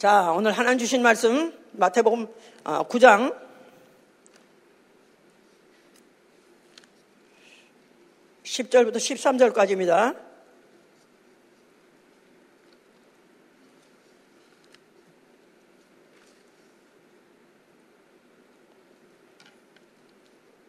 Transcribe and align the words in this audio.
자, 0.00 0.32
오늘 0.32 0.50
하나님 0.52 0.78
주신 0.78 1.02
말씀 1.02 1.52
마태복음 1.72 2.26
9장 2.64 3.32
어, 3.32 3.36
10절부터 8.42 8.96
13절까지입니다. 8.96 10.16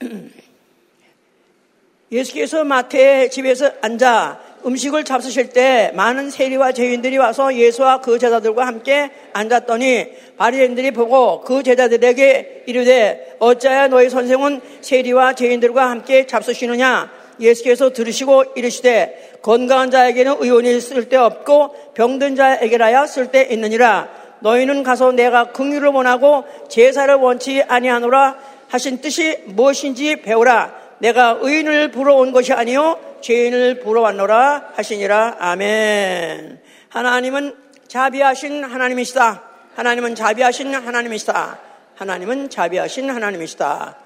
예수께서 2.11 2.65
마태의 2.65 3.31
집에서 3.31 3.71
앉아 3.81 4.50
음식을 4.65 5.03
잡수실 5.03 5.49
때 5.49 5.91
많은 5.95 6.29
세리와 6.29 6.71
죄인들이 6.71 7.17
와서 7.17 7.55
예수와 7.55 8.01
그 8.01 8.19
제자들과 8.19 8.65
함께 8.67 9.09
앉았더니 9.33 10.07
바리새인들이 10.37 10.91
보고 10.91 11.41
그 11.41 11.63
제자들에게 11.63 12.63
이르되 12.67 13.35
어찌하여 13.39 13.87
너희 13.87 14.09
선생은 14.09 14.61
세리와 14.81 15.33
죄인들과 15.33 15.89
함께 15.89 16.25
잡수시느냐? 16.25 17.11
예수께서 17.39 17.91
들으시고 17.91 18.43
이르시되 18.55 19.39
건강한 19.41 19.89
자에게는 19.89 20.37
의원이 20.39 20.79
쓸데 20.79 21.17
없고 21.17 21.93
병든 21.95 22.35
자에게라야 22.35 23.07
쓸데 23.07 23.47
있느니라. 23.51 24.09
너희는 24.41 24.83
가서 24.83 25.11
내가 25.11 25.51
긍휼을 25.51 25.89
원하고 25.89 26.43
제사를 26.69 27.13
원치 27.15 27.63
아니하노라 27.63 28.37
하신 28.69 29.01
뜻이 29.01 29.37
무엇인지 29.45 30.17
배우라 30.17 30.80
내가 31.01 31.39
의인을 31.41 31.89
부러 31.89 32.15
온 32.15 32.31
것이 32.31 32.53
아니요 32.53 32.99
죄인을 33.21 33.79
부러 33.79 34.01
왔노라 34.01 34.73
하시니라 34.75 35.37
아멘. 35.39 36.61
하나님은 36.89 37.55
자비하신 37.87 38.63
하나님이시다. 38.63 39.43
하나님은 39.75 40.13
자비하신 40.13 40.75
하나님이시다. 40.75 41.59
하나님은 41.95 42.49
자비하신 42.49 43.09
하나님이시다. 43.09 43.97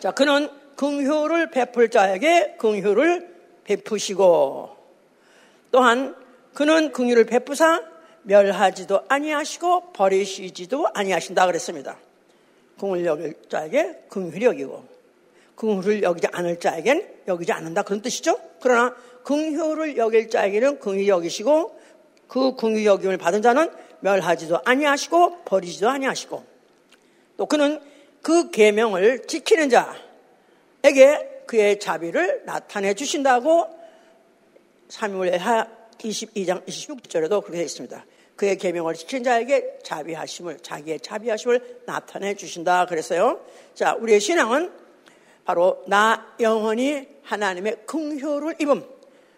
자, 0.00 0.10
그는 0.12 0.48
긍휼을 0.76 1.50
베풀 1.50 1.90
자에게 1.90 2.56
긍휼을 2.58 3.28
베푸시고 3.64 4.76
또한 5.70 6.16
그는 6.54 6.92
긍휼을 6.92 7.26
베푸사 7.26 7.82
멸하지도 8.22 9.02
아니하시고 9.08 9.92
버리시지도 9.92 10.88
아니하신다 10.92 11.46
그랬습니다. 11.46 11.98
긍휼 12.78 13.04
여길 13.04 13.34
자에게 13.48 14.04
긍휼이 14.08 14.44
여기고 14.44 14.84
긍휼을 15.56 16.02
여기지 16.02 16.28
않을 16.32 16.60
자에겐 16.60 17.06
여기지 17.26 17.52
않는다 17.52 17.82
그런 17.82 18.00
뜻이죠. 18.00 18.38
그러나 18.60 18.94
긍휼을 19.24 19.96
여길 19.96 20.30
자에게는 20.30 20.78
긍휼히 20.78 21.08
여기시고 21.08 21.78
그 22.28 22.54
긍휼 22.56 22.84
여김을 22.84 23.18
받은 23.18 23.42
자는 23.42 23.70
멸하지도 24.00 24.60
아니하시고 24.64 25.44
버리지도 25.44 25.88
아니하시고 25.88 26.44
또 27.36 27.46
그는 27.46 27.80
그 28.22 28.50
계명을 28.50 29.26
지키는 29.26 29.70
자에게 29.70 31.42
그의 31.46 31.80
자비를 31.80 32.42
나타내 32.44 32.94
주신다고 32.94 33.66
3월하 34.88 35.68
22장 35.98 36.64
26절에도 36.66 37.40
그렇게 37.42 37.52
되어 37.52 37.62
있습니다. 37.62 38.04
그의 38.38 38.56
계명을 38.56 38.94
지킨 38.94 39.24
자에게 39.24 39.80
자비하심을 39.82 40.60
자기의 40.60 41.00
자비하심을 41.00 41.80
나타내 41.86 42.34
주신다 42.34 42.86
그랬어요. 42.86 43.40
자, 43.74 43.94
우리의 43.94 44.20
신앙은 44.20 44.70
바로 45.44 45.82
나 45.88 46.34
영원히 46.38 47.08
하나님의 47.24 47.78
긍휼을 47.86 48.54
입음, 48.60 48.84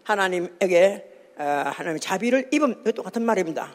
하나님에게 0.03 1.07
어, 1.39 1.43
하나님의 1.43 2.01
자비를 2.01 2.51
입음, 2.53 2.85
이 2.87 2.93
똑같은 2.93 3.23
말입니다. 3.23 3.75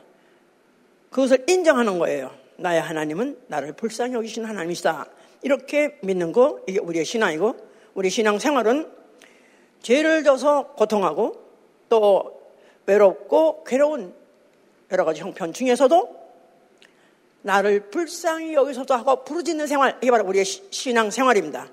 그것을 1.10 1.44
인정하는 1.50 1.98
거예요. 1.98 2.30
나의 2.58 2.80
하나님은 2.80 3.40
나를 3.48 3.74
불쌍히 3.74 4.14
여기신 4.14 4.46
하나님이시다. 4.46 5.08
이렇게 5.42 5.98
믿는 6.04 6.34
거, 6.34 6.62
이게 6.68 6.78
우리의 6.80 7.04
신앙이고, 7.04 7.56
우리 7.96 8.12
신앙 8.12 8.38
생활은 8.38 8.92
죄를 9.82 10.24
져서 10.24 10.74
고통하고 10.74 11.42
또 11.90 12.42
외롭고 12.86 13.64
괴로운 13.64 14.14
여러 14.96 15.04
가지 15.04 15.20
형편 15.20 15.52
중에서도 15.52 16.26
나를 17.42 17.90
불쌍히 17.90 18.54
여기서도 18.54 18.94
하고 18.94 19.26
부르짖는 19.26 19.68
생활, 19.68 19.98
이게 20.02 20.10
바로 20.10 20.26
우리의 20.26 20.46
신앙 20.46 21.12
생활입니다. 21.12 21.68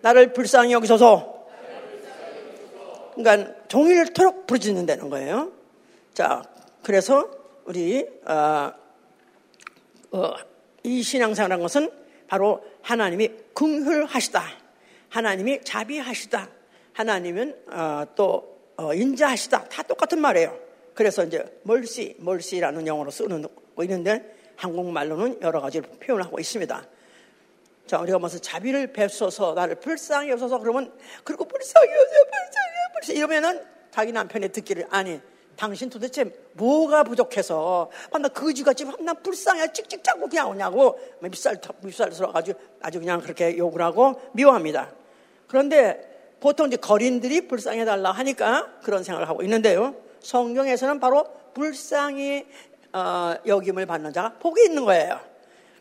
나를 0.00 0.32
불쌍히 0.32 0.72
여기소서. 0.72 1.48
그러니까 3.16 3.52
종일토록 3.66 4.46
부르짖는다는 4.46 5.10
거예요. 5.10 5.50
자, 6.14 6.44
그래서 6.84 7.28
우리 7.64 8.06
어, 8.24 8.72
어, 10.12 10.32
이 10.84 11.02
신앙생활한 11.02 11.60
것은 11.60 11.90
바로 12.28 12.62
하나님이 12.82 13.30
긍휼하시다. 13.54 14.42
하나님이 15.08 15.62
자비하시다. 15.64 16.48
하나님은 16.92 17.56
어, 17.72 18.04
또 18.14 18.56
어, 18.76 18.94
인자하시다. 18.94 19.64
다 19.64 19.82
똑같은 19.82 20.20
말이에요. 20.20 20.67
그래서 20.98 21.22
이제 21.22 21.44
멀시, 21.62 22.16
멀시라는 22.18 22.84
영어로 22.84 23.12
쓰는 23.12 23.46
거 23.76 23.84
있는데 23.84 24.34
한국말로는 24.56 25.42
여러 25.42 25.60
가지로 25.60 25.88
표현을 25.90 26.24
하고 26.24 26.40
있습니다. 26.40 26.86
자, 27.86 28.00
우리가 28.00 28.18
무슨 28.18 28.42
자비를 28.42 28.92
베풀어서 28.92 29.54
나를 29.54 29.76
불쌍히 29.76 30.28
여서서 30.30 30.58
그러면 30.58 30.92
그리고 31.22 31.44
불쌍히 31.44 31.88
여서 31.88 32.02
불쌍히 32.02 32.92
불쌍히 32.94 33.16
이러면은 33.16 33.64
자기 33.92 34.10
남편의 34.10 34.50
듣기를 34.50 34.88
아니 34.90 35.20
당신 35.54 35.88
도대체 35.88 36.34
뭐가 36.54 37.04
부족해서 37.04 37.92
아, 38.10 38.18
나 38.18 38.26
거지같이 38.26 38.84
나 38.98 39.14
불쌍해 39.14 39.72
찍찍 39.72 40.02
잡고 40.02 40.28
그냥 40.28 40.50
오냐고 40.50 40.98
밉살 41.20 41.60
밉살 41.80 42.10
들어가지고 42.10 42.58
아주 42.80 42.98
그냥 42.98 43.20
그렇게 43.20 43.56
욕을 43.56 43.82
하고 43.82 44.20
미워합니다. 44.32 44.92
그런데 45.46 46.34
보통 46.40 46.66
이제 46.66 46.76
거린들이 46.76 47.46
불쌍해 47.46 47.84
달라 47.84 48.10
하니까 48.10 48.80
그런 48.82 49.04
생각을 49.04 49.28
하고 49.28 49.44
있는데요. 49.44 50.07
성경에서는 50.20 51.00
바로 51.00 51.26
불쌍히 51.54 52.46
어, 52.92 53.34
여김을 53.46 53.86
받는 53.86 54.12
자가 54.12 54.34
복이 54.34 54.64
있는 54.64 54.84
거예요. 54.84 55.20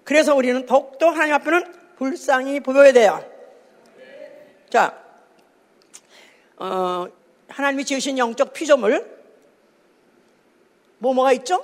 그래서 0.04 0.36
우리는 0.36 0.66
더욱더 0.66 1.10
하나님 1.10 1.34
앞에는 1.36 1.74
불쌍히 1.98 2.60
보여야 2.60 2.92
돼요. 2.92 3.24
자, 4.70 4.98
어, 6.58 7.08
하나님이 7.48 7.86
지으신 7.86 8.18
영적 8.18 8.54
피조물, 8.54 9.18
뭐 11.00 11.14
뭐가 11.14 11.32
있죠? 11.34 11.64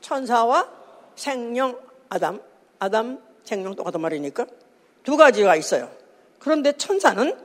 천사와 0.00 0.70
생명 1.16 1.78
아담, 2.08 2.40
아담, 2.78 3.20
생명 3.44 3.74
똑같은 3.74 4.00
말이니까 4.00 4.46
두 5.02 5.16
가지가 5.16 5.56
있어요. 5.56 5.90
그런데 6.38 6.72
천사는 6.72 7.36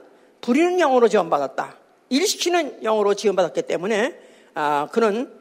부리는 0.41 0.77
영으로 0.77 1.07
지원받았다. 1.07 1.77
일시키는 2.09 2.81
영으로 2.83 3.13
지원받았기 3.13 3.61
때문에 3.63 4.30
아, 4.53 4.87
그는 4.91 5.31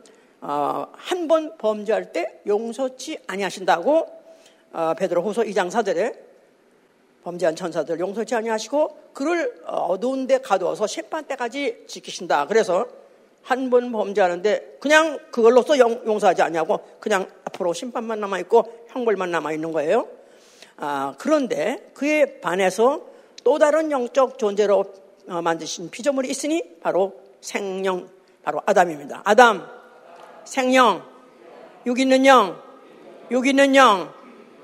어, 0.41 0.87
한 0.93 1.29
번 1.29 1.57
범죄할 1.59 2.13
때 2.13 2.41
용서치 2.47 3.19
아니하신다고 3.27 4.07
어, 4.73 4.95
베드로 4.97 5.23
후서 5.23 5.43
2장 5.43 5.71
4절에 5.71 6.17
범죄한 7.23 7.55
천사들 7.55 8.01
용서치 8.01 8.35
아니하시고 8.35 9.11
그를 9.13 9.61
어두운 9.67 10.27
데 10.27 10.39
가두어서 10.39 10.87
심판 10.87 11.25
때까지 11.25 11.85
지키신다. 11.87 12.47
그래서 12.47 12.87
한 13.43 13.71
번 13.71 13.91
범죄하는데 13.93 14.79
그냥 14.81 15.19
그걸로써 15.31 15.79
용 15.79 16.19
서하지 16.19 16.43
아니하고 16.43 16.81
그냥 17.01 17.27
앞으로 17.45 17.73
심판만 17.73 18.21
남아 18.21 18.39
있고 18.41 18.87
형벌만 18.89 19.31
남아 19.31 19.53
있는 19.53 19.73
거예요. 19.73 20.07
아, 20.77 21.15
그런데 21.19 21.91
그에 21.95 22.41
반해서 22.41 23.03
또 23.45 23.59
다른 23.59 23.91
영적 23.91 24.39
존재로 24.39 24.85
어, 25.29 25.43
만드신 25.43 25.91
피조물이 25.91 26.29
있으니 26.31 26.63
바로 26.81 27.21
생명, 27.41 28.09
바로 28.43 28.61
아담입니다. 28.67 29.23
아담, 29.25 29.67
생명, 30.45 31.05
육 31.87 31.99
있는 31.99 32.27
영, 32.27 32.61
육 33.31 33.47
있는 33.47 33.75
영, 33.77 34.13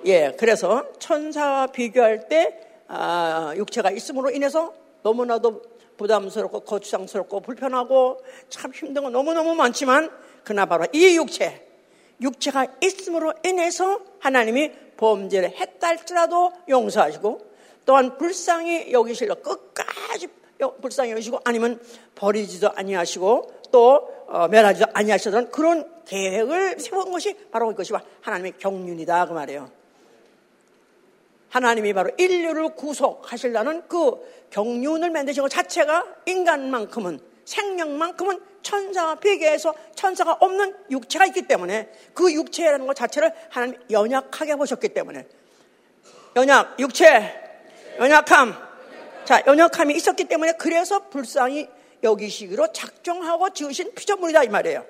예, 0.06 0.34
그래서 0.38 0.84
천사와 0.98 1.68
비교할 1.68 2.28
때 2.28 2.60
아, 2.88 3.52
육체가 3.56 3.90
있음으로 3.90 4.30
인해서 4.30 4.72
너무나도 5.02 5.62
부담스럽고 5.96 6.60
거추장스럽고 6.60 7.40
불편하고 7.40 8.20
참 8.48 8.72
힘든 8.72 9.02
거 9.02 9.10
너무너무 9.10 9.54
많지만 9.54 10.10
그나 10.44 10.66
바로 10.66 10.86
이 10.92 11.16
육체, 11.16 11.66
육체가 12.20 12.66
있음으로 12.82 13.32
인해서 13.44 14.00
하나님이 14.20 14.72
범죄를 14.96 15.50
했다 15.50 15.88
할지라도 15.88 16.52
용서하시고 16.68 17.54
또한 17.84 18.16
불쌍히 18.18 18.92
여기실러 18.92 19.36
끝까지 19.36 20.28
불쌍히 20.80 21.10
여기시고 21.12 21.40
아니면 21.44 21.80
버리지도 22.14 22.70
아니하시고 22.74 23.60
또 23.70 24.16
어, 24.28 24.48
멸하지도 24.48 24.86
아니하시던 24.92 25.50
그런 25.50 25.88
계획을 26.06 26.80
세운 26.80 27.10
것이 27.10 27.36
바로 27.50 27.70
이것이 27.70 27.92
하나님의 28.20 28.54
경륜이다 28.58 29.26
그 29.26 29.32
말이에요. 29.32 29.70
하나님이 31.50 31.92
바로 31.92 32.10
인류를 32.16 32.74
구속하시려는 32.74 33.88
그 33.88 34.46
경륜을 34.50 35.10
만드신 35.10 35.42
것 35.42 35.48
자체가 35.48 36.04
인간만큼은 36.26 37.20
생명만큼은 37.44 38.40
천사와 38.62 39.14
비교해서 39.16 39.74
천사가 39.94 40.38
없는 40.40 40.74
육체가 40.90 41.26
있기 41.26 41.42
때문에 41.42 41.90
그 42.14 42.32
육체라는 42.32 42.86
것 42.86 42.94
자체를 42.94 43.32
하나님 43.48 43.78
연약하게 43.90 44.56
보셨기 44.56 44.88
때문에 44.88 45.26
연약, 46.34 46.78
육체, 46.80 47.32
연약함. 47.98 48.65
자, 49.26 49.43
연약함이 49.44 49.93
있었기 49.96 50.26
때문에 50.26 50.52
그래서 50.52 51.08
불쌍히 51.08 51.69
여기시기로 52.05 52.73
작정하고 52.73 53.50
지으신 53.50 53.93
피조물이다 53.93 54.44
이 54.44 54.49
말이에요. 54.49 54.87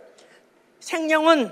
생명은 0.79 1.51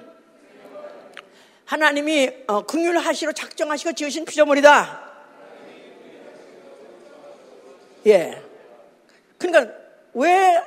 하나님이 1.65 2.31
어, 2.47 2.67
긍휼하시로 2.67 3.33
작정하시고 3.33 3.93
지으신 3.95 4.27
피조물이다. 4.27 5.03
예. 8.07 8.43
그러니까 9.39 9.75
왜 10.13 10.63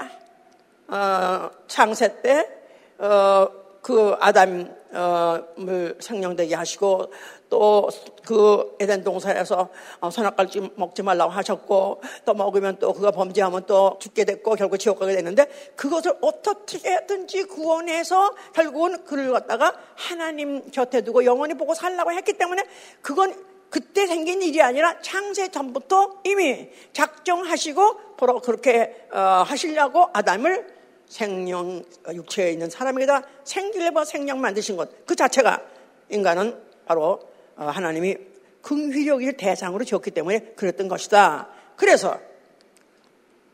어, 0.88 1.52
창세 1.68 2.20
때 2.24 2.50
어, 2.98 3.48
그 3.84 4.16
아담을 4.20 5.96
생명되게 6.00 6.56
하시고 6.56 7.14
또 7.50 7.90
그 8.28 8.76
에덴 8.82 9.06
동산에서 9.06 9.70
어, 10.02 10.12
선악과를 10.12 10.72
먹지 10.76 11.02
말라고 11.02 11.32
하셨고 11.32 12.02
또 12.26 12.34
먹으면 12.34 12.78
또 12.78 12.92
그가 12.92 13.12
범죄하면 13.12 13.66
또 13.66 13.98
죽게 14.02 14.26
됐고 14.26 14.56
결국 14.56 14.78
지옥 14.78 15.00
가게 15.00 15.16
됐는데 15.16 15.46
그것을 15.78 16.18
어떻게든지 16.20 17.46
구원해서 17.46 18.36
결국은 18.52 19.06
그를 19.06 19.32
갖다가 19.32 19.74
하나님 19.96 20.70
곁에 20.72 21.06
두고 21.06 21.24
영원히 21.24 21.54
보고 21.54 21.74
살라고 21.74 22.12
했기 22.12 22.34
때문에 22.34 22.66
그건 23.02 23.34
그때 23.70 24.08
생긴 24.08 24.42
일이 24.42 24.62
아니라 24.62 25.00
창세 25.00 25.52
전부터 25.52 26.20
이미 26.26 26.70
작정하시고 26.92 28.18
바로 28.18 28.42
그렇게 28.42 29.08
어, 29.14 29.20
하시려고 29.48 30.10
아담을 30.12 30.76
생명 31.08 31.82
육체에 32.14 32.52
있는 32.52 32.70
사람에게다 32.70 33.22
생기를 33.46 33.94
생명 34.06 34.42
만드신 34.42 34.76
것. 34.76 35.06
그 35.06 35.16
자체가 35.16 35.62
인간은 36.10 36.62
바로 36.86 37.04
어, 37.14 37.37
하나님이 37.58 38.18
긍휼력을 38.62 39.38
대상으로 39.38 39.84
지었기 39.84 40.12
때문에 40.12 40.40
그랬던 40.56 40.88
것이다. 40.88 41.50
그래서 41.76 42.20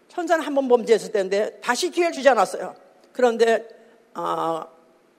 천사는 0.10 0.44
한 0.44 0.54
번 0.54 0.68
범죄했을 0.68 1.12
때인데 1.12 1.60
다시 1.62 1.90
기회를 1.90 2.14
주지 2.14 2.30
않았어요. 2.30 2.76
그런데 3.14 3.68
어, 4.16 4.64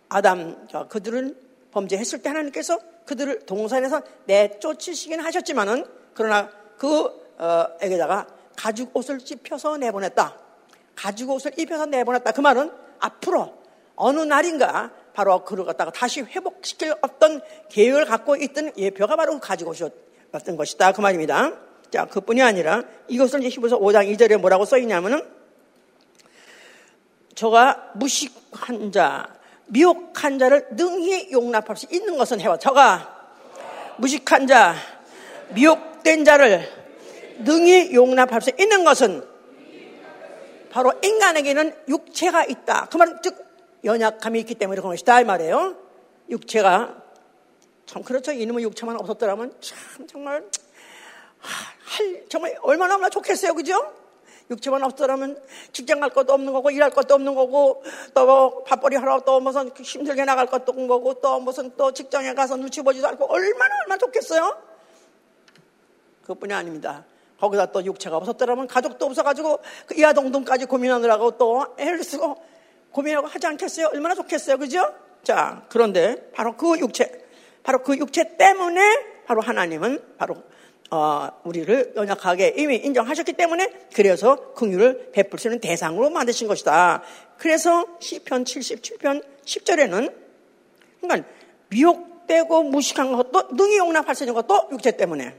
아담 0.08 0.68
그들은 0.88 1.36
범죄했을 1.72 2.22
때 2.22 2.28
하나님께서 2.28 2.78
그들을 3.06 3.46
동산에서 3.46 4.02
내쫓으시긴 4.26 5.20
하셨지만은 5.20 5.84
그러나 6.14 6.48
그에게다가 6.78 8.26
가죽 8.56 8.96
옷을 8.96 9.18
찝혀서 9.18 9.78
내보냈다. 9.78 10.38
가죽 10.94 11.30
옷을 11.30 11.52
입혀서 11.58 11.86
내보냈다. 11.86 12.30
그 12.30 12.40
말은 12.40 12.70
앞으로 13.00 13.52
어느 13.96 14.20
날인가 14.20 14.92
바로 15.14 15.44
그를 15.44 15.64
갖다가 15.64 15.92
다시 15.92 16.22
회복시킬 16.22 16.94
어떤 17.00 17.40
계획을 17.70 18.04
갖고 18.04 18.36
있던 18.36 18.72
예표가 18.76 19.16
바로 19.16 19.38
가지고 19.38 19.70
오셨던 19.70 20.56
것이다. 20.56 20.92
그 20.92 21.00
말입니다. 21.00 21.52
자, 21.90 22.04
그뿐이 22.06 22.42
아니라 22.42 22.82
이것을 23.06 23.40
이제 23.40 23.48
히브리서 23.50 23.78
5장 23.78 24.12
2절에 24.12 24.36
뭐라고 24.38 24.64
써 24.64 24.76
있냐면은 24.76 25.22
저가 27.36 27.92
무식한 27.94 28.90
자, 28.90 29.28
미혹한 29.66 30.38
자를 30.38 30.66
능히 30.72 31.30
용납할 31.30 31.76
수 31.76 31.86
있는 31.90 32.18
것은 32.18 32.40
해와 32.40 32.58
저가 32.58 33.28
무식한 33.98 34.48
자, 34.48 34.74
미혹된 35.50 36.24
자를 36.24 36.68
능히 37.38 37.94
용납할 37.94 38.42
수 38.42 38.50
있는 38.58 38.82
것은 38.82 39.24
바로 40.70 40.92
인간에게는 41.04 41.72
육체가 41.88 42.46
있다. 42.46 42.88
그 42.90 42.96
말은 42.96 43.18
즉 43.22 43.53
연약함이 43.84 44.40
있기 44.40 44.54
때문에 44.54 44.80
그런 44.80 44.92
것이다 44.92 45.20
이 45.20 45.24
말이에요. 45.24 45.76
육체가 46.30 47.02
참 47.86 48.02
그렇죠. 48.02 48.32
이놈의 48.32 48.64
육체만 48.64 48.98
없었더라면 49.00 49.54
참 49.60 50.06
정말 50.06 50.44
할 51.38 52.24
정말 52.28 52.56
얼마나 52.62 52.94
얼마나 52.94 53.10
좋겠어요, 53.10 53.54
그죠? 53.54 53.92
육체만 54.50 54.82
없더라면 54.82 55.42
직장 55.72 56.00
갈 56.00 56.10
것도 56.10 56.32
없는 56.32 56.52
거고 56.52 56.70
일할 56.70 56.90
것도 56.90 57.14
없는 57.14 57.34
거고 57.34 57.82
또 58.12 58.64
밥벌이 58.64 58.96
하러 58.96 59.20
또 59.20 59.40
무슨 59.40 59.70
힘들게 59.70 60.24
나갈 60.24 60.46
것도 60.46 60.72
없는 60.72 60.86
거고 60.86 61.14
또 61.14 61.40
무슨 61.40 61.74
또 61.76 61.92
직장에 61.92 62.34
가서 62.34 62.56
눈치 62.56 62.82
보지도 62.82 63.08
않고 63.08 63.26
얼마나 63.26 63.74
얼마나 63.82 63.98
좋겠어요? 63.98 64.56
그것뿐이 66.22 66.52
아닙니다. 66.52 67.04
거기다 67.38 67.66
또 67.66 67.84
육체가 67.84 68.16
없었더라면 68.16 68.66
가족도 68.66 69.06
없어가지고 69.06 69.60
그 69.86 69.94
이하동동까지 69.98 70.66
고민하느라고 70.66 71.32
또 71.32 71.66
애를 71.78 72.02
쓰고 72.02 72.36
고민하고 72.94 73.26
하지 73.26 73.46
않겠어요? 73.46 73.90
얼마나 73.92 74.14
좋겠어요? 74.14 74.56
그죠? 74.56 74.94
자, 75.24 75.64
그런데 75.68 76.30
바로 76.32 76.56
그 76.56 76.78
육체, 76.78 77.10
바로 77.62 77.82
그 77.82 77.96
육체 77.98 78.36
때문에 78.36 78.80
바로 79.26 79.40
하나님은 79.40 80.16
바로 80.16 80.36
어, 80.90 81.28
우리를 81.42 81.94
연약하게 81.96 82.54
이미 82.56 82.76
인정하셨기 82.76 83.32
때문에 83.32 83.88
그래서 83.94 84.52
긍휼을 84.54 85.10
베풀 85.12 85.40
수 85.40 85.48
있는 85.48 85.60
대상으로 85.60 86.10
만드신 86.10 86.46
것이다. 86.46 87.02
그래서 87.36 87.84
시편 87.98 88.44
77편 88.44 89.24
10절에는 89.44 90.14
그러니까 91.00 91.28
미혹되고 91.68 92.62
무식한 92.62 93.12
것도 93.16 93.56
능히 93.56 93.78
용납할 93.78 94.14
수 94.14 94.22
있는 94.22 94.34
것도 94.34 94.68
육체 94.70 94.96
때문에 94.96 95.34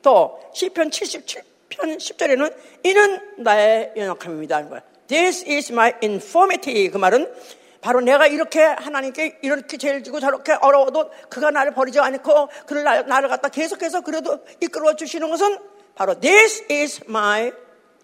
또 0.00 0.40
시편 0.54 0.88
77편 0.88 1.98
10절에는 1.98 2.54
이는 2.84 3.20
나의 3.36 3.92
연약함입니다. 3.96 4.89
This 5.10 5.44
is 5.44 5.72
my 5.72 5.92
infirmity. 6.00 6.88
그 6.88 6.96
말은 6.96 7.34
바로 7.80 8.00
내가 8.00 8.28
이렇게 8.28 8.62
하나님께 8.62 9.40
이렇게 9.42 9.76
죄를 9.76 10.04
지고 10.04 10.20
저렇게 10.20 10.52
어려워도 10.52 11.10
그가 11.28 11.50
나를 11.50 11.74
버리지 11.74 11.98
않고 11.98 12.48
그를 12.66 12.84
나를 12.84 13.28
갖다 13.28 13.48
계속해서 13.48 14.02
그래도 14.02 14.44
이끌어 14.60 14.94
주시는 14.94 15.28
것은 15.28 15.58
바로 15.96 16.20
this 16.20 16.64
is 16.70 17.02
my 17.08 17.52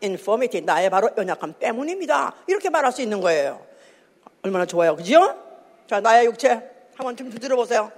infirmity. 0.02 0.64
나의 0.66 0.90
바로 0.90 1.10
연약함 1.16 1.54
때문입니다. 1.60 2.34
이렇게 2.48 2.70
말할 2.70 2.90
수 2.90 3.02
있는 3.02 3.20
거예요. 3.20 3.64
얼마나 4.42 4.66
좋아요. 4.66 4.96
그죠? 4.96 5.40
자, 5.88 6.00
나의 6.00 6.26
육체 6.26 6.68
한번 6.96 7.16
좀 7.16 7.30
들어보세요. 7.30 7.92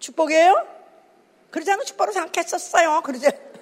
축복이에요? 0.00 0.66
그러지 1.50 1.70
않고 1.70 1.84
축복으로 1.84 2.12
생각했었어요. 2.12 3.00
그러지? 3.02 3.53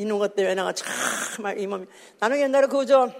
이런 0.00 0.18
것 0.18 0.34
때문에 0.34 0.54
내가 0.54 0.72
정말 0.72 1.58
이 1.60 1.66
몸이. 1.66 1.84
나는 2.18 2.40
옛날에 2.40 2.66
그저 2.66 3.12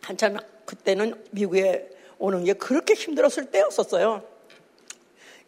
한참 0.00 0.36
그때는 0.64 1.14
미국에 1.30 1.88
오는 2.18 2.42
게 2.44 2.54
그렇게 2.54 2.94
힘들었을 2.94 3.52
때였었어요. 3.52 4.22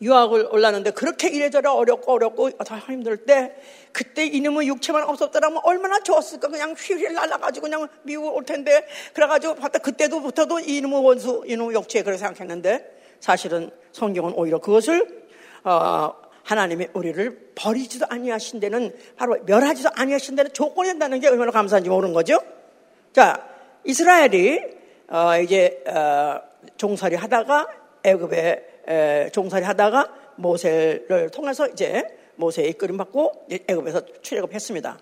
유학을 0.00 0.49
올랐는데 0.50 0.90
그렇게 0.92 1.28
이래저래 1.28 1.68
어렵고 1.68 2.12
어렵고 2.12 2.50
다 2.58 2.78
힘들 2.78 3.16
때 3.16 3.56
그때 3.92 4.26
이놈의 4.26 4.68
육체만 4.68 5.04
없었더라면 5.04 5.61
얼마나 5.64 6.00
좋았을까 6.00 6.49
그냥 6.49 6.75
휘휘 6.76 7.12
날아가지고 7.12 7.64
그냥 7.64 7.88
미국 8.02 8.34
올 8.34 8.44
텐데 8.44 8.87
그래가지고 9.12 9.54
봤다 9.54 9.78
그때도부터도 9.78 10.61
이놈의 10.61 11.04
원수 11.04 11.44
이놈의 11.46 11.76
육체 11.76 12.02
그렇게 12.02 12.18
생각했는데 12.18 13.16
사실은 13.20 13.70
성경은 13.92 14.34
오히려 14.34 14.58
그것을 14.58 15.25
어, 15.64 16.12
하나님이 16.44 16.88
우리를 16.92 17.52
버리지도 17.54 18.06
아니하신 18.08 18.60
데는 18.60 18.94
바로 19.16 19.36
멸하지도 19.44 19.90
아니하신 19.94 20.36
데는 20.36 20.52
조건이 20.52 20.90
된다는 20.90 21.20
게 21.20 21.28
얼마나 21.28 21.50
감사한지 21.50 21.88
모르는 21.88 22.14
거죠. 22.14 22.38
자, 23.12 23.48
이스라엘이 23.84 24.60
어, 25.08 25.38
이제 25.38 25.82
어, 25.86 26.40
종살이 26.76 27.16
하다가 27.16 27.66
애굽에 28.04 29.30
종살이 29.32 29.64
하다가 29.64 30.14
모세를 30.36 31.30
통해서 31.30 31.66
이제 31.68 32.04
모세의 32.36 32.70
이끌림 32.70 32.96
받고 32.98 33.46
애굽에서 33.66 34.02
출애굽했습니다. 34.22 34.98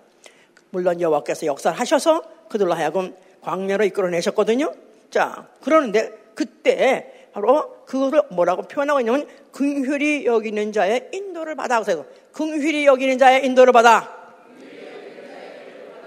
물론 0.69 1.01
여호와께서 1.01 1.45
역사를 1.45 1.77
하셔서 1.77 2.23
그들로 2.49 2.73
하여금 2.73 3.15
광야로 3.41 3.83
이끌어내셨거든요. 3.85 4.73
자, 5.09 5.47
그러는데 5.61 6.11
그때 6.33 7.22
바로 7.33 7.83
그것을 7.85 8.21
뭐라고 8.29 8.61
표현하고 8.63 8.99
있냐면 9.01 9.27
긍휼히 9.51 10.25
여기는 10.25 10.71
자의 10.71 11.09
인도를 11.11 11.55
받아. 11.55 11.81
그래서 11.81 12.05
긍휼히 12.31 12.85
여기는 12.85 13.17
자의 13.17 13.43
인도를 13.45 13.73
받아. 13.73 14.23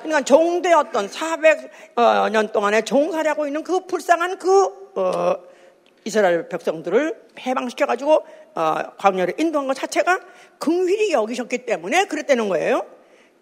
그러니까 0.02 0.21
종되었던 0.23 1.09
400년 1.09 2.52
동안에 2.52 2.83
종살이하고 2.83 3.49
있는 3.49 3.64
그 3.64 3.87
불쌍한 3.87 4.38
그 4.38 4.92
어, 4.95 5.37
이스라엘 6.04 6.49
백성들을 6.49 7.26
해방시켜가지고 7.40 8.25
어, 8.54 8.76
광야를 8.97 9.35
인도한 9.38 9.66
것 9.66 9.75
자체가 9.75 10.21
긍휼히 10.61 11.11
여기셨기 11.11 11.66
때문에 11.66 12.04
그랬다는 12.04 12.49
거예요. 12.49 12.87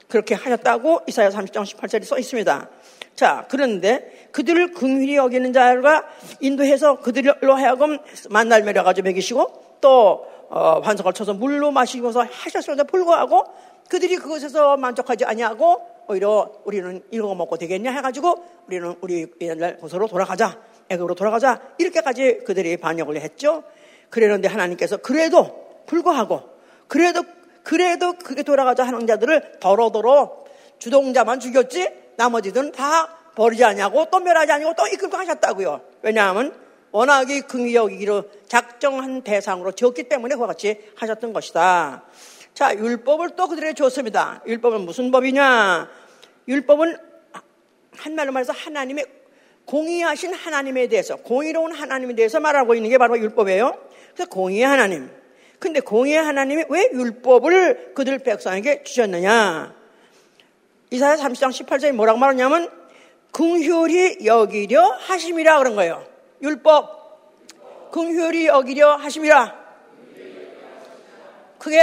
그렇게 0.09 0.35
하셨다고 0.35 1.03
이사야 1.07 1.29
30장 1.29 1.65
18절에 1.65 2.05
써 2.05 2.19
있습니다. 2.19 2.71
자, 3.15 3.47
그런데 3.49 4.29
그들을 4.33 4.73
긍휼히 4.73 5.17
여기는 5.17 5.53
자가 5.53 6.05
인도해서 6.41 6.99
그들로 7.01 7.55
하여금 7.55 7.99
만날 8.29 8.63
매려가지고 8.65 9.07
먹이시고 9.07 9.79
또 9.81 10.27
어, 10.51 10.81
환석을 10.81 11.13
쳐서 11.13 11.35
물로 11.35 11.71
마시면서 11.71 12.25
하셨음에도 12.31 12.85
불구하고 12.85 13.45
그들이 13.89 14.17
그것에서 14.17 14.77
만족하지 14.77 15.25
아니하고 15.25 15.81
오히려 16.09 16.53
우리는 16.65 17.03
이거 17.11 17.35
먹고 17.35 17.57
되겠냐 17.57 17.91
해가지고 17.93 18.45
우리는 18.67 18.95
우리 19.01 19.27
옛날 19.41 19.77
곳으로 19.77 20.07
돌아가자. 20.07 20.59
애굽으로 20.89 21.15
돌아가자. 21.15 21.61
이렇게까지 21.79 22.41
그들이 22.45 22.77
반역을 22.77 23.21
했죠. 23.21 23.63
그랬는데 24.11 24.49
하나님께서 24.49 24.99
그래도 24.99 25.83
불구하고 25.87 26.43
그래도 26.89 27.23
그래도 27.63 28.13
그게 28.13 28.43
돌아가자 28.43 28.85
하는 28.85 29.07
자들을 29.07 29.59
더러더러 29.61 30.45
주동자만 30.79 31.41
죽였지 31.41 32.04
나머지들은 32.17 32.73
다 32.73 33.09
버리지 33.35 33.65
않냐고 33.65 34.07
또 34.11 34.21
멸하지 34.21 34.53
않냐고 34.53 34.75
또 34.77 34.87
이끌고 34.87 35.17
하셨다고요. 35.17 35.81
왜냐하면 36.03 36.55
워낙에 36.93 37.41
긍휼히 37.41 37.75
여기기로 37.75 38.25
작정한 38.47 39.23
대상으로 39.23 39.73
지었기 39.73 40.05
때문에 40.05 40.37
그와 40.37 40.47
같이 40.47 40.79
하셨던 40.97 41.33
것이다. 41.33 42.05
자, 42.55 42.73
율법을 42.73 43.31
또 43.31 43.49
그들에게 43.49 43.75
줬습니다. 43.75 44.41
율법은 44.47 44.83
무슨 44.83 45.11
법이냐? 45.11 45.91
율법은 46.47 46.97
한말로 47.97 48.31
말해서 48.31 48.53
하나님의 48.53 49.07
공의하신 49.65 50.35
하나님에 50.35 50.87
대해서, 50.87 51.17
공의로운 51.17 51.73
하나님에 51.73 52.15
대해서 52.15 52.39
말하고 52.39 52.75
있는 52.77 52.91
게 52.91 52.99
바로 52.99 53.19
율법이에요. 53.19 53.77
그래서 54.15 54.29
공의의 54.31 54.65
하나님. 54.65 55.11
근데 55.59 55.81
공의의 55.81 56.19
하나님이 56.23 56.65
왜 56.69 56.91
율법을 56.93 57.95
그들 57.95 58.19
백성에게 58.19 58.85
주셨느냐? 58.85 59.75
이사야 60.95 61.17
30장 61.17 61.51
18절에 61.51 61.91
뭐라고 61.93 62.21
말하냐면, 62.21 62.71
긍휼히 63.33 64.25
여기려 64.25 64.81
하심이라 64.81 65.59
그런 65.59 65.75
거예요. 65.75 66.07
율법. 66.41 67.91
긍휼히 67.91 68.47
여기려 68.47 68.95
하심이라. 68.95 69.65
그게 71.59 71.81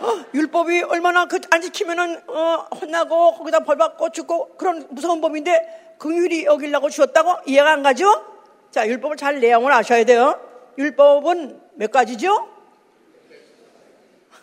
어, 0.00 0.24
율법이 0.34 0.82
얼마나 0.82 1.26
그 1.26 1.38
안 1.50 1.60
지키면은 1.62 2.28
어, 2.28 2.66
혼나고 2.80 3.34
거기다 3.36 3.60
벌 3.60 3.76
받고 3.76 4.10
죽고 4.10 4.56
그런 4.56 4.86
무서운 4.90 5.20
법인데 5.20 5.94
긍휼히 5.98 6.44
여기려고 6.44 6.90
주었다고 6.90 7.42
이해가 7.46 7.70
안 7.72 7.82
가죠? 7.82 8.26
자, 8.70 8.86
율법을 8.86 9.16
잘 9.16 9.38
내용을 9.40 9.72
아셔야 9.72 10.04
돼요. 10.04 10.40
율법은 10.76 11.60
몇 11.74 11.90
가지죠? 11.92 12.48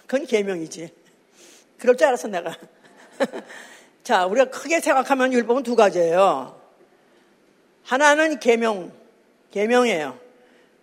그건 0.08 0.26
계명이지. 0.26 0.99
그럴 1.80 1.98
줄 1.98 2.08
알았어 2.08 2.28
내가. 2.28 2.56
자, 4.04 4.26
우리가 4.26 4.50
크게 4.50 4.80
생각하면 4.80 5.34
율법은 5.34 5.64
두 5.64 5.76
가지예요. 5.76 6.60
하나는 7.84 8.40
계명, 8.40 8.92
계명이에요. 9.52 10.18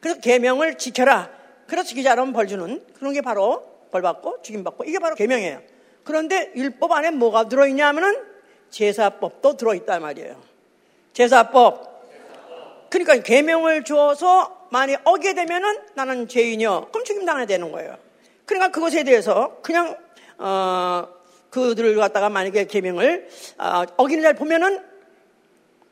그래서 0.00 0.20
계명을 0.20 0.78
지켜라. 0.78 1.30
그래서 1.66 1.88
지키지 1.88 2.08
않으면 2.08 2.32
벌 2.32 2.46
주는 2.46 2.84
그런 2.94 3.12
게 3.12 3.20
바로 3.20 3.64
벌 3.90 4.02
받고 4.02 4.42
죽임 4.42 4.64
받고 4.64 4.84
이게 4.84 4.98
바로 4.98 5.14
계명이에요. 5.14 5.60
그런데 6.04 6.52
율법 6.54 6.92
안에 6.92 7.10
뭐가 7.10 7.48
들어있냐 7.48 7.88
하면은 7.88 8.22
제사법도 8.70 9.56
들어있단 9.56 10.02
말이에요. 10.02 10.40
제사법. 11.12 11.96
그러니까 12.90 13.16
계명을 13.16 13.84
주어서 13.84 14.68
만약 14.70 15.02
어기게 15.04 15.34
되면은 15.34 15.80
나는 15.94 16.28
죄인이요. 16.28 16.88
그럼 16.92 17.04
죽임 17.04 17.24
당해야 17.24 17.46
되는 17.46 17.72
거예요. 17.72 17.96
그러니까 18.44 18.70
그것에 18.70 19.02
대해서 19.02 19.58
그냥 19.62 19.96
어 20.38 21.08
그들을 21.50 21.96
갖다가 21.96 22.28
만약에 22.28 22.66
계명을 22.66 23.28
어, 23.58 23.84
어기는 23.96 24.22
잘 24.22 24.34
보면은 24.34 24.82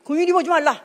긍휼히 0.03 0.31
보지 0.31 0.49
말라. 0.49 0.83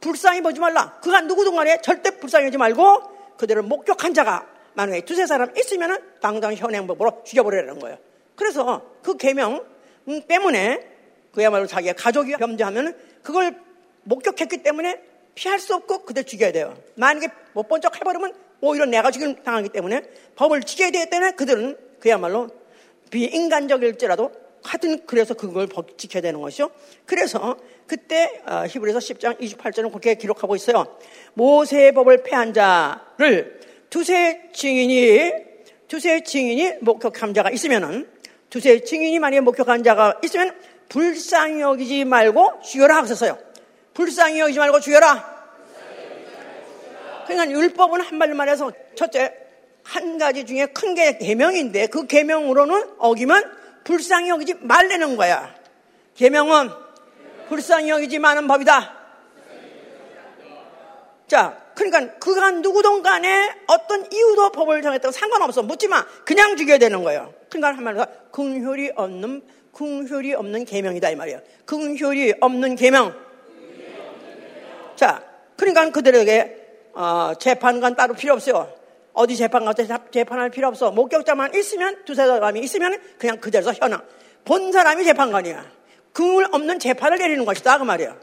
불쌍히 0.00 0.42
보지 0.42 0.60
말라. 0.60 0.98
그가 1.00 1.22
누구든 1.22 1.56
간에 1.56 1.80
절대 1.80 2.18
불쌍히 2.18 2.44
하지 2.46 2.58
말고 2.58 3.36
그들을 3.38 3.62
목격한 3.62 4.14
자가 4.14 4.46
만약에 4.74 5.00
두세 5.02 5.26
사람 5.26 5.56
있으면은 5.56 5.98
당장 6.20 6.54
현행법으로 6.54 7.22
죽여버리라는 7.24 7.78
거예요. 7.80 7.98
그래서 8.36 8.82
그 9.02 9.16
계명 9.16 9.64
때문에 10.28 10.86
그야말로 11.32 11.66
자기가 11.66 11.94
가족이 11.94 12.32
범죄하면 12.36 12.96
그걸 13.22 13.58
목격했기 14.04 14.62
때문에 14.62 15.02
피할 15.34 15.58
수 15.58 15.74
없고 15.74 16.04
그들 16.04 16.24
죽여야 16.24 16.52
돼요. 16.52 16.76
만약에 16.96 17.28
못 17.52 17.68
본 17.68 17.80
척 17.80 17.96
해버리면 17.96 18.34
오히려 18.60 18.86
내가 18.86 19.10
죽임 19.10 19.42
당하기 19.42 19.68
때문에 19.70 20.02
법을 20.36 20.62
지켜야 20.62 20.90
되기 20.90 21.08
때문에 21.10 21.32
그들은 21.32 21.76
그야말로 22.00 22.48
비인간적일지라도 23.10 24.32
하여튼 24.62 25.00
그래서 25.06 25.34
그걸 25.34 25.68
지켜야 25.96 26.20
되는 26.20 26.40
것이죠. 26.40 26.70
그래서 27.06 27.56
그때 27.86 28.42
어, 28.46 28.64
히브리서 28.68 28.98
10장 28.98 29.40
28절은 29.40 29.90
그렇게 29.90 30.14
기록하고 30.14 30.56
있어요. 30.56 30.98
모세의 31.34 31.92
법을 31.94 32.22
패한 32.22 32.52
자를 32.52 33.60
두세 33.88 34.50
증인이 34.52 35.32
두세 35.86 36.22
증인이 36.22 36.74
목격한 36.80 37.32
자가 37.32 37.50
있으면은 37.50 38.08
두세 38.50 38.80
증인이 38.80 39.18
만약에 39.18 39.40
목격한 39.40 39.82
자가 39.84 40.20
있으면 40.24 40.54
불쌍히 40.88 41.60
여기지 41.60 42.04
말고 42.04 42.60
죽여라 42.62 42.96
하셨어요. 43.02 43.38
불쌍히 43.94 44.40
여기지 44.40 44.58
말고 44.58 44.80
죽여라. 44.80 45.38
그러니까 47.26 47.50
율법은 47.50 48.00
한말로 48.00 48.34
말해서 48.34 48.72
첫째 48.94 49.47
한 49.88 50.18
가지 50.18 50.44
중에 50.44 50.66
큰 50.66 50.94
게 50.94 51.16
계명인데 51.16 51.86
그 51.86 52.06
계명으로는 52.06 52.96
어기면 52.98 53.42
불쌍히 53.84 54.28
여기지 54.28 54.54
말라는 54.60 55.16
거야. 55.16 55.54
계명은 56.14 56.68
불쌍히 57.48 57.88
여기지 57.88 58.18
마는 58.18 58.46
법이다. 58.48 58.96
자, 61.26 61.62
그러니까 61.74 62.18
그가 62.18 62.50
누구든 62.50 63.02
간에 63.02 63.54
어떤 63.66 64.10
이유도 64.12 64.50
법을 64.50 64.82
정했다고 64.82 65.12
상관없어. 65.12 65.62
묻지 65.62 65.88
마. 65.88 66.04
그냥 66.24 66.56
죽여야 66.56 66.78
되는 66.78 67.02
거예요. 67.02 67.32
그러니까 67.48 67.76
한말로 67.76 68.04
긍휼이 68.32 68.90
없는 68.94 69.42
긍휼이 69.72 70.34
없는 70.34 70.64
계명이다 70.66 71.10
이 71.10 71.16
말이에요. 71.16 71.40
긍휼이 71.64 72.34
없는 72.40 72.76
계명. 72.76 73.14
자, 74.96 75.22
그러니까 75.56 75.90
그들에게 75.90 76.56
어, 76.94 77.32
재판관 77.38 77.94
따로 77.94 78.14
필요 78.14 78.34
없어요. 78.34 78.77
어디 79.18 79.36
재판 79.36 79.64
가서 79.64 79.82
재판할 80.12 80.48
필요 80.48 80.68
없어. 80.68 80.92
목격자만 80.92 81.52
있으면 81.56 82.04
두세 82.04 82.24
사람이 82.24 82.60
있으면 82.60 83.00
그냥 83.18 83.38
그대로 83.38 83.72
현황. 83.72 84.00
본 84.44 84.70
사람이 84.70 85.04
재판관이야. 85.04 85.66
긍휼 86.12 86.48
없는 86.52 86.78
재판을 86.78 87.18
내리는 87.18 87.44
것이다 87.44 87.78
그 87.78 87.82
말이에요. 87.82 88.16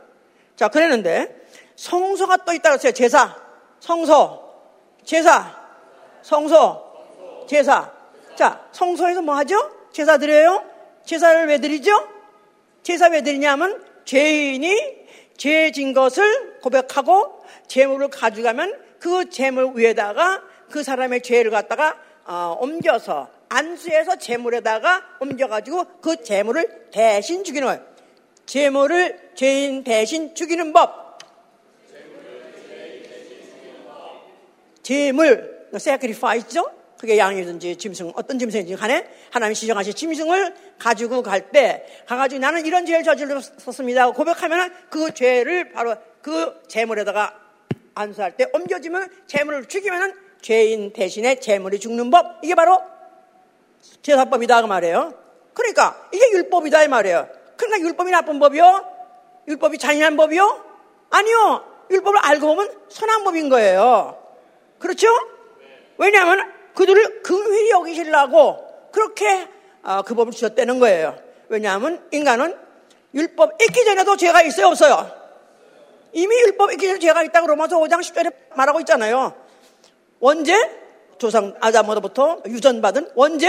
자, 0.55 0.69
그랬는데 0.69 1.35
성소가 1.75 2.37
또 2.45 2.53
있다 2.53 2.69
그랬어요. 2.69 2.93
제사. 2.93 3.35
성소, 3.81 4.41
제사, 5.03 5.53
성소, 6.21 7.45
제사. 7.47 7.91
자, 8.35 8.65
성소에서 8.71 9.21
뭐 9.21 9.35
하죠? 9.35 9.89
제사 9.91 10.17
드려요? 10.17 10.63
제사를 11.03 11.45
왜 11.47 11.59
드리죠? 11.59 11.91
제사 12.83 13.07
왜 13.09 13.21
드리냐면 13.21 13.83
죄인이 14.05 15.05
죄진 15.35 15.93
것을 15.93 16.59
고백하고 16.61 17.43
재물을 17.67 18.07
가져가면 18.07 18.81
그 18.99 19.29
재물 19.29 19.73
위에다가 19.75 20.41
그 20.69 20.83
사람의 20.83 21.21
죄를 21.21 21.51
갖다가 21.51 21.97
어, 22.25 22.57
옮겨서 22.59 23.29
안수해서 23.49 24.17
재물에다가 24.17 25.03
옮겨가지고 25.19 26.01
그 26.01 26.23
재물을 26.23 26.89
대신 26.91 27.43
죽이는 27.43 27.67
거예요. 27.67 27.85
재물을 28.45 29.31
죄인 29.35 29.83
대신 29.83 30.33
죽이는 30.35 30.73
법. 30.73 31.05
재물, 34.81 35.67
sacrifice죠? 35.73 36.71
그게 36.99 37.17
양이든지 37.17 37.77
짐승, 37.77 38.11
어떤 38.15 38.37
짐승이든지 38.37 38.79
간에 38.79 39.07
하나님이 39.31 39.55
지정하신 39.55 39.93
짐승을 39.93 40.55
가지고 40.77 41.23
갈 41.23 41.51
때, 41.51 41.85
가가지고 42.05 42.39
나는 42.39 42.65
이런 42.65 42.85
죄를 42.85 43.03
저질렀습니다. 43.03 44.11
고백하면 44.11 44.73
그 44.89 45.13
죄를 45.13 45.71
바로 45.71 45.95
그 46.21 46.61
재물에다가 46.67 47.39
안수할 47.95 48.37
때 48.37 48.47
옮겨지면 48.53 49.09
재물을 49.27 49.65
죽이면 49.65 50.24
죄인 50.45 50.93
대신에 50.93 51.39
재물이 51.39 51.79
죽는 51.79 52.11
법. 52.11 52.37
이게 52.43 52.53
바로 52.53 52.79
제사법이다. 54.03 54.61
그 54.61 54.67
말이에요. 54.67 55.11
그러니까 55.55 56.07
이게 56.13 56.23
율법이다. 56.33 56.83
이 56.83 56.87
말이에요. 56.87 57.27
그러니까 57.57 57.87
율법이 57.87 58.11
나쁜 58.11 58.37
법이요? 58.37 58.85
율법이 59.47 59.79
잔인한 59.79 60.15
법이요? 60.15 60.63
아니요. 61.09 61.65
율법을 61.89 62.19
알고 62.23 62.45
보면 62.45 62.79
선한 62.89 63.23
법인 63.23 63.49
거예요. 63.49 64.21
그렇죠? 64.77 65.07
왜냐하면 65.97 66.53
그들을 66.75 67.23
긍휼히 67.23 67.71
여기시려고 67.71 68.67
그렇게 68.91 69.47
어, 69.81 70.03
그 70.03 70.13
법을 70.13 70.31
주셨다는 70.31 70.79
거예요. 70.79 71.17
왜냐하면 71.49 72.07
인간은 72.11 72.55
율법 73.15 73.59
있기 73.63 73.83
전에도 73.83 74.15
죄가 74.15 74.43
있어요, 74.43 74.67
없어요? 74.67 75.09
이미 76.13 76.35
율법 76.41 76.71
있기 76.73 76.85
전에 76.85 76.99
죄가 76.99 77.23
있다고 77.23 77.47
로마서 77.47 77.79
5장 77.79 78.01
10절에 78.01 78.55
말하고 78.55 78.79
있잖아요. 78.81 79.44
언제? 80.19 80.53
조상 81.17 81.55
아담으로부터 81.61 82.41
유전받은 82.45 83.11
언제? 83.15 83.47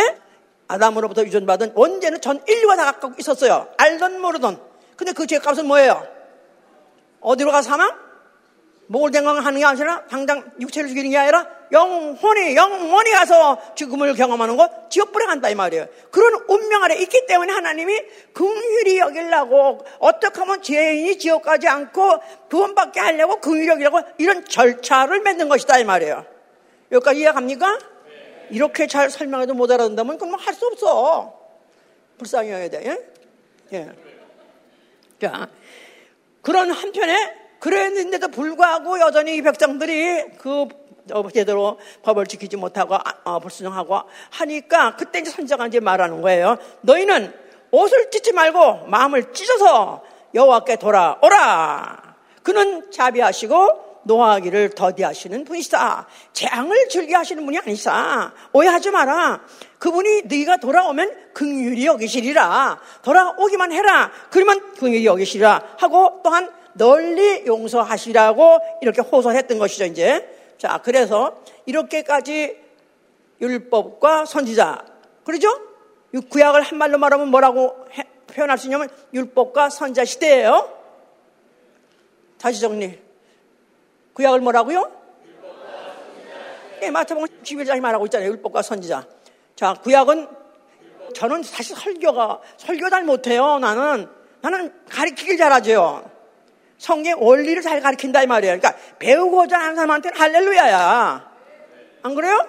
아담으로부터 0.69 1.23
유전받은 1.23 1.73
언제는 1.75 2.21
전 2.21 2.43
인류가 2.47 2.77
다 2.77 2.85
갖고 2.85 3.13
있었어요. 3.19 3.69
알던 3.77 4.21
모르던. 4.21 4.61
근데 4.97 5.13
그 5.13 5.27
죄값은 5.27 5.67
뭐예요? 5.67 6.07
어디로 7.21 7.51
가 7.51 7.63
사망? 7.63 8.07
목을 8.89 9.11
댕강 9.11 9.45
하는 9.45 9.59
게 9.59 9.65
아니라 9.65 10.05
당장 10.07 10.53
육체를 10.61 10.89
죽이는 10.89 11.11
게 11.11 11.19
아니라 11.19 11.47
영혼이 11.73 12.55
영혼이 12.55 13.11
가서 13.11 13.75
죽음을 13.75 14.15
경험하는 14.15 14.57
거 14.57 14.69
지옥불에 14.89 15.27
간다 15.27 15.49
이 15.49 15.57
말이에요. 15.57 15.87
그런 16.13 16.45
운명 16.47 16.85
아래 16.85 16.95
있기 16.97 17.27
때문에 17.27 17.53
하나님이 17.53 18.01
긍휼히 18.33 18.99
여기려고 18.99 19.85
어떻게 19.99 20.39
하면 20.39 20.63
죄인이 20.63 21.19
지옥 21.19 21.43
가지 21.43 21.67
않고 21.67 22.21
구원받게 22.49 23.01
하려고 23.01 23.41
긍휼히 23.41 23.69
여기려고 23.69 24.01
이런 24.19 24.45
절차를 24.45 25.21
맺는 25.23 25.49
것이다 25.49 25.79
이 25.79 25.85
말이에요. 25.85 26.36
여기까지 26.93 27.21
이해갑니까? 27.21 27.79
이렇게 28.51 28.87
잘 28.87 29.11
설명해도 29.11 29.55
못 29.55 29.71
알아듣는다면 29.71 30.19
그럼 30.19 30.35
할 30.35 30.55
수 30.55 30.67
없어. 30.67 31.35
불쌍히 32.19 32.51
여야 32.51 32.69
돼. 32.69 32.83
예? 32.87 33.77
예. 33.77 33.91
자, 35.21 35.49
그런 36.43 36.71
한편에 36.71 37.35
그랬는데도 37.59 38.29
불구하고 38.29 39.01
여전히 39.01 39.37
이 39.37 39.43
백성들이 39.43 40.39
그 40.39 40.69
어, 41.13 41.29
제대로 41.31 41.79
법을 42.03 42.27
지키지 42.27 42.57
못하고 42.57 42.95
아, 42.95 43.03
어, 43.25 43.39
불순종하고 43.39 44.01
하니까 44.31 44.97
그때 44.97 45.21
이제 45.21 45.31
선자가 45.31 45.67
이제 45.67 45.81
말하는 45.81 46.21
거예요. 46.23 46.57
너희는 46.83 47.33
옷을 47.71 48.11
찢지 48.11 48.33
말고 48.33 48.87
마음을 48.87 49.33
찢어서 49.33 50.03
여호와께 50.35 50.77
돌아오라. 50.77 52.17
그는 52.43 52.91
자비하시고 52.91 53.86
노하기를 54.07 54.71
더디하시는 54.71 55.45
분이시다. 55.45 56.07
재앙을 56.33 56.89
즐겨하시는 56.89 57.45
분이 57.45 57.59
아니사. 57.59 58.33
오해하지 58.53 58.91
마라. 58.91 59.43
그분이 59.79 60.23
네가 60.25 60.59
돌아오면 60.59 61.33
긍휼히 61.35 61.87
여기시리라. 61.87 62.81
돌아오기만 63.03 63.73
해라. 63.73 64.11
그러면 64.31 64.75
긍휼히 64.75 65.05
여기시리라 65.05 65.77
하고 65.79 66.21
또한 66.23 66.51
널리 66.75 67.45
용서하시라고 67.47 68.61
이렇게 68.83 69.03
호소했던 69.03 69.59
것이죠, 69.59 69.85
이제. 69.87 70.29
자, 70.59 70.81
그래서 70.83 71.43
이렇게까지 71.67 72.57
율법과 73.41 74.25
선지자. 74.25 74.85
그러죠? 75.25 75.49
구약을 76.31 76.63
한 76.63 76.79
말로 76.79 76.99
말하면 76.99 77.29
뭐라고 77.29 77.87
해, 77.93 78.05
표현할 78.29 78.57
수 78.57 78.67
있냐면 78.67 78.89
율법과 79.13 79.71
선자 79.71 80.05
시대예요. 80.05 80.71
다시 82.39 82.61
정리. 82.61 83.06
구약을 84.17 84.41
뭐라고요? 84.41 84.91
네, 86.81 86.91
마태복음 86.91 87.43
11장이 87.43 87.81
말하고 87.81 88.07
있잖아요. 88.07 88.31
율법과 88.31 88.63
선지자. 88.63 89.07
자, 89.55 89.75
구약은 89.75 90.27
저는 91.15 91.43
사실 91.43 91.77
설교가 91.77 92.41
설교 92.57 92.89
잘 92.89 93.05
못해요. 93.05 93.59
나는 93.59 94.09
나는 94.41 94.73
가르치길 94.89 95.37
잘하죠. 95.37 96.11
성경 96.79 97.23
원리를 97.23 97.61
잘 97.61 97.81
가르친다 97.83 98.23
이 98.23 98.27
말이에요. 98.27 98.59
그러니까 98.59 98.81
배우고자 98.99 99.59
하는 99.59 99.75
사람한테는 99.75 100.19
할렐루야야. 100.19 101.31
안 102.03 102.15
그래요? 102.15 102.47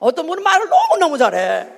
어떤 0.00 0.26
분은 0.26 0.42
말을 0.42 0.68
너무너무 0.68 1.18
잘해. 1.18 1.68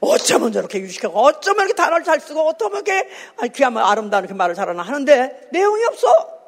어쩌면 0.00 0.52
저렇게 0.52 0.78
유식하고, 0.80 1.18
어쩌면 1.18 1.66
이렇게 1.66 1.74
단어를 1.74 2.04
잘 2.04 2.18
쓰고, 2.20 2.48
어쩌면 2.48 2.84
이렇게 2.84 3.08
귀한 3.54 3.76
아름다운 3.76 4.24
이렇게 4.24 4.34
말을 4.34 4.54
잘하나 4.54 4.82
하는데, 4.82 5.48
내용이 5.52 5.84
없어. 5.84 6.39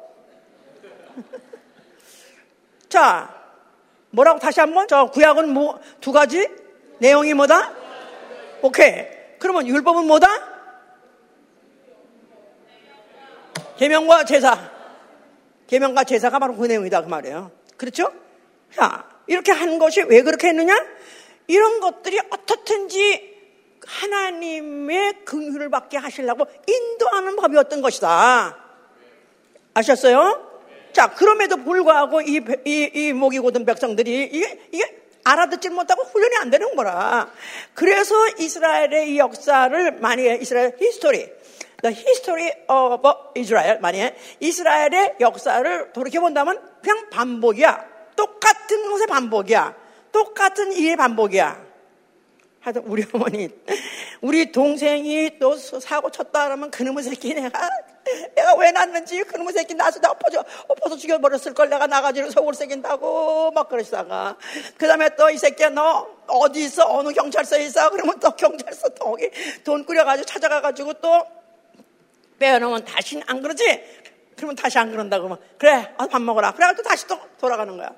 자, 2.89 3.43
뭐라고 4.11 4.39
다시 4.39 4.59
한번? 4.59 4.87
저 4.87 5.07
구약은 5.07 5.49
뭐, 5.53 5.79
두 5.99 6.11
가지? 6.11 6.47
내용이 6.99 7.33
뭐다? 7.33 7.73
오케이. 8.61 9.07
그러면 9.39 9.67
율법은 9.67 10.05
뭐다? 10.07 10.27
계명과 13.77 14.25
제사. 14.25 14.71
계명과 15.67 16.03
제사가 16.03 16.39
바로 16.39 16.55
그 16.55 16.65
내용이다 16.65 17.01
그 17.01 17.09
말이에요. 17.09 17.51
그렇죠? 17.77 18.11
자, 18.73 19.09
이렇게 19.27 19.51
한 19.51 19.79
것이 19.79 20.01
왜 20.03 20.21
그렇게 20.21 20.49
했느냐? 20.49 20.73
이런 21.47 21.79
것들이 21.79 22.19
어떻든지 22.29 23.33
하나님의 23.85 25.25
긍휼을 25.25 25.69
받게 25.69 25.97
하시려고 25.97 26.45
인도하는 26.67 27.35
법이었던 27.35 27.81
것이다. 27.81 28.57
아셨어요? 29.73 30.52
자, 30.93 31.09
그럼에도 31.13 31.57
불구하고 31.57 32.21
이, 32.21 32.39
이, 32.65 32.91
이 32.93 33.13
목이 33.13 33.39
고든 33.39 33.65
백성들이 33.65 34.29
이게, 34.31 34.59
이게 34.71 35.03
알아듣지 35.23 35.69
못하고 35.69 36.03
훈련이 36.03 36.35
안 36.37 36.49
되는 36.49 36.75
거라. 36.75 37.31
그래서 37.73 38.15
이스라엘의 38.37 39.11
이 39.11 39.17
역사를 39.17 39.91
많이 39.99 40.23
이스라엘 40.39 40.75
history, 40.79 41.29
The 41.81 41.95
History 41.95 42.51
of 42.67 43.09
Israel, 43.35 43.79
만약에 43.79 44.15
이스라엘의 44.39 45.15
역사를 45.19 45.91
돌이켜본다면 45.93 46.61
그냥 46.81 47.09
반복이야. 47.09 47.93
똑같은 48.15 48.89
것의 48.89 49.07
반복이야. 49.07 49.75
똑같은 50.11 50.73
일의 50.73 50.95
반복이야. 50.95 51.73
하여튼 52.61 52.83
우리 52.85 53.03
어머니, 53.11 53.49
우리 54.21 54.51
동생이 54.51 55.39
또 55.39 55.57
사고 55.57 56.09
쳤다 56.11 56.45
그러면 56.45 56.71
그놈의 56.71 57.03
새끼 57.03 57.33
내가, 57.33 57.69
내가 58.35 58.55
왜 58.55 58.71
낳는지 58.71 59.23
그놈의 59.23 59.53
새끼 59.53 59.73
낳아서 59.75 59.99
나 59.99 60.11
엎어져, 60.11 60.43
엎어서 60.67 60.95
죽여버렸을 60.97 61.53
걸 61.53 61.69
내가 61.69 61.87
낳아가지고 61.87 62.29
속을 62.31 62.53
썩인다고 62.53 63.51
막 63.51 63.69
그러시다가. 63.69 64.37
그 64.77 64.87
다음에 64.87 65.09
또 65.15 65.29
이 65.33 65.37
새끼야 65.37 65.69
너 65.69 66.07
어디 66.27 66.63
있어? 66.65 66.85
어느 66.87 67.11
경찰서에 67.11 67.63
있어? 67.65 67.89
그러면 67.89 68.19
또 68.19 68.31
경찰서 68.35 68.89
또 68.89 69.05
거기 69.05 69.29
돈 69.63 69.85
꾸려가지고 69.85 70.25
찾아가가지고 70.25 70.93
또 70.93 71.25
빼어놓으면 72.39 72.85
다시는 72.85 73.23
안 73.27 73.41
그러지? 73.41 73.83
그러면 74.35 74.55
다시 74.55 74.77
안 74.77 74.91
그런다고 74.91 75.23
그러면 75.23 75.43
그래 75.57 75.93
어, 75.97 76.07
밥 76.07 76.21
먹어라 76.21 76.51
그래가지고 76.53 76.87
다시 76.87 77.07
또 77.07 77.19
돌아가는 77.39 77.75
거야 77.75 77.91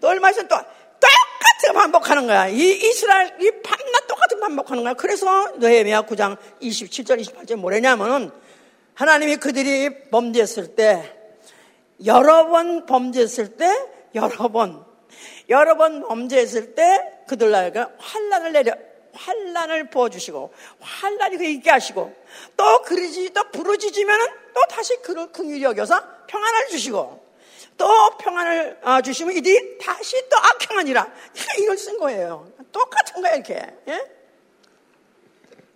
또 0.00 0.08
얼마 0.08 0.30
있으면 0.30 0.48
또 0.48 0.56
똑같이 0.56 1.72
반복하는 1.74 2.26
거야 2.26 2.48
이 2.48 2.58
이스라엘 2.58 3.34
이 3.40 3.50
밤낮 3.62 4.06
똑같은 4.06 4.40
반복하는 4.40 4.82
거야 4.82 4.94
그래서 4.94 5.52
너헤미야 5.56 6.02
9장 6.02 6.36
27절 6.60 7.20
28절 7.20 7.56
뭐냐면은 7.56 8.30
하나님이 8.98 9.36
그들이 9.36 10.10
범죄했을 10.10 10.74
때 10.74 11.16
여러 12.04 12.48
번 12.48 12.84
범죄했을 12.84 13.56
때 13.56 13.72
여러 14.16 14.48
번 14.48 14.84
여러 15.48 15.76
번 15.76 16.02
범죄했을 16.02 16.74
때 16.74 17.20
그들 17.28 17.52
나에게 17.52 17.84
환란을 17.96 18.52
내려 18.52 18.74
환란을 19.12 19.90
부어주시고 19.90 20.52
환란이 20.80 21.36
그 21.36 21.44
있게 21.44 21.70
하시고 21.70 22.12
또 22.56 22.82
그러지 22.82 23.30
또 23.32 23.48
부르짖으면은 23.52 24.26
또 24.52 24.60
다시 24.68 24.96
그를 24.96 25.30
긍휼히 25.30 25.62
여겨서 25.62 26.02
평안을 26.26 26.66
주시고 26.66 27.24
또 27.76 28.16
평안을 28.18 28.80
아, 28.82 29.00
주시면 29.00 29.36
이들이 29.36 29.78
다시 29.78 30.28
또 30.28 30.36
악행하니라. 30.36 31.12
이걸 31.60 31.78
쓴 31.78 31.98
거예요. 32.00 32.50
똑같은 32.72 33.22
거예요 33.22 33.36
이렇게. 33.36 33.64
예? 33.86 34.10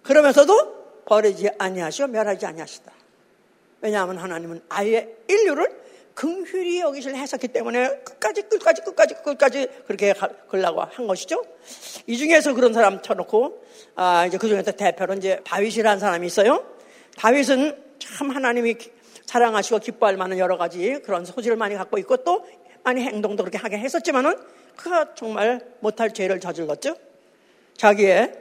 그러면서도 0.03 1.05
버리지 1.05 1.51
아니하시고 1.57 2.09
멸하지 2.09 2.47
아니하시다 2.47 2.92
왜냐하면 3.83 4.17
하나님은 4.17 4.63
아예 4.69 5.15
인류를 5.29 5.83
긍휼히 6.15 6.81
여기실 6.81 7.15
해석했기 7.15 7.49
때문에 7.49 7.89
끝까지 8.05 8.43
끝까지 8.43 8.83
끝까지 8.83 9.15
끝까지 9.15 9.69
그렇게 9.87 10.15
걸라고 10.49 10.83
한 10.83 11.07
것이죠. 11.07 11.43
이 12.07 12.17
중에서 12.17 12.55
그런 12.55 12.73
사람 12.73 13.03
쳐놓고 13.03 13.65
아 13.97 14.27
이제 14.27 14.39
그 14.39 14.49
중에서 14.49 14.73
대표로 14.73 15.15
이제 15.15 15.41
다윗이라는 15.45 15.99
사람이 15.99 16.27
있어요. 16.27 16.65
다윗은 17.17 17.77
참 17.99 18.31
하나님이 18.31 18.77
사랑하시고 19.27 19.79
기뻐할 19.79 20.17
만한 20.17 20.39
여러 20.39 20.57
가지 20.57 21.01
그런 21.05 21.25
소질을 21.25 21.57
많이 21.57 21.75
갖고 21.75 21.99
있고 21.99 22.19
또 22.19 22.47
많이 22.85 23.01
행동도 23.01 23.43
그렇게 23.43 23.59
하게 23.59 23.79
했었지만은 23.79 24.37
그가 24.77 25.15
정말 25.15 25.61
못할 25.81 26.13
죄를 26.13 26.41
저질렀죠. 26.41 26.97
자기의 27.77 28.33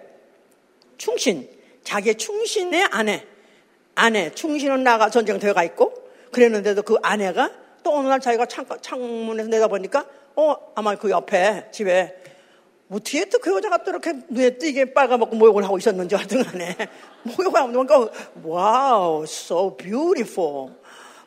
충신, 0.98 1.50
자기의 1.84 2.16
충신의 2.16 2.90
아내, 2.92 3.26
아내 3.96 4.32
충신은 4.32 4.84
나가 4.84 5.10
전쟁터에 5.10 5.54
가 5.54 5.64
있고 5.64 5.94
그랬는데도 6.32 6.82
그 6.84 6.98
아내가 7.02 7.52
또 7.84 7.96
어느 7.96 8.08
날 8.08 8.20
자기가 8.20 8.46
창, 8.46 8.66
창문에서 8.82 9.50
내다보니까 9.50 10.06
어 10.36 10.56
아마 10.76 10.96
그 10.96 11.10
옆에 11.10 11.70
집에 11.72 12.16
어떻게 12.90 13.26
또 13.26 13.40
그 13.40 13.56
여자가 13.56 13.84
또 13.84 13.92
이렇게 13.92 14.14
눈에 14.30 14.58
띄게 14.58 14.94
빨가벗고 14.94 15.36
목욕을 15.36 15.64
하고 15.64 15.78
있었는지 15.78 16.16
하여튼 16.16 16.44
간에 16.44 16.76
목욕을 17.24 17.60
하고 17.60 17.72
있니까 17.72 18.10
wow 18.44 19.24
so 19.24 19.76
beautiful. 19.78 20.74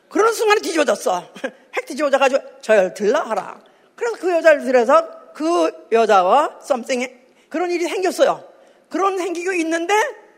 그런 0.09 0.33
순간에 0.33 0.61
뒤집어졌어. 0.61 1.23
홱 1.73 1.85
뒤집어져가지고 1.85 2.41
절 2.61 2.93
들라 2.93 3.21
하라. 3.21 3.59
그래서 3.95 4.17
그 4.17 4.31
여자를 4.31 4.63
들여서 4.63 5.33
그 5.33 5.87
여자와 5.91 6.59
something 6.61 7.11
그런 7.49 7.71
일이 7.71 7.87
생겼어요. 7.87 8.43
그런 8.89 9.17
생기고 9.17 9.51
있는데 9.53 9.93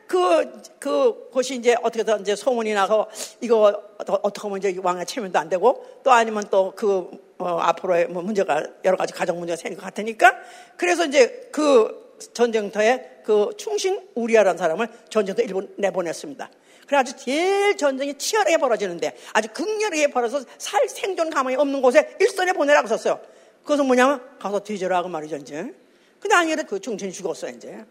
그, 0.08 0.62
그 0.80 1.30
곳이 1.32 1.56
이제 1.56 1.76
어떻게든 1.84 2.22
이제 2.22 2.36
소문이 2.36 2.74
나서 2.74 3.10
이거 3.42 3.84
어떻게 3.98 4.42
하면 4.42 4.58
이제 4.58 4.76
왕의 4.82 5.06
체면도 5.06 5.38
안 5.38 5.50
되고 5.50 5.86
또 6.04 6.12
아니면 6.12 6.46
또그 6.50 7.28
어, 7.40 7.60
앞으로의 7.60 8.08
뭐 8.08 8.24
문제가 8.24 8.64
여러 8.86 8.98
가지 8.98 9.14
가정 9.14 9.38
문제가 9.38 9.58
생길 9.58 9.78
것 9.78 9.86
같으니까 9.86 10.36
그래서 10.78 11.06
이제 11.06 11.50
그 11.52 12.18
전쟁터에 12.34 13.22
그 13.24 13.50
충신 13.58 14.08
우리아라는 14.16 14.58
사람을 14.58 14.88
전쟁터 15.10 15.44
일본 15.44 15.72
내보냈습니다. 15.78 16.50
그래 16.88 16.98
아주 16.98 17.16
제일 17.18 17.76
전쟁이 17.76 18.18
치열하게 18.18 18.58
벌어지는데 18.58 19.16
아주 19.34 19.50
극렬하게 19.54 20.08
벌어서 20.08 20.42
살 20.58 20.88
생존 20.88 21.30
가망이 21.30 21.58
없는 21.58 21.82
곳에 21.82 22.16
일선에 22.20 22.54
보내라고 22.54 22.88
썼어요. 22.88 23.20
그것은 23.64 23.86
뭐냐면 23.86 24.22
가서 24.40 24.62
뒤져라 24.62 25.02
고 25.02 25.10
말이죠 25.10 25.36
이제. 25.36 25.74
근데 26.20 26.36
아니래 26.36 26.64
그 26.64 26.80
중천이 26.80 27.12
죽었어 27.12 27.50
이제. 27.50 27.86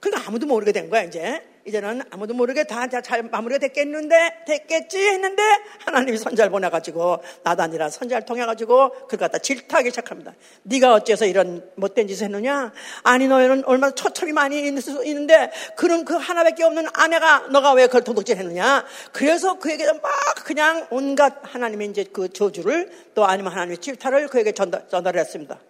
그러니까 0.00 0.28
아무도 0.28 0.46
모르게 0.46 0.72
된 0.72 0.90
거야 0.90 1.02
이제. 1.02 1.42
이제는 1.66 2.02
아무도 2.10 2.32
모르게 2.32 2.64
다 2.64 2.86
잘 2.88 3.22
마무리가 3.22 3.58
됐겠는데 3.58 4.44
됐겠지 4.46 4.98
했는데 4.98 5.42
하나님이 5.84 6.16
선자를 6.16 6.50
보내가지고 6.50 7.22
나도 7.42 7.62
아니라 7.62 7.90
선자를 7.90 8.24
통해가지고 8.24 8.90
그걸 9.06 9.18
갖다 9.18 9.38
질타하기 9.38 9.90
시작합니다. 9.90 10.34
네가 10.62 10.94
어째서 10.94 11.26
이런 11.26 11.70
못된 11.76 12.08
짓을 12.08 12.24
했느냐? 12.24 12.72
아니 13.02 13.28
너희는 13.28 13.64
얼마나 13.66 13.94
처첩이 13.94 14.32
많이 14.32 14.58
있는데 14.58 15.52
그런 15.76 16.04
그 16.06 16.14
하나밖에 16.14 16.64
없는 16.64 16.86
아내가 16.94 17.40
너가 17.50 17.74
왜 17.74 17.86
그걸 17.86 18.02
도둑질 18.02 18.38
했느냐? 18.38 18.84
그래서 19.12 19.58
그에게 19.58 19.84
막 19.92 20.02
그냥 20.44 20.86
온갖 20.90 21.40
하나님의 21.42 21.88
이제 21.88 22.04
그 22.10 22.32
저주를 22.32 22.90
또 23.14 23.26
아니면 23.26 23.52
하나님의 23.52 23.78
질타를 23.78 24.28
그에게 24.28 24.52
전달, 24.52 24.88
전달했습니다. 24.88 25.60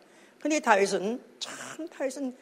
근데 0.40 0.60
다윗은 0.60 1.20
참 1.40 1.88
다윗은 1.88 2.34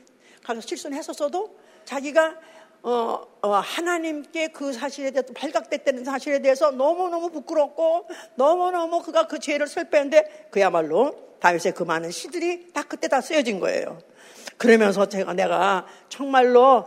가서 0.45 0.61
실수했었어도 0.61 1.68
자기가 1.89 2.35
어, 2.83 3.23
어, 3.41 3.51
하나님께 3.55 4.49
그 4.49 4.75
사실에 4.75 5.11
대해서 5.11 5.33
발각됐다는 5.33 6.05
사실에 6.05 6.41
대해서 6.41 6.71
너무너무 6.71 7.31
부끄럽고 7.31 8.07
너무너무 8.35 9.03
그가 9.03 9.27
그 9.27 9.39
죄를 9.39 9.67
슬퍼했는데 9.67 10.49
그야말로 10.51 11.17
다윗의 11.41 11.73
그 11.75 11.85
많은 11.85 12.11
시들이 12.11 12.73
다 12.73 12.83
그때 12.83 13.09
다 13.09 13.23
쓰여진 13.23 13.59
거예요. 13.59 13.99
그러면서 14.59 15.07
제가 15.07 15.33
내가 15.33 15.87
정말로 16.11 16.87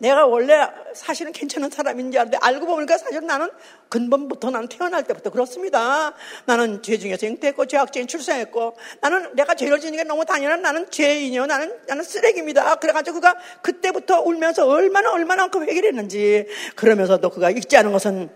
내가 0.00 0.26
원래 0.26 0.66
사실은 0.94 1.30
괜찮은 1.32 1.70
사람인지 1.70 2.18
알았는데 2.18 2.38
알고 2.40 2.66
보니까 2.66 2.96
사실 2.96 3.24
나는 3.24 3.50
근본부터 3.88 4.50
나는 4.50 4.68
태어날 4.68 5.04
때부터 5.04 5.30
그렇습니다. 5.30 6.14
나는 6.46 6.82
죄 6.82 6.98
중에서 6.98 7.26
잉태했고 7.26 7.66
죄악죄인 7.66 8.06
출생했고 8.06 8.76
나는 9.02 9.34
내가 9.36 9.54
죄를 9.54 9.78
지는 9.78 9.98
게 9.98 10.04
너무 10.04 10.24
당연한 10.24 10.62
나는 10.62 10.90
죄인이요. 10.90 11.46
나는 11.46 11.78
나는 11.86 12.02
쓰레기입니다. 12.02 12.76
그래가지고 12.76 13.16
그가 13.16 13.36
그때부터 13.62 14.22
울면서 14.22 14.66
얼마나 14.66 15.12
얼마나 15.12 15.48
그 15.48 15.62
회개를 15.62 15.90
했는지 15.90 16.46
그러면서도 16.76 17.28
그가 17.30 17.50
잊지 17.50 17.76
않은 17.76 17.92
것은 17.92 18.30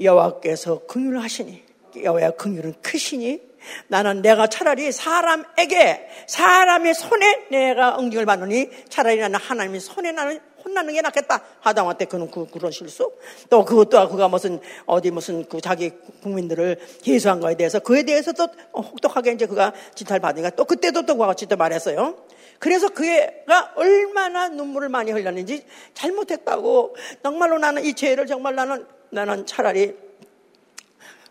여호와께서 0.00 0.86
긍휼하시니 0.86 1.64
여호와의 2.02 2.32
긍휼은 2.38 2.74
크시니 2.80 3.49
나는 3.88 4.22
내가 4.22 4.46
차라리 4.46 4.92
사람에게 4.92 6.08
사람의 6.26 6.94
손에 6.94 7.46
내가 7.50 7.98
응징을 7.98 8.26
받느니 8.26 8.68
차라리 8.88 9.18
나는 9.18 9.38
하나님의 9.38 9.80
손에 9.80 10.12
나는 10.12 10.40
혼나는 10.64 10.94
게 10.94 11.00
낫겠다. 11.00 11.42
하다못해 11.60 12.04
그는 12.04 12.30
그, 12.30 12.46
그런 12.46 12.70
실수. 12.70 13.12
또 13.48 13.64
그것도 13.64 14.08
그가 14.08 14.28
무슨 14.28 14.60
어디 14.86 15.10
무슨 15.10 15.48
그 15.48 15.60
자기 15.60 15.90
국민들을 16.22 16.78
해수한 17.06 17.40
거에 17.40 17.54
대해서 17.54 17.78
그에 17.78 18.02
대해서도 18.02 18.46
혹독하게 18.74 19.32
이제 19.32 19.46
그가 19.46 19.72
지탈 19.94 20.20
받으니까 20.20 20.50
또 20.50 20.64
그때도 20.64 21.06
또 21.06 21.16
그와 21.16 21.28
같이 21.28 21.46
또 21.46 21.56
말했어요. 21.56 22.16
그래서 22.58 22.90
그가 22.90 23.72
얼마나 23.76 24.48
눈물을 24.48 24.90
많이 24.90 25.12
흘렸는지 25.12 25.64
잘못했다고 25.94 26.94
정말로 27.22 27.58
나는 27.58 27.84
이 27.84 27.94
죄를 27.94 28.26
정말 28.26 28.54
나는 28.54 28.86
나는 29.10 29.46
차라리 29.46 29.96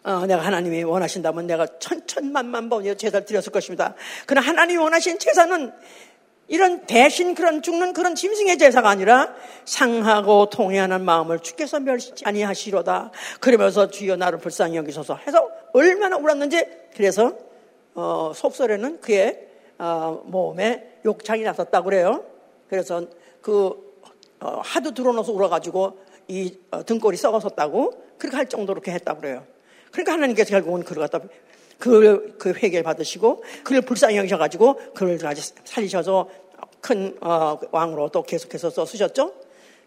어, 0.03 0.25
내가 0.25 0.41
하나님이 0.43 0.83
원하신다면 0.83 1.47
내가 1.47 1.67
천천만만 1.79 2.69
번이라 2.69 2.95
제사를 2.95 3.25
드렸을 3.25 3.51
것입니다. 3.51 3.95
그러나 4.25 4.47
하나님이 4.47 4.77
원하신 4.77 5.19
제사는 5.19 5.71
이런 6.47 6.85
대신 6.87 7.35
그런 7.35 7.61
죽는 7.61 7.93
그런 7.93 8.15
짐승의 8.15 8.57
제사가 8.57 8.89
아니라 8.89 9.33
상하고 9.65 10.49
통회하는 10.49 11.05
마음을 11.05 11.39
주께서 11.39 11.79
멸시지 11.79 12.25
아니하시로다. 12.25 13.11
그러면서 13.39 13.89
주여 13.89 14.15
나를 14.15 14.39
불쌍히 14.39 14.75
여기소서 14.75 15.15
해서 15.15 15.47
얼마나 15.73 16.17
울었는지 16.17 16.65
그래서 16.95 17.33
어, 17.93 18.31
속설에는 18.33 18.99
그의 19.01 19.47
어, 19.77 20.23
몸에 20.25 20.99
욕창이 21.05 21.43
났었다고 21.43 21.85
그래요. 21.85 22.25
그래서 22.67 23.05
그 23.41 23.89
어, 24.39 24.61
하도 24.63 24.93
들어놓아서 24.93 25.31
울어가지고 25.31 25.99
이 26.29 26.57
어, 26.71 26.83
등골이 26.83 27.15
썩었었다고 27.17 28.15
그렇게 28.17 28.35
할 28.35 28.47
정도로 28.47 28.81
그렇게 28.81 28.91
했다고 28.91 29.21
그래요. 29.21 29.45
그러니까 29.91 30.13
하나님께서 30.13 30.51
결국은 30.51 30.83
그를 30.83 31.01
갖다 31.01 31.19
그, 31.77 32.35
그 32.37 32.53
회개를 32.53 32.83
받으시고 32.83 33.43
그를 33.63 33.81
불쌍히 33.81 34.17
여기셔가지고 34.17 34.93
그를 34.93 35.25
아주 35.25 35.41
살리셔서 35.63 36.29
큰 36.81 37.17
어, 37.21 37.59
왕으로 37.71 38.09
또 38.09 38.23
계속해서 38.23 38.69
써쓰셨죠. 38.69 39.33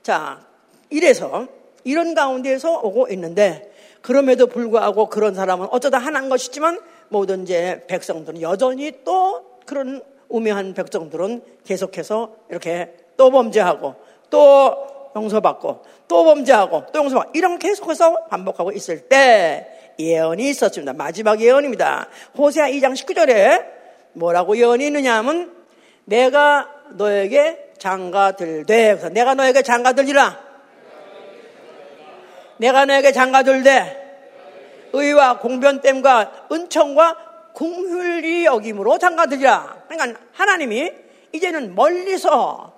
자, 0.03 0.47
이래서 0.91 1.47
이런 1.85 2.15
가운데에서 2.15 2.81
오고 2.81 3.09
있는데 3.11 3.73
그럼에도 4.01 4.47
불구하고 4.47 5.09
그런 5.09 5.35
사람은 5.35 5.69
어쩌다 5.71 5.99
하나인 5.99 6.29
것이지만 6.29 6.81
모든 7.09 7.43
이제 7.43 7.85
백성들은 7.89 8.43
여전히 8.43 8.93
또 9.05 9.45
그런 9.65 10.03
우매한 10.29 10.75
백성들은 10.75 11.43
계속해서 11.65 12.35
이렇게 12.51 12.95
또 13.17 13.31
범죄하고 13.31 13.95
또 14.31 15.11
용서받고 15.15 15.83
또 16.09 16.25
범죄하고 16.25 16.85
또 16.93 16.99
용서받고 17.01 17.33
이런 17.35 17.59
계속해서 17.59 18.25
반복하고 18.27 18.73
있을 18.73 19.09
때 19.09 19.82
예언이 20.03 20.51
있었습니다. 20.51 20.93
마지막 20.93 21.41
예언입니다. 21.41 22.09
호세아 22.37 22.69
2장 22.69 22.93
19절에 22.93 23.65
뭐라고 24.15 24.57
예언이 24.57 24.87
있느냐 24.87 25.17
하면 25.19 25.55
내가 26.05 26.69
너에게 26.91 27.73
장가들되 27.79 29.11
내가 29.13 29.35
너에게 29.35 29.63
장가들리라 29.63 30.41
내가 32.59 32.85
너에게 32.85 33.13
장가들되 33.13 34.03
의와 34.93 35.39
공변됨과 35.39 36.47
은총과 36.53 37.17
공휼이 37.55 38.45
여김으로 38.45 38.99
장가들리라 38.99 39.85
그러니까 39.89 40.21
하나님이 40.33 40.93
이제는 41.33 41.75
멀리서 41.75 42.72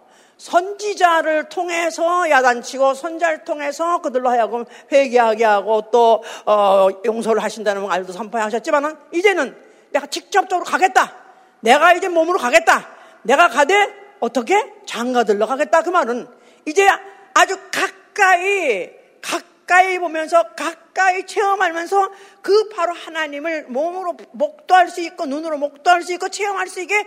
선지자를 0.44 1.48
통해서 1.48 2.28
야단치고 2.28 2.92
선자를 2.92 3.44
통해서 3.44 4.02
그들로 4.02 4.28
하여금 4.28 4.66
회개하게 4.92 5.42
하고 5.42 5.90
또 5.90 6.22
어, 6.44 6.88
용서를 7.06 7.42
하신다는 7.42 7.86
말도 7.86 8.12
선포하셨지만은 8.12 8.94
이제는 9.12 9.56
내가 9.90 10.06
직접적으로 10.06 10.66
가겠다. 10.66 11.14
내가 11.60 11.94
이제 11.94 12.08
몸으로 12.08 12.38
가겠다. 12.38 12.86
내가 13.22 13.48
가되 13.48 13.74
어떻게 14.20 14.54
장가들러 14.84 15.46
가겠다 15.46 15.80
그 15.80 15.88
말은 15.88 16.28
이제 16.66 16.86
아주 17.32 17.58
가까이 17.72 18.90
가까이 19.22 19.98
보면서 19.98 20.42
가까이 20.54 21.24
체험하면서 21.24 22.10
그 22.42 22.68
바로 22.68 22.92
하나님을 22.92 23.64
몸으로 23.68 24.14
목도할 24.32 24.88
수 24.90 25.00
있고 25.00 25.24
눈으로 25.24 25.56
목도할 25.56 26.02
수 26.02 26.12
있고 26.12 26.28
체험할 26.28 26.68
수 26.68 26.82
있게 26.82 27.06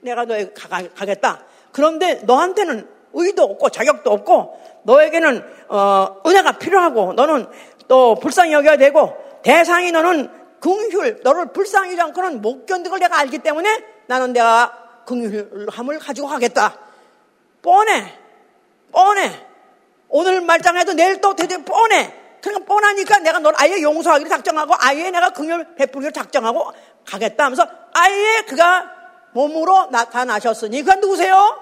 내가 0.00 0.24
너에 0.24 0.54
가, 0.54 0.82
가겠다. 0.94 1.51
그런데 1.72 2.20
너한테는 2.24 2.88
의도 3.14 3.44
없고 3.44 3.70
자격도 3.70 4.10
없고 4.10 4.60
너에게는 4.84 5.44
어, 5.68 6.22
은혜가 6.26 6.52
필요하고 6.58 7.12
너는 7.14 7.46
또 7.88 8.14
불쌍히 8.16 8.52
여겨야 8.52 8.76
되고 8.76 9.16
대상이 9.42 9.90
너는 9.92 10.30
긍휼 10.60 11.20
너를 11.22 11.46
불쌍히 11.52 11.96
지 11.96 12.00
않고는 12.00 12.40
못 12.40 12.66
견디는 12.66 12.90
걸 12.90 13.00
내가 13.00 13.18
알기 13.18 13.38
때문에 13.38 13.84
나는 14.06 14.32
내가 14.32 15.02
긍휼함을 15.06 15.98
가지고 15.98 16.28
하겠다. 16.28 16.78
뻔해. 17.60 18.18
뻔해. 18.92 19.30
오늘 20.08 20.40
말장해도 20.40 20.94
내일 20.94 21.20
또 21.20 21.34
되게 21.34 21.58
뻔해. 21.58 22.14
그러니까 22.40 22.66
뻔하니까 22.66 23.18
내가 23.20 23.38
널 23.38 23.54
아예 23.56 23.80
용서하기로 23.80 24.28
작정하고 24.28 24.74
아예 24.78 25.10
내가 25.10 25.30
긍휼 25.30 25.74
베풀기로 25.76 26.12
작정하고 26.12 26.72
가겠다 27.04 27.44
하면서 27.44 27.66
아예 27.94 28.42
그가 28.46 29.01
몸으로 29.32 29.86
나타나셨으니 29.90 30.82
그가 30.82 30.96
누구세요? 30.96 31.58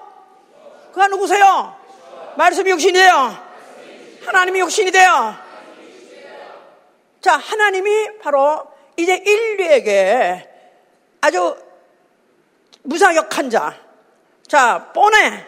그가 0.91 1.07
누구세요? 1.07 1.75
말씀이 2.35 2.69
육신이 2.71 2.93
돼요. 2.93 3.37
하나님이 4.25 4.59
육신이 4.59 4.91
돼요. 4.91 5.35
자, 7.21 7.37
하나님이 7.37 8.19
바로 8.19 8.65
이제 8.97 9.15
인류에게 9.15 10.49
아주 11.21 11.55
무사격한 12.83 13.49
자. 13.49 13.75
자, 14.47 14.91
뻔해. 14.93 15.45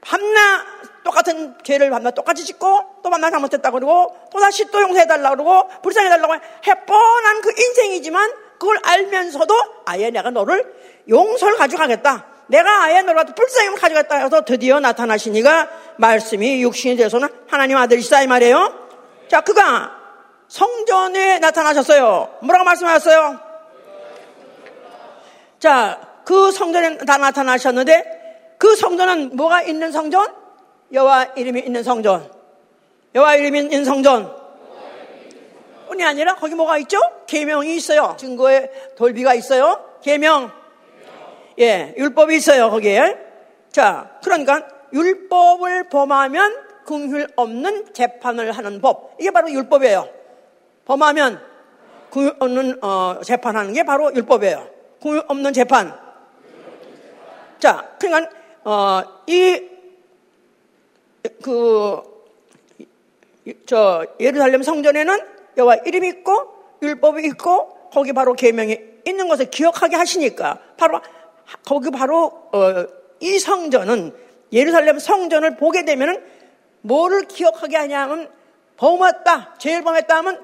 밤낮 0.00 0.64
똑같은 1.04 1.56
죄를 1.62 1.90
밤낮 1.90 2.12
똑같이 2.12 2.44
짓고 2.44 3.00
또 3.02 3.10
밤낮 3.10 3.30
잘못했다 3.30 3.70
그러고 3.70 4.16
또 4.32 4.40
다시 4.40 4.64
또 4.70 4.80
용서해달라 4.80 5.30
그러고 5.30 5.68
불쌍해달라고 5.82 6.34
해 6.34 6.84
뻔한 6.86 7.40
그 7.40 7.50
인생이지만 7.50 8.32
그걸 8.62 8.78
알면서도 8.80 9.52
아예 9.86 10.10
내가 10.10 10.30
너를 10.30 10.72
용서를 11.08 11.56
가져가겠다. 11.56 12.26
내가 12.46 12.84
아예 12.84 13.02
너를 13.02 13.24
불쌍함을 13.34 13.76
가져갔다 13.76 14.18
해서 14.18 14.44
드디어 14.44 14.78
나타나시니가 14.78 15.68
말씀이 15.96 16.62
육신이 16.62 16.94
돼서는 16.94 17.28
하나님 17.48 17.76
아들이시다 17.76 18.22
이 18.22 18.28
말이에요. 18.28 18.72
자, 19.26 19.40
그가 19.40 19.96
성전에 20.46 21.40
나타나셨어요. 21.40 22.38
뭐라고 22.42 22.64
말씀하셨어요? 22.64 23.40
자, 25.58 26.00
그 26.24 26.52
성전에 26.52 26.98
다 26.98 27.18
나타나셨는데 27.18 28.54
그 28.58 28.76
성전은 28.76 29.34
뭐가 29.34 29.62
있는 29.62 29.90
성전? 29.90 30.32
여호와 30.92 31.30
이름이 31.34 31.62
있는 31.62 31.82
성전. 31.82 32.30
여호와 33.12 33.34
이름이 33.34 33.58
있는 33.58 33.84
성전. 33.84 34.41
그것뿐이 36.02 36.04
아니라 36.04 36.34
거기 36.34 36.54
뭐가 36.54 36.78
있죠? 36.78 37.00
계명이 37.26 37.76
있어요. 37.76 38.16
증거의 38.18 38.70
돌비가 38.96 39.34
있어요. 39.34 39.98
계명. 40.02 40.50
예, 41.60 41.94
율법이 41.96 42.36
있어요. 42.36 42.70
거기에. 42.70 43.16
자, 43.70 44.18
그러니까 44.22 44.66
율법을 44.92 45.88
범하면 45.88 46.56
긍휼 46.84 47.28
없는 47.36 47.94
재판을 47.94 48.52
하는 48.52 48.80
법. 48.80 49.16
이게 49.20 49.30
바로 49.30 49.50
율법이에요. 49.50 50.08
범하면 50.84 51.40
긍휼 52.10 52.36
없는 52.40 52.82
어, 52.82 53.20
재판하는 53.24 53.72
게 53.72 53.84
바로 53.84 54.12
율법이에요. 54.14 54.68
긍휼 55.00 55.24
없는 55.28 55.52
재판. 55.52 55.96
자, 57.58 57.88
그러니까 57.98 58.30
어, 58.64 59.02
이 59.26 59.68
그, 61.40 62.02
저, 63.66 64.04
예루살렘 64.18 64.62
성전에는 64.62 65.41
여호와 65.56 65.76
이름이 65.86 66.08
있고, 66.08 66.54
율법이 66.82 67.24
있고, 67.26 67.90
거기 67.92 68.12
바로 68.12 68.34
계명이 68.34 68.78
있는 69.06 69.28
것을 69.28 69.50
기억하게 69.50 69.96
하시니까, 69.96 70.58
바로, 70.76 71.00
거기 71.64 71.90
바로, 71.90 72.26
어, 72.52 72.86
이 73.20 73.38
성전은, 73.38 74.14
예루살렘 74.52 74.98
성전을 74.98 75.56
보게 75.56 75.84
되면은, 75.84 76.24
뭐를 76.82 77.22
기억하게 77.22 77.76
하냐면, 77.76 78.30
범했다, 78.76 79.54
제일 79.58 79.82
범했다 79.82 80.16
하면, 80.16 80.40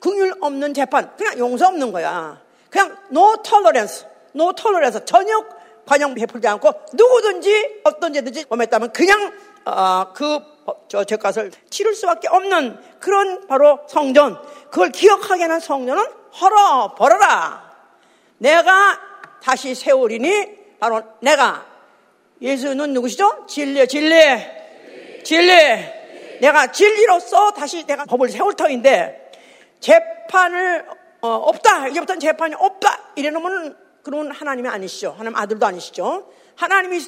긍휼 0.00 0.32
없는 0.40 0.74
재판, 0.74 1.16
그냥 1.16 1.38
용서 1.38 1.68
없는 1.68 1.92
거야. 1.92 2.40
그냥, 2.70 2.96
no 3.10 3.36
tolerance, 3.42 4.06
no 4.34 4.52
tolerance, 4.52 5.04
전혀 5.04 5.44
관용 5.86 6.14
베풀지 6.14 6.46
않고, 6.48 6.70
누구든지, 6.94 7.80
어떤 7.84 8.12
죄든지 8.12 8.46
범했다면, 8.46 8.92
그냥 8.92 9.32
아, 9.68 10.12
그, 10.14 10.40
저, 10.88 11.04
죄값을 11.04 11.50
치를 11.70 11.94
수밖에 11.94 12.28
없는 12.28 12.78
그런 13.00 13.46
바로 13.46 13.80
성전. 13.88 14.40
그걸 14.70 14.90
기억하게 14.90 15.42
하는 15.42 15.60
성전은 15.60 16.04
헐어, 16.40 16.94
벌어라. 16.94 17.74
내가 18.38 19.00
다시 19.42 19.74
세우리니 19.74 20.78
바로 20.78 21.02
내가. 21.20 21.66
예수는 22.40 22.92
누구시죠? 22.92 23.46
진리, 23.48 23.86
진리. 23.88 24.14
진리. 25.24 25.52
내가 26.40 26.70
진리로서 26.70 27.52
다시 27.52 27.86
내가 27.86 28.04
법을 28.04 28.28
세울 28.28 28.54
터인데 28.54 29.32
재판을 29.80 30.86
어, 31.22 31.28
없다. 31.28 31.88
이제부터는 31.88 32.20
재판이 32.20 32.54
없다. 32.58 33.12
이래놓으면 33.16 33.76
그런 34.02 34.30
하나님이 34.30 34.68
아니시죠. 34.68 35.14
하나님 35.18 35.36
아들도 35.36 35.64
아니시죠. 35.66 36.30
하나님이 36.56 37.00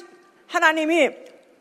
하나님이 0.47 1.09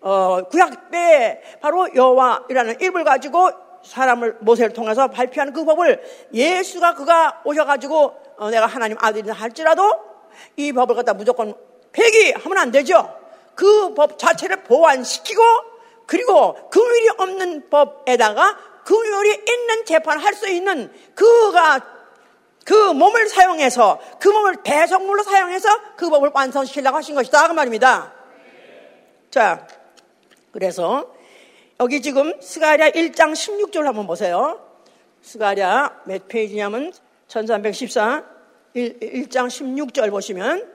어, 0.00 0.42
구약 0.50 0.90
때 0.90 1.42
바로 1.60 1.88
여호와이라는 1.94 2.80
이름을 2.80 3.04
가지고 3.04 3.50
사람을 3.84 4.38
모세를 4.40 4.72
통해서 4.72 5.08
발표하는 5.08 5.52
그 5.52 5.64
법을 5.64 6.02
예수가 6.32 6.94
그가 6.94 7.42
오셔가지고 7.44 8.14
어, 8.38 8.50
내가 8.50 8.66
하나님 8.66 8.96
아들이다 9.00 9.32
할지라도 9.32 9.82
이 10.56 10.72
법을 10.72 10.94
갖다 10.94 11.14
무조건 11.14 11.54
폐기하면 11.92 12.58
안 12.58 12.70
되죠. 12.70 13.14
그 13.54 13.94
법 13.94 14.18
자체를 14.18 14.62
보완시키고 14.62 15.42
그리고 16.06 16.54
금율이 16.70 17.08
없는 17.18 17.68
법에다가 17.70 18.56
금율이 18.84 19.30
있는 19.30 19.84
재판을 19.84 20.24
할 20.24 20.34
수 20.34 20.48
있는 20.48 20.92
그가 21.14 21.80
그 22.64 22.92
몸을 22.92 23.28
사용해서 23.28 23.98
그 24.20 24.28
몸을 24.28 24.62
대성물로 24.62 25.22
사용해서 25.22 25.68
그 25.96 26.08
법을 26.08 26.30
완성시키려고 26.32 26.96
하신 26.98 27.14
것이다 27.14 27.48
그 27.48 27.52
말입니다. 27.52 28.12
자, 29.30 29.66
그래서 30.58 31.14
여기 31.78 32.02
지금 32.02 32.32
스가랴 32.40 32.90
1장 32.90 33.30
16절 33.30 33.84
한번 33.84 34.08
보세요. 34.08 34.60
스가랴 35.22 36.02
몇 36.04 36.26
페이지냐면 36.26 36.92
1314 37.28 38.24
1, 38.74 38.98
1장 38.98 39.46
16절 39.46 40.10
보시면 40.10 40.68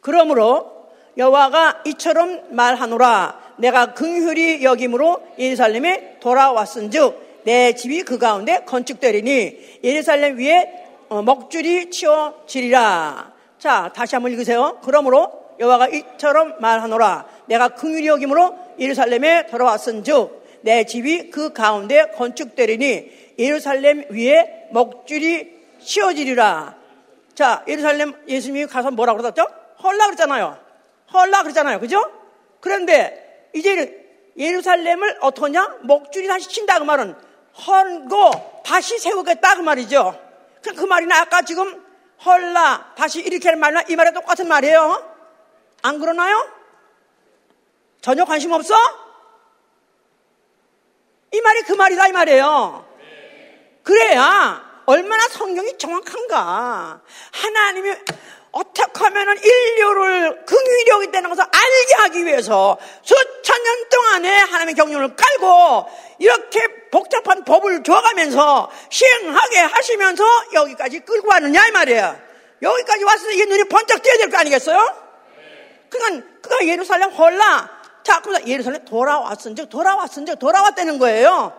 그러므로 0.00 0.88
여호와가 1.18 1.82
이처럼 1.84 2.56
말하노라 2.56 3.56
내가 3.58 3.92
긍휼히 3.92 4.64
여김으로 4.64 5.28
예루살렘에 5.38 6.20
돌아왔은즉 6.20 7.42
내 7.44 7.74
집이 7.74 8.04
그 8.04 8.16
가운데 8.16 8.64
건축되리니 8.64 9.80
예루살렘 9.84 10.38
위에 10.38 10.86
어, 11.10 11.20
먹줄이 11.20 11.90
치워지리라 11.90 13.33
자, 13.64 13.90
다시 13.96 14.14
한번 14.14 14.30
읽으세요. 14.32 14.78
그러므로 14.84 15.56
여호와가 15.58 15.88
이처럼 15.88 16.56
말하노라. 16.60 17.24
내가 17.46 17.70
긍휼히 17.70 18.06
여김으로 18.08 18.54
예루살렘에 18.78 19.46
돌아왔은즉 19.46 20.60
내 20.60 20.84
집이 20.84 21.30
그 21.30 21.54
가운데 21.54 22.10
건축되리니 22.14 23.34
예루살렘 23.38 24.04
위에 24.10 24.68
먹줄이 24.70 25.50
씌워지리라. 25.80 26.76
자, 27.34 27.64
예루살렘 27.66 28.12
예수님이 28.28 28.66
가서 28.66 28.90
뭐라고 28.90 29.22
그러셨죠? 29.22 29.46
헐라 29.82 30.08
그랬잖아요. 30.08 30.58
헐라 31.14 31.42
그랬잖아요. 31.44 31.80
그죠? 31.80 32.04
그런데 32.60 33.48
이제 33.54 33.98
예루살렘을 34.36 35.16
어떠냐? 35.22 35.78
먹줄이 35.84 36.26
다시 36.26 36.50
친다 36.50 36.78
그 36.78 36.84
말은 36.84 37.14
헐고 37.66 38.62
다시 38.62 38.98
세우겠다 38.98 39.54
그 39.56 39.62
말이죠. 39.62 40.20
그 40.76 40.84
말이나 40.84 41.22
아까 41.22 41.40
지금 41.40 41.83
헐라 42.24 42.94
다시 42.96 43.20
이렇게 43.20 43.48
하는 43.48 43.60
말이나 43.60 43.82
이 43.88 43.96
말이 43.96 44.12
똑같은 44.12 44.48
말이에요. 44.48 45.14
안 45.82 45.98
그러나요? 46.00 46.50
전혀 48.00 48.24
관심 48.24 48.52
없어? 48.52 48.74
이 51.32 51.40
말이 51.40 51.62
그 51.62 51.72
말이다 51.72 52.08
이 52.08 52.12
말이에요. 52.12 52.86
그래야 53.82 54.82
얼마나 54.86 55.28
성경이 55.28 55.78
정확한가. 55.78 57.00
하나님이 57.32 57.96
어떻게 58.54 58.82
하면 59.04 59.36
인류를 59.36 60.44
긍휼력이 60.46 61.10
되는 61.10 61.28
것을 61.28 61.42
알게 61.42 61.94
하기 61.98 62.24
위해서 62.24 62.78
수천 63.02 63.62
년 63.62 63.88
동안에 63.88 64.36
하나님의 64.38 64.74
경륜을 64.74 65.16
깔고 65.16 65.86
이렇게 66.20 66.60
복잡한 66.90 67.44
법을 67.44 67.82
줘가면서 67.82 68.70
시행하게 68.90 69.58
하시면서 69.58 70.24
여기까지 70.54 71.00
끌고 71.00 71.28
왔느냐 71.28 71.66
이 71.66 71.70
말이에요. 71.72 72.16
여기까지 72.62 73.04
왔을 73.04 73.28
때 73.28 73.34
이게 73.34 73.44
눈이 73.46 73.64
번쩍 73.64 74.00
띄어야 74.02 74.18
될 74.18 74.30
거 74.30 74.38
아니겠어요? 74.38 75.04
그러니까 75.90 76.26
그가 76.40 76.66
예루살렘 76.66 77.10
헐라 77.10 77.70
자, 78.04 78.20
그래서 78.20 78.46
예루살렘 78.46 78.84
돌아왔은 78.84 79.56
즉 79.56 79.68
돌아왔은 79.68 80.26
즉 80.26 80.38
돌아왔다는 80.38 80.98
거예요. 80.98 81.52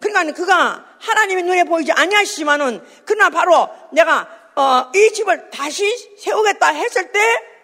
그러니까 0.00 0.32
그가 0.34 0.84
하나님의 1.00 1.44
눈에 1.44 1.64
보이지 1.64 1.92
아니하시지만은 1.92 2.84
그러나 3.04 3.30
바로 3.30 3.68
내가 3.92 4.28
어, 4.60 4.90
이 4.94 5.10
집을 5.14 5.48
다시 5.48 5.88
세우겠다 6.18 6.66
했을 6.68 7.10
때 7.12 7.18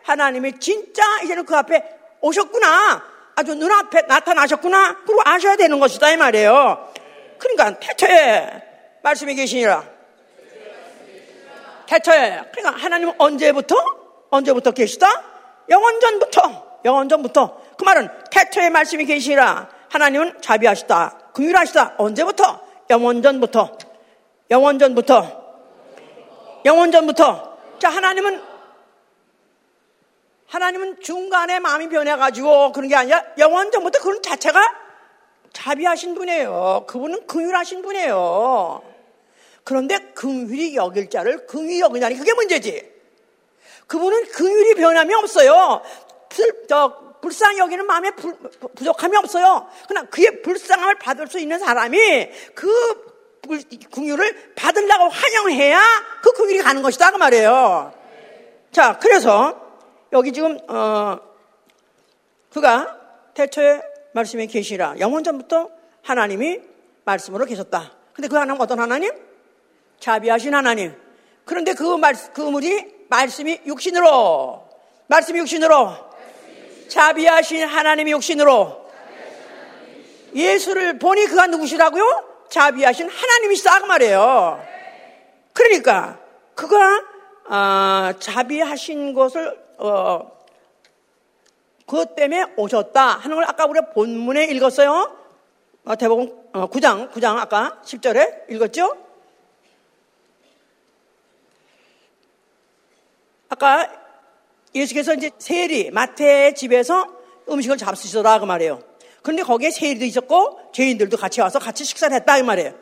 하나님이 0.04 0.58
진짜 0.58 1.02
이제는 1.22 1.44
그 1.44 1.54
앞에 1.54 1.84
오셨구나. 2.22 3.04
아주 3.34 3.54
눈앞에 3.54 4.02
나타나셨구나. 4.02 5.02
그리고 5.04 5.20
아셔야 5.26 5.56
되는 5.56 5.78
것이다 5.78 6.10
이 6.10 6.16
말이에요. 6.16 6.90
그러니까 7.38 7.78
태초에 7.78 8.62
말씀이 9.02 9.34
계시니라. 9.34 9.84
태초에 11.86 12.44
그러니까 12.52 12.82
하나님은 12.82 13.14
언제부터 13.18 13.76
언제부터 14.30 14.70
계시다? 14.70 15.06
영원전부터 15.68 16.80
영원전부터 16.86 17.62
그 17.76 17.84
말은 17.84 18.08
태초에 18.30 18.70
말씀이 18.70 19.04
계시니라. 19.04 19.68
하나님은 19.90 20.40
자비하시다. 20.40 21.32
긍휼하시다. 21.34 21.96
언제부터? 21.98 22.64
영원전부터 22.88 23.76
영원전부터 24.50 25.45
영원전부터. 26.66 27.58
자, 27.78 27.88
하나님은, 27.88 28.42
하나님은 30.46 31.00
중간에 31.00 31.60
마음이 31.60 31.88
변해가지고 31.88 32.72
그런 32.72 32.88
게 32.88 32.96
아니라 32.96 33.24
영원전부터 33.38 34.00
그런 34.00 34.20
자체가 34.20 34.60
자비하신 35.52 36.14
분이에요. 36.14 36.84
그분은 36.86 37.26
긍휼하신 37.26 37.82
분이에요. 37.82 38.82
그런데 39.64 39.98
긍휼이 40.12 40.76
여길 40.76 41.08
자를 41.08 41.46
긍휼히 41.46 41.80
여기냐니 41.80 42.16
그게 42.16 42.34
문제지. 42.34 42.92
그분은 43.86 44.26
긍휼이 44.26 44.74
변함이 44.74 45.14
없어요. 45.14 45.82
불, 46.28 46.66
저, 46.68 47.14
불쌍히 47.20 47.58
여기는 47.58 47.86
마음에 47.86 48.10
불, 48.10 48.36
부족함이 48.74 49.16
없어요. 49.16 49.68
그러나 49.88 50.08
그의 50.08 50.42
불쌍함을 50.42 50.96
받을 50.96 51.26
수 51.28 51.38
있는 51.38 51.58
사람이 51.58 52.30
그 52.54 53.15
궁유를 53.90 54.54
받으려고 54.56 55.08
환영해야 55.08 55.80
그 56.22 56.32
궁율이 56.32 56.62
가는 56.62 56.82
것이다 56.82 57.10
그 57.12 57.16
말이에요. 57.16 57.92
자, 58.72 58.98
그래서 58.98 59.60
여기 60.12 60.32
지금 60.32 60.58
어 60.68 61.18
그가 62.50 62.98
태초에 63.34 63.82
말씀에 64.12 64.46
계시라 64.46 64.96
영원 64.98 65.22
전부터 65.22 65.70
하나님이 66.02 66.60
말씀으로 67.04 67.44
계셨다. 67.44 67.92
근데 68.12 68.28
그 68.28 68.36
하나님 68.36 68.60
어떤 68.60 68.80
하나님? 68.80 69.10
자비하신 70.00 70.54
하나님. 70.54 70.94
그런데 71.44 71.74
그 71.74 71.82
말, 71.96 72.14
그물이 72.32 73.06
말씀이 73.08 73.60
육신으로, 73.66 74.68
말씀이 75.06 75.38
육신으로, 75.38 75.92
자비하신 76.88 77.64
하나님이 77.66 78.12
육신으로, 78.12 78.90
예수를 80.34 80.98
보니 80.98 81.26
그가 81.26 81.46
누구시라고요? 81.46 82.35
자비하신 82.48 83.08
하나님이시다 83.08 83.80
그 83.80 83.86
말이에요. 83.86 84.64
그러니까 85.52 86.18
그가 86.54 87.04
아, 87.48 88.14
자비하신 88.18 89.14
것을 89.14 89.58
어, 89.78 90.36
그것 91.86 92.14
때문에 92.16 92.52
오셨다 92.56 93.18
하는 93.18 93.36
걸 93.36 93.44
아까 93.44 93.66
우리가 93.66 93.90
본문에 93.90 94.46
읽었어요. 94.46 95.16
어, 95.84 95.94
9장 95.94 97.12
9장 97.12 97.36
아까 97.38 97.80
10절에 97.84 98.50
읽었죠? 98.50 98.96
아까 103.48 103.90
예수께서 104.74 105.14
이제 105.14 105.30
세리 105.38 105.90
마태의 105.90 106.54
집에서 106.56 107.06
음식을 107.48 107.76
잡수시더라 107.76 108.40
그 108.40 108.44
말이에요. 108.44 108.82
그런데 109.26 109.42
거기에 109.42 109.72
세리도 109.72 110.04
있었고 110.04 110.70
죄인들도 110.72 111.16
같이 111.16 111.40
와서 111.40 111.58
같이 111.58 111.82
식사를 111.82 112.14
했다 112.14 112.38
이 112.38 112.44
말이에요. 112.44 112.72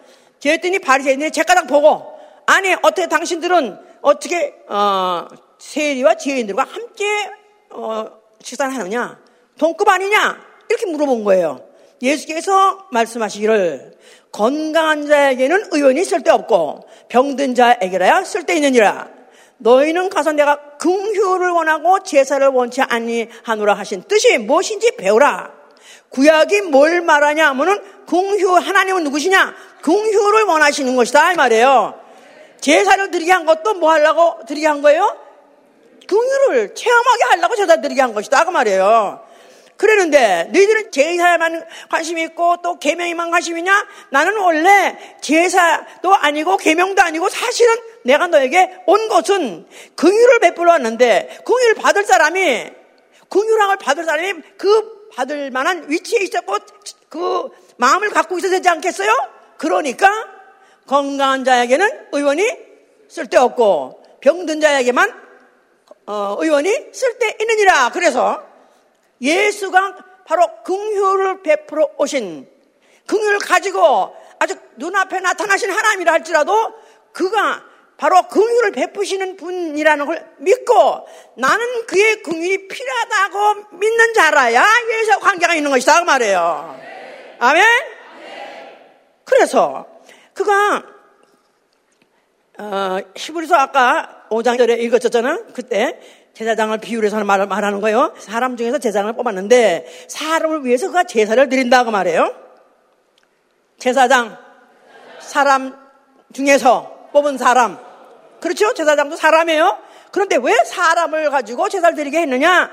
그랬더니 0.43 0.79
바리새인들이 0.79 1.31
제가닥 1.31 1.67
보고 1.67 2.05
아니 2.45 2.75
어떻게 2.83 3.09
당신들은 3.09 3.79
어떻게 4.03 4.55
어, 4.69 5.27
세리와 5.59 6.17
죄인들과 6.17 6.65
함께 6.65 7.31
어, 7.71 8.05
식사를 8.43 8.75
하느냐? 8.75 9.19
동급 9.57 9.89
아니냐? 9.89 10.39
이렇게 10.69 10.85
물어본 10.85 11.25
거예요. 11.25 11.67
예수께서 12.03 12.89
말씀하시기를 12.93 13.97
건강한 14.31 15.07
자에게는 15.07 15.69
의원이 15.73 16.05
쓸데없고 16.05 16.87
병든 17.09 17.55
자에게라야 17.55 18.23
쓸데있느니라. 18.23 19.09
너희는 19.57 20.11
가서 20.11 20.33
내가 20.33 20.77
긍휼을 20.77 21.49
원하고 21.53 22.03
제사를 22.03 22.47
원치 22.49 22.83
아니하노라 22.83 23.73
하신 23.73 24.03
뜻이 24.03 24.37
무엇인지 24.37 24.97
배우라. 24.99 25.64
구약이 26.15 26.63
뭘 26.63 27.01
말하냐 27.01 27.49
하면은 27.49 27.83
긍휼 28.07 28.61
하나님은 28.61 29.05
누구시냐? 29.05 29.55
긍휼을 29.83 30.45
원하시는 30.45 30.95
것이다 30.95 31.33
이 31.33 31.37
말이에요. 31.37 32.01
제사를 32.61 33.11
드리게 33.11 33.33
한 33.33 33.45
것도 33.45 33.75
뭐 33.75 33.91
하려고 33.91 34.39
드리게 34.47 34.67
한 34.67 34.81
거예요? 34.81 35.19
긍휼을 36.07 36.75
체험하게 36.75 37.25
하려고 37.31 37.57
제사 37.57 37.81
드리게 37.81 38.01
한 38.01 38.15
것이다 38.15 38.45
그 38.45 38.51
말이에요. 38.51 39.25
그러는데 39.77 40.51
너희들은 40.53 40.93
제사에만 40.93 41.65
관심이 41.91 42.23
있고 42.23 42.59
또 42.63 42.79
계명에만 42.79 43.33
관심이냐? 43.33 43.87
나는 44.11 44.37
원래 44.39 44.97
제사도 45.21 46.15
아니고 46.15 46.59
계명도 46.59 47.03
아니고 47.03 47.29
사실은 47.29 47.75
내가 48.05 48.29
너에게 48.29 48.71
온 48.87 49.09
것은 49.09 49.67
긍휼을 49.97 50.39
베풀어 50.39 50.71
왔는데 50.73 51.41
긍휼을 51.45 51.75
받을 51.75 52.05
사람이 52.05 52.71
긍휼함을 53.29 53.79
받을 53.79 54.05
사람이 54.05 54.35
그 54.57 54.94
받을 55.15 55.51
만한 55.51 55.91
위치에 55.91 56.21
있었고 56.23 56.57
그 57.09 57.49
마음을 57.77 58.11
갖고 58.11 58.39
있어야 58.39 58.51
되지 58.51 58.69
않겠어요? 58.69 59.11
그러니까 59.57 60.09
건강한 60.87 61.45
자에게는 61.45 62.09
의원이 62.13 62.47
쓸데없고 63.09 64.03
병든 64.21 64.61
자에게만 64.61 65.25
어, 66.07 66.37
의원이 66.39 66.93
쓸데있느니라. 66.93 67.91
그래서 67.91 68.45
예수가 69.21 69.97
바로 70.27 70.47
긍휼을 70.65 71.43
베풀어 71.43 71.91
오신 71.99 72.49
긍휼을 73.07 73.39
가지고 73.39 74.15
아주 74.39 74.55
눈앞에 74.77 75.21
나타나신 75.21 75.71
하나님이라 75.71 76.13
할지라도 76.13 76.75
그가 77.13 77.63
바로 78.05 78.23
긍휼을 78.25 78.73
베푸시는 78.73 79.39
분이라는 79.39 80.05
걸 80.05 80.27
믿고 80.37 81.07
나는 81.39 81.87
그의 81.87 82.23
긍휼이 82.23 82.69
필요하다고 82.69 83.79
믿는 83.79 84.13
자라야 84.13 84.63
예수와 84.91 85.21
관계가 85.21 85.55
있는 85.55 85.71
것이다 85.71 86.01
그 86.01 86.05
말이에요. 86.05 86.79
아멘. 87.39 87.65
그래서 89.25 89.87
그가 90.35 90.85
어, 92.59 92.99
히브리서 93.17 93.55
아까 93.55 94.27
5장절에 94.29 94.79
읽었잖아. 94.81 95.45
그때 95.55 95.99
제사장을 96.35 96.77
비유해서 96.77 97.25
말, 97.25 97.47
말하는 97.47 97.81
거예요. 97.81 98.13
사람 98.19 98.59
중에서 98.59 98.77
제사장을 98.77 99.15
뽑았는데 99.15 100.05
사람을 100.09 100.67
위해서 100.67 100.89
그가 100.89 101.05
제사를 101.05 101.49
드린다고 101.49 101.91
말해요. 101.91 102.35
제사장 103.79 104.37
사람 105.21 105.75
중에서 106.35 107.09
뽑은 107.15 107.39
사람 107.39 107.94
그렇죠? 108.45 108.75
제사장도 108.75 109.17
사람이에요. 109.17 109.79
그런데 110.13 110.37
왜 110.37 110.53
사람을 110.67 111.31
가지고 111.31 111.71
제사를 111.71 111.97
드리게 111.97 112.21
했느냐? 112.21 112.71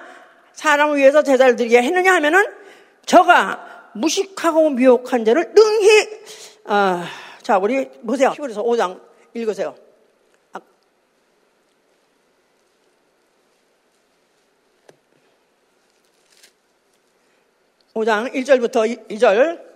사람을 0.51 0.97
위해서 0.97 1.23
제사를 1.23 1.55
드리게 1.55 1.81
했느냐 1.81 2.13
하면은 2.15 2.43
저가 3.05 3.91
무식하고 3.93 4.71
미혹한 4.71 5.23
자를 5.23 5.53
능히 5.53 6.10
어, 6.65 7.03
자 7.41 7.57
우리 7.57 7.89
보세요. 8.05 8.31
히브리서 8.31 8.63
5장 8.63 8.99
읽으세요. 9.34 9.73
5장 17.93 18.34
1절부터 18.34 19.10
2절. 19.10 19.70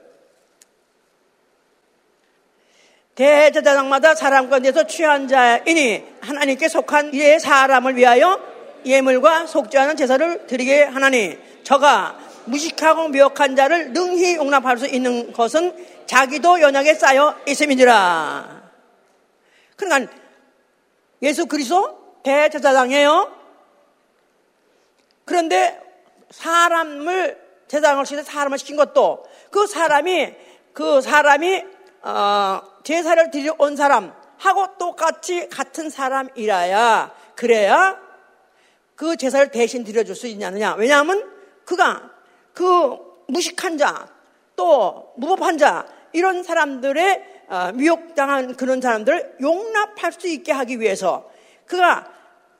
대제사장마다 3.16 4.14
사람 4.14 4.50
가운데서 4.50 4.88
취한 4.88 5.28
자이니 5.28 6.04
하나님께 6.20 6.68
속한 6.68 7.14
이의 7.14 7.40
사람을 7.40 7.96
위하여 7.96 8.40
예물과 8.86 9.48
속죄하는 9.48 9.96
제사를 9.96 10.46
드리게 10.48 10.84
하나니 10.84 11.38
저가 11.64 12.20
무식하고 12.46 13.08
미혹한 13.08 13.56
자를 13.56 13.94
능히 13.94 14.36
용납할 14.36 14.78
수 14.78 14.86
있는 14.86 15.32
것은 15.32 15.74
자기도 16.06 16.62
연약에 16.62 16.94
쌓여 16.94 17.36
있음이니라. 17.48 18.72
그러니까 19.78 20.12
예수 21.22 21.46
그리스도 21.48 22.20
대제사장이에요. 22.24 23.34
그런데 25.24 25.82
사람을 26.30 27.44
제사장을 27.68 28.06
시켜 28.06 28.24
사람을 28.24 28.60
시킨 28.60 28.76
것도 28.76 29.26
그 29.50 29.66
사람이 29.66 30.34
그 30.74 31.02
사람이 31.02 31.75
어, 32.06 32.62
제사를 32.84 33.32
드려 33.32 33.56
온 33.58 33.76
사람하고 33.76 34.78
똑같이 34.78 35.50
같은 35.50 35.90
사람이라야 35.90 37.12
그래야 37.36 38.00
그 38.96 39.18
제사를 39.18 39.50
대신 39.50 39.84
드려줄 39.84 40.16
수 40.16 40.28
있냐느냐. 40.28 40.76
왜냐하면 40.76 41.28
그가 41.66 42.12
그 42.54 42.96
무식한 43.28 43.80
자, 43.80 44.08
또 44.56 45.14
무법한 45.18 45.58
자, 45.58 45.88
이런 46.14 46.44
사람들의 46.44 47.46
어, 47.48 47.72
미혹당한 47.74 48.56
그런 48.56 48.82
사람들을 48.82 49.38
용납할 49.42 50.12
수 50.12 50.28
있게 50.28 50.52
하기 50.52 50.80
위해서 50.80 51.30
그가 51.66 52.08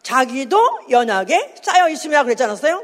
자기도 0.02 0.58
연약에 0.90 1.56
쌓여 1.62 1.88
있음이라 1.88 2.24
그랬지 2.24 2.44
않았어요? 2.44 2.84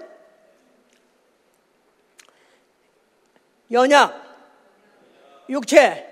연약, 3.72 4.22
육체. 5.50 6.11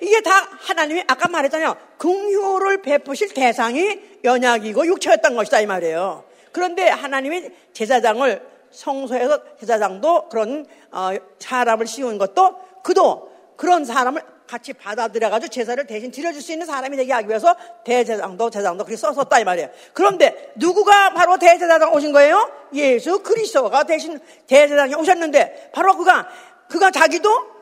이게 0.00 0.20
다 0.20 0.30
하나님이 0.60 1.04
아까 1.06 1.28
말했잖아요. 1.28 1.76
긍휼을 1.98 2.82
베푸실 2.82 3.34
대상이 3.34 4.00
연약이고 4.24 4.86
육체였던 4.86 5.34
것이다 5.34 5.60
이 5.60 5.66
말이에요. 5.66 6.24
그런데 6.52 6.88
하나님이 6.88 7.50
제사장을 7.72 8.42
성소에서 8.70 9.56
제사장도 9.60 10.28
그런 10.28 10.66
어, 10.90 11.10
사람을 11.38 11.86
씌운 11.86 12.18
것도 12.18 12.58
그도 12.82 13.30
그런 13.56 13.84
사람을 13.84 14.22
같이 14.48 14.72
받아들여가지고 14.72 15.50
제사를 15.50 15.86
대신 15.86 16.10
드려줄 16.10 16.40
수 16.40 16.52
있는 16.52 16.66
사람이 16.66 16.96
되게 16.96 17.12
하기 17.12 17.28
위해서 17.28 17.54
대제사장도 17.84 18.50
제사장도 18.50 18.84
그렇게 18.84 18.96
썼었다 18.96 19.38
이 19.38 19.44
말이에요. 19.44 19.68
그런데 19.92 20.52
누구가 20.56 21.10
바로 21.10 21.38
대제사장 21.38 21.92
오신 21.92 22.12
거예요? 22.12 22.50
예수 22.72 23.22
그리스도가 23.22 23.84
대신 23.84 24.18
대제사장이 24.46 24.94
오셨는데 24.94 25.70
바로 25.72 25.96
그가 25.96 26.28
그가 26.68 26.90
자기도 26.90 27.57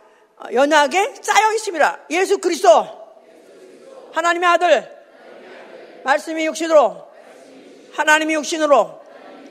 연약에 0.53 1.15
있습니다. 1.55 1.99
예수 2.11 2.39
그리스도 2.39 2.87
하나님의 4.13 4.49
아들 4.49 4.97
말씀이 6.05 6.47
육신으로 6.47 7.07
하나님이 7.95 8.35
육신으로 8.35 9.01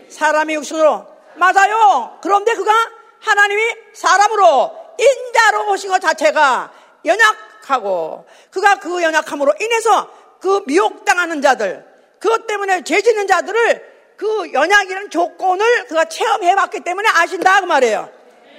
사람이 0.09 0.53
육신으로 0.55 1.07
맞아요. 1.36 2.17
그런데 2.21 2.53
그가 2.53 2.71
하나님이 3.19 3.61
사람으로 3.93 4.71
인자로 4.97 5.71
오신 5.71 5.89
것 5.89 5.99
자체가 5.99 6.71
연약하고 7.03 8.25
그가 8.51 8.79
그 8.79 9.01
연약함으로 9.03 9.53
인해서 9.59 10.09
그 10.39 10.63
미혹당하는 10.65 11.41
자들 11.41 11.86
그것 12.19 12.47
때문에 12.47 12.83
죄 12.83 13.01
짓는 13.01 13.27
자들을 13.27 13.95
그 14.15 14.53
연약이라는 14.53 15.09
조건을 15.09 15.88
그가 15.88 16.05
체험해 16.05 16.55
봤기 16.55 16.81
때문에 16.81 17.09
아신다 17.09 17.59
그 17.59 17.65
말이에요. 17.65 18.09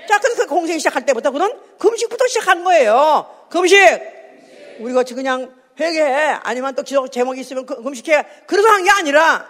자, 0.06 0.18
그래서 0.18 0.42
그 0.44 0.48
공생 0.48 0.78
시작할 0.78 1.04
때부터 1.06 1.30
그는 1.30 1.52
금식부터 1.78 2.26
시작한 2.28 2.64
거예요. 2.64 3.46
금식. 3.50 3.78
우리 4.80 4.92
같이 4.92 5.14
그냥 5.14 5.52
회개해. 5.78 6.38
아니면 6.42 6.74
또 6.74 6.82
기도 6.82 7.08
제목이 7.08 7.40
있으면 7.40 7.66
그 7.66 7.82
금식해. 7.82 8.24
그래서 8.46 8.68
한 8.68 8.84
게 8.84 8.90
아니라 8.90 9.46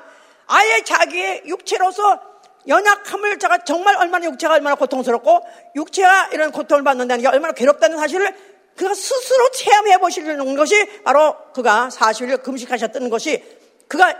아예 0.47 0.83
자기의 0.83 1.43
육체로서 1.47 2.21
연약함을 2.69 3.39
제가 3.39 3.59
정말 3.65 3.97
얼마나 3.97 4.27
육체가 4.27 4.55
얼마나 4.55 4.75
고통스럽고 4.77 5.41
육체가 5.77 6.31
이런 6.33 6.51
고통을 6.53 6.83
받는다는 6.85 7.23
게 7.23 7.29
얼마나 7.29 7.53
괴롭다는 7.53 7.97
사실을 7.99 8.35
그가 8.77 8.95
스스로 8.95 9.51
체험해 9.53 9.99
보시는 9.99 10.57
것이 10.57 11.03
바로 11.03 11.37
그가 11.55 11.89
40일 11.93 12.43
금식하셨던 12.43 13.09
것이 13.09 13.43
그가 13.89 14.15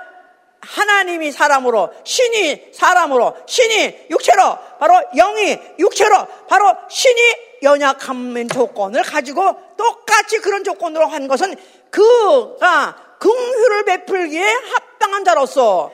하나님이 0.61 1.33
사람으로 1.33 1.93
신이 2.05 2.73
사람으로 2.73 3.37
신이 3.47 4.07
육체로 4.11 4.59
바로 4.79 5.01
영이 5.15 5.59
육체로 5.79 6.27
바로 6.49 6.75
신이 6.89 7.21
연약함인 7.63 8.49
조건을 8.49 9.03
가지고 9.03 9.57
똑같이 9.77 10.39
그런 10.39 10.65
조건으로 10.65 11.07
한 11.07 11.29
것은 11.29 11.55
그가 11.91 12.97
긍휼을 13.19 13.85
베풀기에 13.85 14.45
합당한 14.45 15.25
자로서 15.25 15.91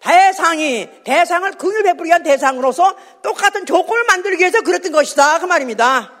대상이 0.00 0.88
대상을 1.04 1.50
긍휼 1.52 1.82
베풀기 1.82 2.08
위한 2.08 2.22
대상으로서 2.22 2.94
똑같은 3.22 3.64
조건을 3.66 4.04
만들기 4.04 4.40
위해서 4.40 4.60
그랬던 4.60 4.92
것이다 4.92 5.38
그 5.38 5.46
말입니다. 5.46 6.12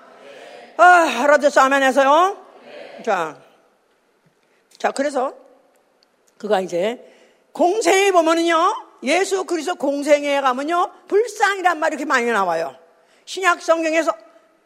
아, 0.76 0.84
알아듣어 1.22 1.60
아멘해서요. 1.62 2.44
자, 3.04 3.36
자 4.78 4.90
그래서 4.90 5.34
그가 6.38 6.60
이제 6.60 7.13
공생에 7.54 8.10
보면은요 8.10 8.74
예수 9.04 9.44
그리스도 9.44 9.76
공생에 9.76 10.40
가면요 10.40 10.90
불쌍이란 11.08 11.78
말이 11.78 11.94
이렇게 11.94 12.04
많이 12.04 12.26
나와요. 12.26 12.76
신약 13.24 13.62
성경에서 13.62 14.12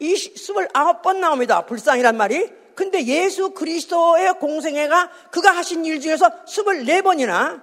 29번 0.00 1.18
나옵니다. 1.18 1.66
불쌍이란 1.66 2.16
말이. 2.16 2.50
근데 2.74 3.04
예수 3.04 3.50
그리스도의 3.50 4.38
공생애가 4.38 5.10
그가 5.30 5.50
하신 5.50 5.84
일 5.84 6.00
중에서 6.00 6.44
24번이나 6.44 7.60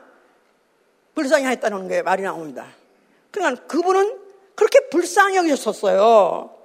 불쌍히 1.15 1.45
했다는 1.45 1.87
게 1.87 2.01
말이 2.01 2.21
나옵니다. 2.21 2.67
그러니까 3.31 3.65
그분은 3.65 4.19
그렇게 4.55 4.89
불쌍히 4.89 5.37
여기셨었어요. 5.37 6.55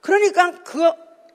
그러니까 0.00 0.52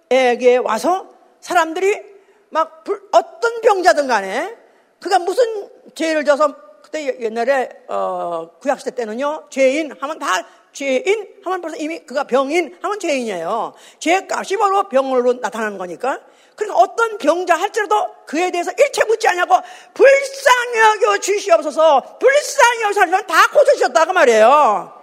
그에게 0.10 0.58
와서 0.58 1.08
사람들이 1.40 2.02
막 2.50 2.84
어떤 3.12 3.62
병자든 3.62 4.08
간에 4.08 4.58
그가 5.00 5.20
무슨 5.20 5.70
죄를 5.96 6.26
져서 6.26 6.56
그때 6.82 7.20
옛날에 7.20 7.70
어, 7.88 8.50
구약시대 8.60 8.92
때는요 8.92 9.48
죄인 9.50 9.94
하면 10.00 10.20
다 10.20 10.46
죄인 10.74 11.28
하면 11.44 11.62
벌써 11.62 11.78
이미 11.78 12.00
그가 12.00 12.24
병인 12.24 12.78
하면 12.82 13.00
죄인이에요. 13.00 13.74
죄값이 14.00 14.58
바로 14.58 14.88
병으로 14.88 15.34
나타나는 15.34 15.78
거니까. 15.78 16.20
그러니까 16.56 16.80
어떤 16.80 17.18
병자 17.18 17.56
할지라도 17.56 17.96
그에 18.26 18.52
대해서 18.52 18.72
일체 18.78 19.04
묻지 19.06 19.28
않냐고 19.28 19.56
불쌍히 19.94 20.80
여겨 20.80 21.18
주시옵소서 21.20 22.18
불쌍히 22.20 22.84
여겨 22.84 22.94
주시면 22.94 23.28
다 23.28 23.48
고쳐주셨다 23.52 24.06
그 24.06 24.12
말이에요. 24.12 24.94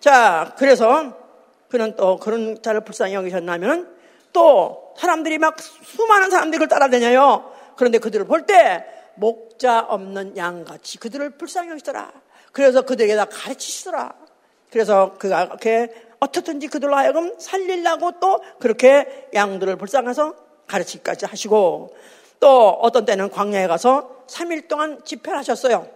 자, 0.00 0.54
그래서 0.56 1.12
그는 1.68 1.94
또 1.96 2.16
그런 2.18 2.62
자를 2.62 2.80
불쌍히 2.82 3.14
여기셨나면 3.14 3.96
또 4.32 4.94
사람들이 4.98 5.38
막 5.38 5.56
수많은 5.60 6.30
사람들이 6.30 6.58
그걸 6.58 6.68
따라다녀요. 6.68 7.52
그런데 7.76 7.98
그들을 7.98 8.26
볼때 8.26 8.84
목자 9.18 9.80
없는 9.88 10.36
양같이 10.36 10.98
그들을 10.98 11.30
불쌍히 11.30 11.70
여기시더라. 11.70 12.12
그래서 12.52 12.82
그들에게 12.82 13.16
다 13.16 13.26
가르치시더라. 13.26 14.14
그래서 14.70 15.16
그가 15.18 15.44
이렇게 15.44 15.92
어떻든지 16.20 16.68
그들로 16.68 16.96
하여금 16.96 17.38
살리려고 17.38 18.12
또 18.20 18.40
그렇게 18.58 19.28
양들을 19.34 19.76
불쌍해서 19.76 20.34
가르치기까지 20.66 21.26
하시고 21.26 21.94
또 22.40 22.68
어떤 22.70 23.04
때는 23.04 23.30
광야에 23.30 23.66
가서 23.66 24.24
3일 24.26 24.68
동안 24.68 25.04
집회를 25.04 25.38
하셨어요. 25.38 25.88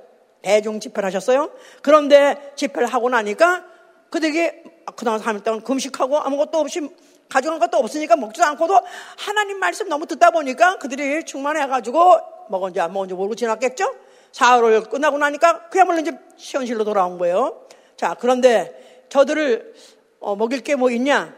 대중 0.42 0.80
집회를 0.80 1.06
하셨어요. 1.06 1.50
그런데 1.82 2.52
집회를 2.56 2.88
하고 2.88 3.08
나니까 3.08 3.64
그들에게 4.10 4.64
그동안 4.96 5.20
3일 5.20 5.44
동안 5.44 5.60
금식하고 5.62 6.18
아무것도 6.18 6.58
없이 6.58 6.88
가져간 7.32 7.58
것도 7.58 7.78
없으니까 7.78 8.14
먹지도 8.16 8.44
않고도 8.44 8.78
하나님 9.16 9.58
말씀 9.58 9.88
너무 9.88 10.06
듣다 10.06 10.30
보니까 10.30 10.76
그들이 10.78 11.24
충만해가지고 11.24 12.20
먹은지 12.50 12.78
안 12.78 12.92
먹은지 12.92 13.14
모르고 13.14 13.34
지났겠죠? 13.34 13.94
사흘을 14.32 14.82
끝나고 14.90 15.16
나니까 15.16 15.70
그야말로 15.70 16.00
이제 16.00 16.12
현실로 16.36 16.84
돌아온 16.84 17.16
거예요. 17.16 17.62
자, 17.96 18.14
그런데 18.18 19.06
저들을 19.08 19.74
어, 20.20 20.36
먹일 20.36 20.60
게 20.60 20.74
뭐 20.74 20.90
있냐? 20.90 21.34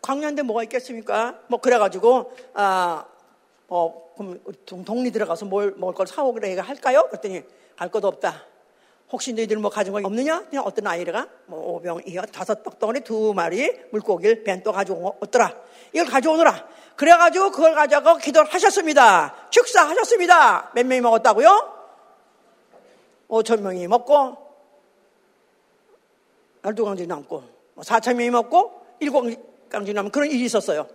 광야인데 0.00 0.42
뭐가 0.42 0.62
있겠습니까? 0.64 1.38
뭐 1.48 1.60
그래가지고 1.60 2.32
아, 2.54 3.04
어, 3.68 4.12
그럼 4.16 4.84
동리 4.84 5.10
들어가서 5.10 5.46
뭘 5.46 5.74
먹을 5.76 5.94
걸 5.94 6.06
사오기로 6.06 6.62
할까요? 6.62 7.06
그랬더니 7.08 7.42
갈 7.76 7.90
것도 7.90 8.06
없다. 8.06 8.44
혹시 9.12 9.34
너희들 9.34 9.58
뭐 9.58 9.70
가진 9.70 9.92
거 9.92 10.00
없느냐? 10.02 10.46
그냥 10.48 10.64
어떤 10.64 10.86
아이가 10.86 11.28
뭐 11.44 11.74
오병 11.74 12.00
이어 12.06 12.22
다섯 12.22 12.62
떡덩어리 12.62 13.00
두 13.02 13.34
마리 13.34 13.70
물고기를 13.90 14.42
벤또 14.42 14.72
가지고 14.72 15.18
왔더라. 15.20 15.54
이걸 15.92 16.06
가져오느라. 16.06 16.66
그래가지고 16.96 17.50
그걸 17.50 17.74
가져가 17.74 18.16
기도를 18.16 18.52
하셨습니다. 18.52 19.48
축사하셨습니다. 19.50 20.72
몇 20.74 20.86
명이 20.86 21.02
먹었다고요? 21.02 21.72
5천 23.28 23.60
명이 23.60 23.86
먹고 23.86 24.36
12강지 26.62 27.06
남고 27.06 27.42
4천 27.76 28.14
뭐 28.14 28.18
명이 28.18 28.30
먹고 28.30 28.86
7강지 29.00 29.92
남은 29.92 30.10
그런 30.10 30.30
일이 30.30 30.44
있었어요. 30.44 30.86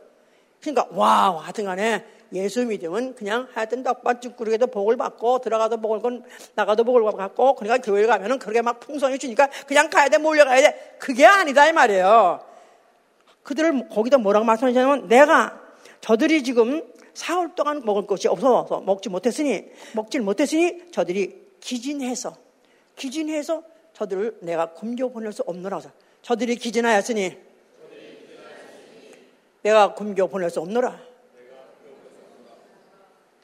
그러니까 0.59 0.87
와 0.91 1.39
하여튼 1.43 1.65
간에 1.65 2.03
예수 2.33 2.65
믿으면 2.65 3.15
그냥 3.15 3.47
하여튼 3.53 3.83
떡밥죽구르게도 3.83 4.67
복을 4.67 4.97
받고 4.97 5.39
들어가도 5.39 5.77
복을 5.79 5.99
건 5.99 6.23
나가도 6.55 6.83
복을 6.83 7.03
받고 7.03 7.55
그러니까 7.55 7.83
교회 7.83 8.05
가면은 8.05 8.39
그렇게 8.39 8.61
막 8.61 8.79
풍성해 8.79 9.17
주니까 9.17 9.49
그냥 9.65 9.89
가야 9.89 10.09
돼 10.09 10.17
몰려가야 10.17 10.61
돼 10.61 10.95
그게 10.99 11.25
아니다 11.25 11.67
이 11.67 11.73
말이에요. 11.73 12.41
그들을 13.43 13.87
거기다 13.89 14.17
뭐라고 14.17 14.45
말씀하시냐면 14.45 15.07
내가 15.07 15.61
저들이 16.01 16.43
지금 16.43 16.83
사흘 17.13 17.55
동안 17.55 17.81
먹을 17.83 18.05
것이 18.05 18.27
없어서 18.27 18.81
먹지 18.81 19.09
못했으니 19.09 19.65
먹질 19.93 20.21
못했으니 20.21 20.91
저들이 20.91 21.47
기진해서 21.59 22.35
기진해서 22.95 23.63
저들을 23.93 24.37
내가 24.41 24.73
굶겨 24.73 25.07
보낼 25.07 25.31
수 25.31 25.43
없노라. 25.47 25.81
저들이 26.21 26.57
기진하였으니 26.57 27.37
내가 29.63 29.93
굶겨 29.93 30.27
보낼 30.27 30.49
수 30.49 30.59
없노라. 30.59 31.06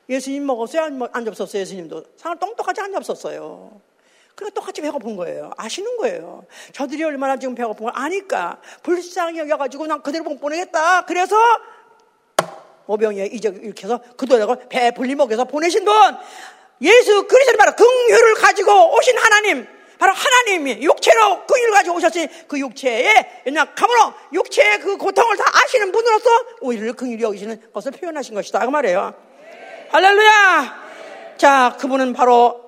예수님 0.10 0.46
먹었어요? 0.46 1.08
안 1.12 1.26
접었어요? 1.26 1.62
예수님도. 1.62 2.04
상을 2.18 2.38
똥똑하지 2.40 2.82
안 2.82 2.92
접었어요. 2.92 3.82
그러니까 4.36 4.60
똑같이 4.60 4.82
배고픈 4.82 5.16
거예요. 5.16 5.52
아시는 5.58 5.98
거예요. 5.98 6.46
저들이 6.72 7.04
얼마나 7.04 7.38
지금 7.38 7.56
배고픈 7.56 7.86
걸 7.86 7.94
아니까 7.96 8.60
불쌍히 8.82 9.40
여겨가지고 9.40 9.88
난 9.88 10.02
그대로 10.02 10.24
못 10.24 10.40
보내겠다. 10.40 11.06
그래서 11.06 11.36
오병이에 12.88 13.28
이적 13.28 13.64
이렇게 13.64 13.84
해서 13.84 14.00
그들을 14.18 14.46
배 14.70 14.92
불리 14.92 15.16
먹여서 15.16 15.46
보내신 15.46 15.86
분 15.86 15.94
예수 16.82 17.28
그리스도를 17.28 17.58
바로 17.58 17.74
긍휼을 17.76 18.34
가지고 18.36 18.96
오신 18.98 19.18
하나님 19.18 19.68
바로 19.98 20.12
하나님이 20.12 20.82
육체로 20.82 21.46
긍휼을 21.46 21.72
가지고 21.72 21.96
오셨으니 21.96 22.28
그 22.48 22.60
육체에 22.60 23.44
연약함으로 23.46 24.14
육체의 24.34 24.80
그 24.82 24.98
고통을 24.98 25.38
다 25.38 25.46
아시는 25.54 25.92
분으로서 25.94 26.30
우리를 26.62 26.92
긍휼히 26.94 27.24
여기시는 27.24 27.72
것을 27.72 27.92
표현하신 27.92 28.36
것이다 28.36 28.60
그 28.66 28.70
말이에요 28.70 29.14
할렐루야 29.94 31.38
자 31.38 31.78
그분은 31.80 32.14
바로 32.14 32.60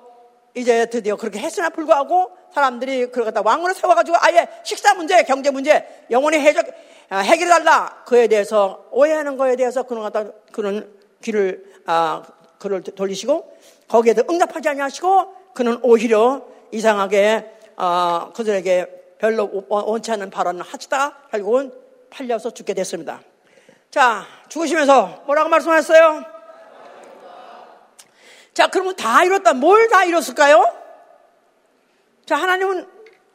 이제 0.54 0.86
드디어 0.86 1.16
그렇게 1.16 1.40
했으나 1.40 1.70
불구하고 1.70 2.30
사람들이 2.54 3.06
그걸 3.06 3.24
갖다 3.24 3.42
왕으로 3.44 3.74
세워가지고 3.74 4.16
아예 4.20 4.46
식사 4.62 4.94
문제, 4.94 5.24
경제 5.24 5.50
문제, 5.50 6.06
영원히 6.12 6.38
해적, 6.38 6.64
아, 7.08 7.18
해결해달라. 7.18 8.04
그에 8.06 8.28
대해서 8.28 8.86
오해하는 8.92 9.36
거에 9.36 9.56
대해서 9.56 9.82
그런 9.82 10.04
갖다 10.04 10.30
그런 10.52 10.88
길을, 11.20 11.64
아, 11.86 12.22
그를 12.60 12.84
돌리시고 12.84 13.58
거기에도 13.88 14.22
응답하지 14.30 14.68
아니하시고 14.68 15.34
그는 15.52 15.80
오히려 15.82 16.46
이상하게 16.70 17.58
어, 17.76 18.30
그들에게 18.36 19.16
별로 19.18 19.64
원치 19.68 20.12
않는 20.12 20.30
발언을 20.30 20.62
하시다가 20.62 21.22
결국은 21.32 21.72
팔려서 22.08 22.52
죽게 22.52 22.72
됐습니다. 22.74 23.20
자, 23.90 24.24
죽으시면서 24.48 25.24
뭐라고 25.26 25.48
말씀하셨어요? 25.48 26.35
자, 28.56 28.68
그러면 28.68 28.96
다 28.96 29.22
이뤘다. 29.22 29.52
뭘 29.52 29.88
다 29.90 30.04
이뤘을까요? 30.04 30.74
자, 32.24 32.36
하나님은, 32.36 32.88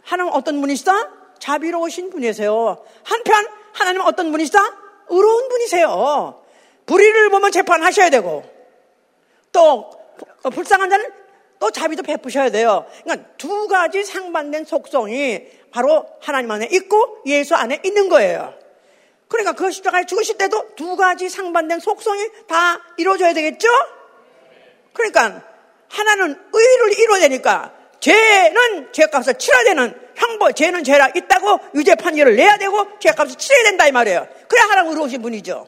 하나님은 0.03 0.33
어떤 0.35 0.59
분이시다? 0.61 0.93
자비로우신 1.37 2.09
분이세요. 2.09 2.83
한편, 3.03 3.47
하나님은 3.73 4.05
어떤 4.07 4.31
분이시다? 4.31 4.59
의로운 5.09 5.47
분이세요. 5.47 6.43
불의를 6.87 7.29
보면 7.29 7.51
재판하셔야 7.51 8.09
되고, 8.09 8.43
또, 9.51 9.91
불쌍한 10.51 10.89
자는 10.89 11.11
또 11.59 11.69
자비도 11.69 12.01
베푸셔야 12.01 12.49
돼요. 12.49 12.87
그러니까 13.03 13.29
두 13.37 13.67
가지 13.67 14.03
상반된 14.03 14.65
속성이 14.65 15.45
바로 15.69 16.07
하나님 16.19 16.49
안에 16.49 16.67
있고 16.71 17.19
예수 17.27 17.53
안에 17.53 17.79
있는 17.85 18.09
거예요. 18.09 18.55
그러니까 19.27 19.53
그 19.53 19.69
십자가에 19.69 20.05
죽으실 20.07 20.39
때도 20.39 20.73
두 20.75 20.95
가지 20.95 21.29
상반된 21.29 21.79
속성이 21.79 22.27
다 22.47 22.81
이루어져야 22.97 23.33
되겠죠? 23.33 23.69
그러니까 24.93 25.41
하나는 25.89 26.35
의를 26.53 26.99
이루어야 26.99 27.21
되니까 27.21 27.73
죄는 27.99 28.91
죄값을 28.91 29.35
치러야 29.35 29.63
되는 29.63 29.93
형벌, 30.15 30.53
죄는 30.53 30.83
죄라 30.83 31.09
있다고 31.15 31.59
유죄 31.75 31.95
판결을 31.95 32.35
내야 32.35 32.57
되고 32.57 32.87
죄값을 32.99 33.35
치러야 33.37 33.63
된다 33.63 33.87
이 33.87 33.91
말이에요. 33.91 34.27
그래야 34.47 34.65
하라고 34.69 34.89
의로우신 34.91 35.21
분이죠. 35.21 35.67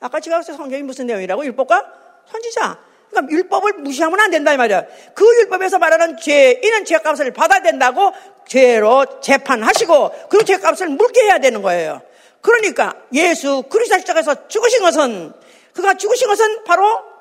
아까 0.00 0.20
제가 0.20 0.42
성경이 0.42 0.82
무슨 0.82 1.06
내용이라고? 1.06 1.44
율법과 1.46 1.92
선지자. 2.30 2.78
그러니까 3.10 3.32
율법을 3.32 3.74
무시하면 3.74 4.20
안 4.20 4.30
된다 4.30 4.52
이 4.52 4.56
말이야. 4.56 4.84
그 5.14 5.24
율법에서 5.40 5.78
말하는 5.78 6.16
죄, 6.18 6.60
이는 6.62 6.84
죄값을 6.84 7.32
받아야 7.32 7.62
된다고 7.62 8.12
죄로 8.46 9.20
재판하시고 9.20 10.28
그 10.28 10.44
죄값을 10.44 10.88
물게 10.88 11.22
해야 11.22 11.38
되는 11.38 11.62
거예요. 11.62 12.02
그러니까 12.40 12.94
예수 13.12 13.62
그리스도 13.70 13.98
십자가에서 13.98 14.48
죽으신 14.48 14.82
것은 14.82 15.32
그가 15.72 15.94
죽으신 15.94 16.28
것은 16.28 16.64
바로 16.64 17.13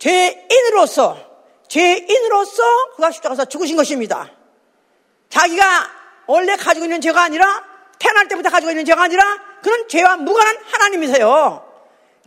죄인으로서 0.00 1.16
죄인으로서 1.68 2.62
그가 2.96 3.12
십자가에서 3.12 3.44
죽으신 3.44 3.76
것입니다. 3.76 4.28
자기가 5.28 5.64
원래 6.26 6.56
가지고 6.56 6.86
있는 6.86 7.00
죄가 7.00 7.22
아니라 7.22 7.64
태어날 7.98 8.26
때부터 8.26 8.50
가지고 8.50 8.72
있는 8.72 8.84
죄가 8.84 9.02
아니라 9.02 9.22
그는 9.62 9.86
죄와 9.88 10.16
무관한 10.16 10.56
하나님이세요. 10.72 11.64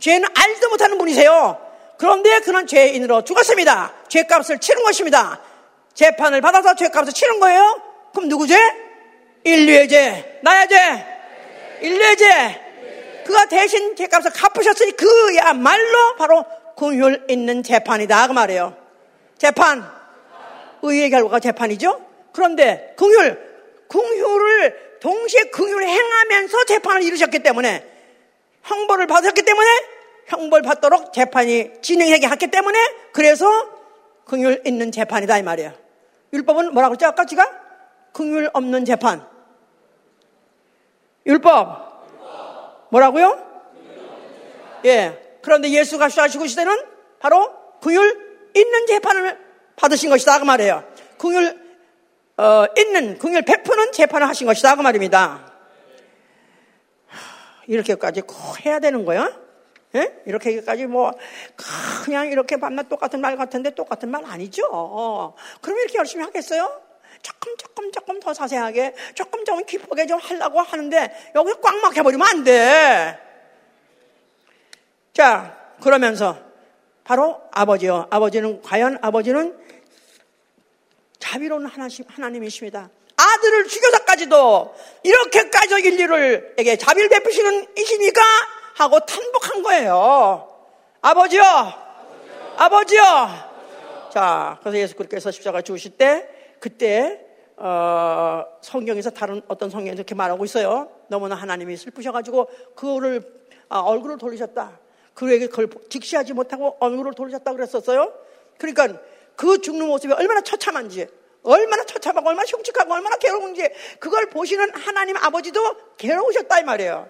죄는 0.00 0.28
알지도 0.34 0.70
못하는 0.70 0.96
분이세요. 0.96 1.60
그런데 1.98 2.40
그는 2.40 2.66
죄인으로 2.66 3.22
죽었습니다. 3.24 3.92
죄값을 4.08 4.60
치른 4.60 4.82
것입니다. 4.82 5.40
재판을 5.94 6.40
받아서 6.40 6.74
죄값을 6.74 7.12
치른 7.12 7.38
거예요? 7.40 7.82
그럼 8.14 8.28
누구 8.28 8.46
죄? 8.46 8.56
인류의 9.44 9.88
죄. 9.88 10.40
나의 10.42 10.68
죄. 10.68 11.06
인류의 11.82 12.16
죄. 12.16 13.22
그가 13.26 13.46
대신 13.46 13.94
죄값을 13.96 14.30
갚으셨으니 14.32 14.92
그야말로 14.92 16.16
바로 16.16 16.44
긍휼 16.76 17.24
있는 17.28 17.62
재판이다. 17.62 18.26
그 18.28 18.32
말이에요. 18.32 18.76
재판. 19.38 19.84
의의 20.82 21.10
결과가 21.10 21.40
재판이죠? 21.40 22.00
그런데 22.32 22.94
긍휼, 22.96 23.36
긍휼을 23.88 24.98
동시에 25.00 25.44
긍휼을 25.44 25.88
행하면서 25.88 26.64
재판을 26.64 27.02
이루셨기 27.02 27.38
때문에 27.40 27.90
형벌을 28.62 29.06
받으셨기 29.06 29.42
때문에 29.42 29.68
형벌 30.26 30.62
받도록 30.62 31.12
재판이 31.12 31.82
진행하게 31.82 32.26
했기 32.26 32.48
때문에 32.48 32.78
그래서 33.12 33.46
긍휼 34.26 34.62
있는 34.66 34.90
재판이다 34.90 35.38
이 35.38 35.42
말이에요. 35.42 35.72
율법은 36.32 36.72
뭐라고 36.72 36.94
했죠? 36.94 37.06
아까 37.06 37.24
제가 37.24 37.50
긍휼 38.12 38.50
없는 38.52 38.84
재판. 38.84 39.26
율법 41.26 41.94
뭐라고요? 42.90 43.38
예. 44.84 45.23
그런데 45.44 45.68
예수가 45.70 46.08
시작하시고 46.08 46.46
시대는 46.46 46.74
바로 47.20 47.52
긍휼 47.82 48.00
있는 48.54 48.86
재판을 48.86 49.38
받으신 49.76 50.08
것이다 50.08 50.38
그 50.38 50.44
말이에요. 50.44 50.84
긍휼 51.18 51.54
어, 52.38 52.66
있는 52.76 53.18
긍휼 53.18 53.42
베푸는 53.42 53.92
재판을 53.92 54.26
하신 54.28 54.46
것이다 54.46 54.74
그 54.76 54.80
말입니다. 54.80 55.52
이렇게까지 57.66 58.22
꼭 58.22 58.64
해야 58.64 58.78
되는 58.78 59.04
거야? 59.04 59.30
예? 59.94 60.22
이렇게까지 60.26 60.86
뭐 60.86 61.12
그냥 62.04 62.28
이렇게 62.28 62.56
밤낮 62.56 62.88
똑같은 62.88 63.20
말 63.20 63.36
같은데 63.36 63.74
똑같은 63.74 64.10
말 64.10 64.24
아니죠. 64.24 64.68
어. 64.72 65.34
그럼 65.60 65.78
이렇게 65.78 65.98
열심히 65.98 66.24
하겠어요? 66.24 66.80
조금 67.22 67.56
조금 67.56 67.92
조금 67.92 68.20
더 68.20 68.32
자세하게 68.32 68.94
조금 69.14 69.44
조금 69.44 69.64
깊게 69.64 70.06
좀 70.06 70.18
하려고 70.18 70.60
하는데 70.60 71.30
여기서 71.34 71.60
꽉 71.60 71.76
막혀버리면 71.76 72.26
안 72.26 72.44
돼. 72.44 73.33
자 75.14 75.56
그러면서 75.80 76.36
바로 77.04 77.40
아버지요. 77.52 78.08
아버지는 78.10 78.60
과연 78.62 78.98
아버지는 79.00 79.56
자비로운 81.20 81.66
하나님이십니다. 82.08 82.90
아들을 83.16 83.68
죽여서까지도 83.68 84.74
이렇게까지 85.04 85.74
인류를 85.82 86.54
에게 86.58 86.76
자비를 86.76 87.08
베푸시는 87.10 87.66
이시니까 87.78 88.20
하고 88.74 88.98
탄복한 89.00 89.62
거예요. 89.62 90.48
아버지요, 91.00 91.42
아버지요. 92.56 93.02
자, 94.10 94.58
그래서 94.62 94.78
예수 94.78 94.96
그리스도께서 94.96 95.30
십자가 95.30 95.62
죽으실 95.62 95.96
때 95.96 96.28
그때 96.58 97.20
어, 97.56 98.44
성경에서 98.62 99.10
다른 99.10 99.42
어떤 99.46 99.70
성경에서 99.70 99.94
이렇게 99.94 100.16
말하고 100.16 100.44
있어요. 100.44 100.90
너무나 101.06 101.36
하나님이 101.36 101.76
슬프셔가지고 101.76 102.48
그를 102.74 103.22
아, 103.68 103.78
얼굴을 103.78 104.18
돌리셨다. 104.18 104.83
그에게 105.14 105.46
그걸 105.46 105.68
직시하지 105.88 106.32
못하고 106.32 106.76
얼굴을 106.80 107.14
돌리셨다 107.14 107.52
그랬었어요. 107.52 108.12
그러니까 108.58 109.00
그 109.36 109.60
죽는 109.60 109.86
모습이 109.86 110.12
얼마나 110.12 110.40
처참한지, 110.42 111.06
얼마나 111.42 111.84
처참하고 111.84 112.28
얼마나 112.28 112.46
흉측하고 112.46 112.92
얼마나 112.92 113.16
괴로운지 113.16 113.68
그걸 113.98 114.30
보시는 114.30 114.70
하나님 114.74 115.16
아버지도 115.16 115.60
괴로우셨다 115.96 116.60
이 116.60 116.64
말이에요. 116.64 117.08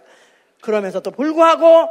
그러면서도 0.60 1.10
불구하고 1.10 1.88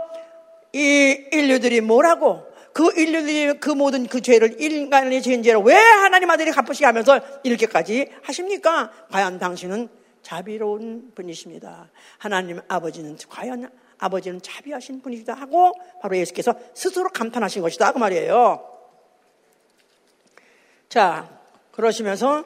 이 0.74 1.28
인류들이 1.32 1.82
뭐라고 1.82 2.52
그 2.74 2.92
인류들이 3.00 3.60
그 3.60 3.70
모든 3.70 4.08
그 4.08 4.20
죄를 4.20 4.60
인간의 4.60 5.22
죄인 5.22 5.44
죄를 5.44 5.62
왜 5.62 5.76
하나님 5.76 6.30
아들이 6.32 6.52
갚으시게 6.52 6.86
하면서 6.86 7.22
이렇게까지 7.44 8.10
하십니까? 8.24 8.92
과연 9.12 9.38
당신은 9.38 9.90
자비로운 10.24 11.12
분이십니다. 11.14 11.92
하나님 12.18 12.60
아버지는 12.68 13.18
과연 13.30 13.70
아버지는 13.98 14.42
자비하신 14.42 15.02
분이시다 15.02 15.34
하고 15.34 15.74
바로 16.02 16.18
예수께서 16.18 16.54
스스로 16.74 17.10
감탄하신 17.10 17.62
것이다 17.62 17.94
그 17.94 18.00
말이에요. 18.00 18.70
자 20.90 21.30
그러시면서 21.72 22.46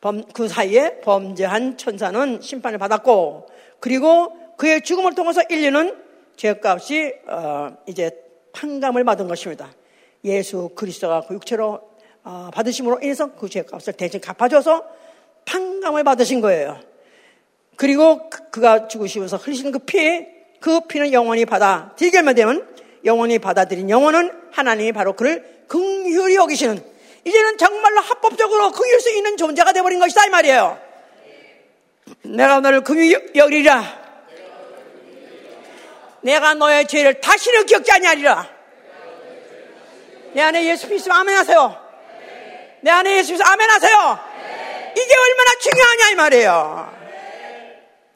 범, 0.00 0.24
그 0.32 0.48
사이에 0.48 1.00
범죄한 1.00 1.76
천사는 1.78 2.40
심판을 2.40 2.78
받았고 2.78 3.48
그리고 3.80 4.36
그의 4.56 4.82
죽음을 4.82 5.14
통해서 5.14 5.42
인류는 5.48 6.02
죄값이 6.36 7.14
어, 7.28 7.76
이제 7.86 8.10
판감을 8.52 9.04
받은 9.04 9.28
것입니다. 9.28 9.70
예수 10.24 10.70
그리스도가 10.74 11.22
그 11.22 11.34
육체로 11.34 11.80
어, 12.24 12.50
받으심으로 12.52 13.00
인해서 13.02 13.32
그 13.34 13.48
죄값을 13.48 13.92
대신 13.94 14.20
갚아줘서 14.20 14.84
판감을 15.44 16.04
받으신 16.04 16.40
거예요. 16.40 16.80
그리고 17.76 18.28
그, 18.30 18.60
가 18.60 18.88
죽으시면서 18.88 19.36
흘리신 19.36 19.70
그 19.70 19.78
피, 19.80 20.26
그 20.60 20.80
피는 20.80 21.12
영원히 21.12 21.44
받아 21.44 21.92
들결만 21.96 22.34
되면 22.34 22.66
영원히 23.04 23.38
받아들인 23.38 23.88
영혼은 23.90 24.30
하나님이 24.52 24.92
바로 24.92 25.14
그를 25.14 25.64
긍휼히 25.68 26.36
여기시는 26.36 26.82
이제는 27.24 27.58
정말로 27.58 28.00
합법적으로 28.00 28.70
긍휼 28.70 29.00
수 29.00 29.10
있는 29.10 29.36
존재가 29.36 29.72
되어버린 29.72 29.98
것이다 29.98 30.26
이 30.26 30.30
말이에요. 30.30 30.78
내가 32.22 32.60
너를 32.60 32.82
긍휼히 32.82 33.16
여기리라. 33.34 34.06
내가 36.22 36.54
너의 36.54 36.86
죄를 36.88 37.20
다시는 37.20 37.66
기억지 37.66 37.92
아니하리라. 37.92 38.48
내 40.32 40.42
안에 40.42 40.64
예수 40.66 40.88
믿으면 40.88 41.16
아멘 41.16 41.36
하세요. 41.36 41.80
내 42.80 42.90
안에 42.90 43.18
예수 43.18 43.32
믿으면 43.32 43.46
아멘 43.52 43.70
하세요. 43.70 44.18
이게 44.92 45.14
얼마나 45.16 45.50
중요하냐 45.60 46.10
이 46.10 46.14
말이에요. 46.14 46.95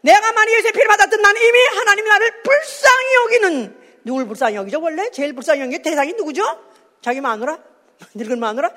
내가 0.02 0.32
만약 0.32 0.52
예수의 0.58 0.72
피를 0.72 0.88
받았던 0.88 1.20
나는 1.20 1.40
이미 1.40 1.58
하나님이 1.76 2.08
나를 2.08 2.42
불쌍히 2.42 3.14
여기는 3.24 3.80
누굴 4.04 4.26
불쌍히 4.26 4.56
여기죠 4.56 4.80
원래? 4.80 5.10
제일 5.10 5.34
불쌍히 5.34 5.60
여기는 5.60 5.82
대상이 5.82 6.12
누구죠? 6.14 6.42
자기 7.02 7.20
마누라? 7.20 7.58
늙은 8.14 8.38
마누라? 8.38 8.70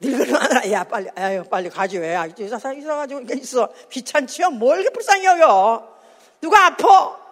늙은 0.00 0.32
마누라 0.32 0.70
야 0.70 0.84
빨리 0.84 1.08
아유 1.16 1.42
빨리 1.50 1.68
가지 1.68 1.98
왜 1.98 2.16
있어 2.38 2.72
있어가지고 2.72 3.22
있어 3.34 3.68
귀찮지요? 3.90 4.50
뭘 4.50 4.80
이렇게 4.80 4.92
불쌍히 4.92 5.24
여겨 5.24 5.96
누가 6.40 6.66
아파 6.66 7.26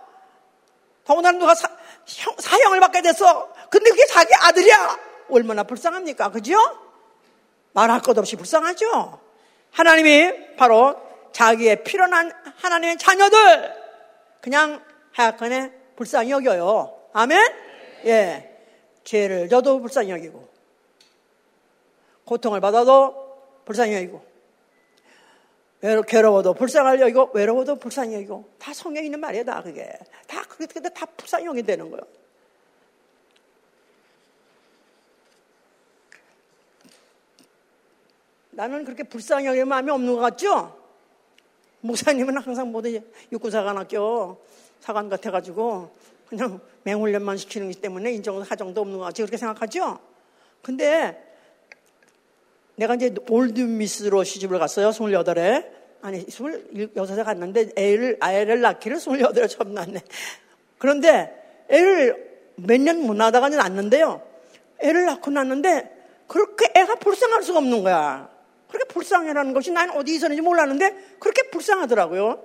더군다나 1.05 1.39
누가 1.39 1.55
사, 1.55 1.69
형, 2.07 2.35
사형을 2.39 2.81
받게 2.81 3.03
됐어. 3.03 3.53
근데 3.71 3.91
그게 3.91 4.07
자기 4.07 4.33
아들이야. 4.35 4.99
얼마나 5.31 5.63
불쌍합니까? 5.63 6.31
그죠? 6.31 6.57
말할 7.73 8.01
것 8.01 8.17
없이 8.19 8.37
불쌍하죠? 8.37 9.21
하나님이 9.71 10.57
바로 10.57 10.97
자기의 11.35 11.83
필요한 11.83 12.33
하나님의 12.57 12.97
자녀들 12.97 13.75
그냥 14.41 14.83
하약간에 15.13 15.73
불쌍히 15.97 16.31
여겨요. 16.31 17.09
아멘? 17.13 17.53
예. 18.07 18.51
죄를 19.03 19.49
져도 19.49 19.81
불쌍히 19.81 20.11
여기고 20.11 20.49
고통을 22.25 22.61
받아도 22.61 23.37
불쌍히 23.65 23.95
여기고 23.95 24.25
괴로워도 26.07 26.55
불쌍할 26.55 27.01
여기고 27.01 27.33
외로워도 27.35 27.77
불쌍히 27.77 28.15
여기고 28.15 28.49
다 28.59 28.73
성경에 28.73 29.05
있는 29.05 29.21
말이에요 29.21 29.45
다 29.45 29.63
그게 29.63 29.93
다 30.27 30.43
그렇게 30.45 30.81
다 30.81 31.05
불쌍히 31.05 31.45
여기 31.45 31.63
되는 31.63 31.91
거예요 31.91 32.07
나는 38.53 38.85
그렇게 38.85 39.03
불쌍히 39.03 39.47
여기는 39.47 39.69
마음이 39.69 39.91
없는 39.91 40.15
것 40.15 40.21
같죠? 40.21 40.84
목사님은 41.85 42.39
항상 42.39 42.73
모든 42.73 42.99
육군사관학교 43.31 44.39
사관 44.81 45.11
같아가지고 45.11 45.91
그냥 46.29 46.59
맹훈련만 46.85 47.37
시키는 47.37 47.71
것 47.71 47.81
때문에 47.83 48.13
인정 48.13 48.41
하정도 48.41 48.81
없는 48.81 48.99
것 48.99 49.05
같이 49.05 49.21
그렇게 49.21 49.37
생각하죠? 49.37 49.99
근데 50.63 51.23
내가 52.77 52.95
이제 52.95 53.15
올드미스로 53.29 54.25
시집을 54.25 54.59
갔어요. 54.59 54.89
28에. 54.91 55.67
아니, 56.01 56.25
26에 56.25 57.23
갔는데 57.23 57.71
애를, 57.77 58.17
아이를 58.21 58.63
낳기를 58.63 58.97
28에 58.97 59.49
처음 59.49 59.75
낳네. 59.75 60.01
그런데 60.79 61.33
애를 61.69 62.33
몇 62.57 62.81
년 62.81 62.97
못 63.03 63.15
낳다가 63.15 63.51
낳는데요. 63.51 64.23
애를 64.79 65.05
낳고 65.05 65.31
낳는데 65.31 65.91
그렇게 66.29 66.67
애가 66.75 66.95
불쌍할 66.97 67.43
수가 67.43 67.59
없는 67.59 67.83
거야. 67.83 68.34
그렇게 68.75 68.93
불쌍해라는 68.93 69.55
것이 69.55 69.71
난 69.71 69.91
어디 69.91 70.17
있었는지 70.17 70.43
몰랐는데 70.43 71.17
그렇게 71.21 71.43
불쌍하더라고요. 71.51 72.43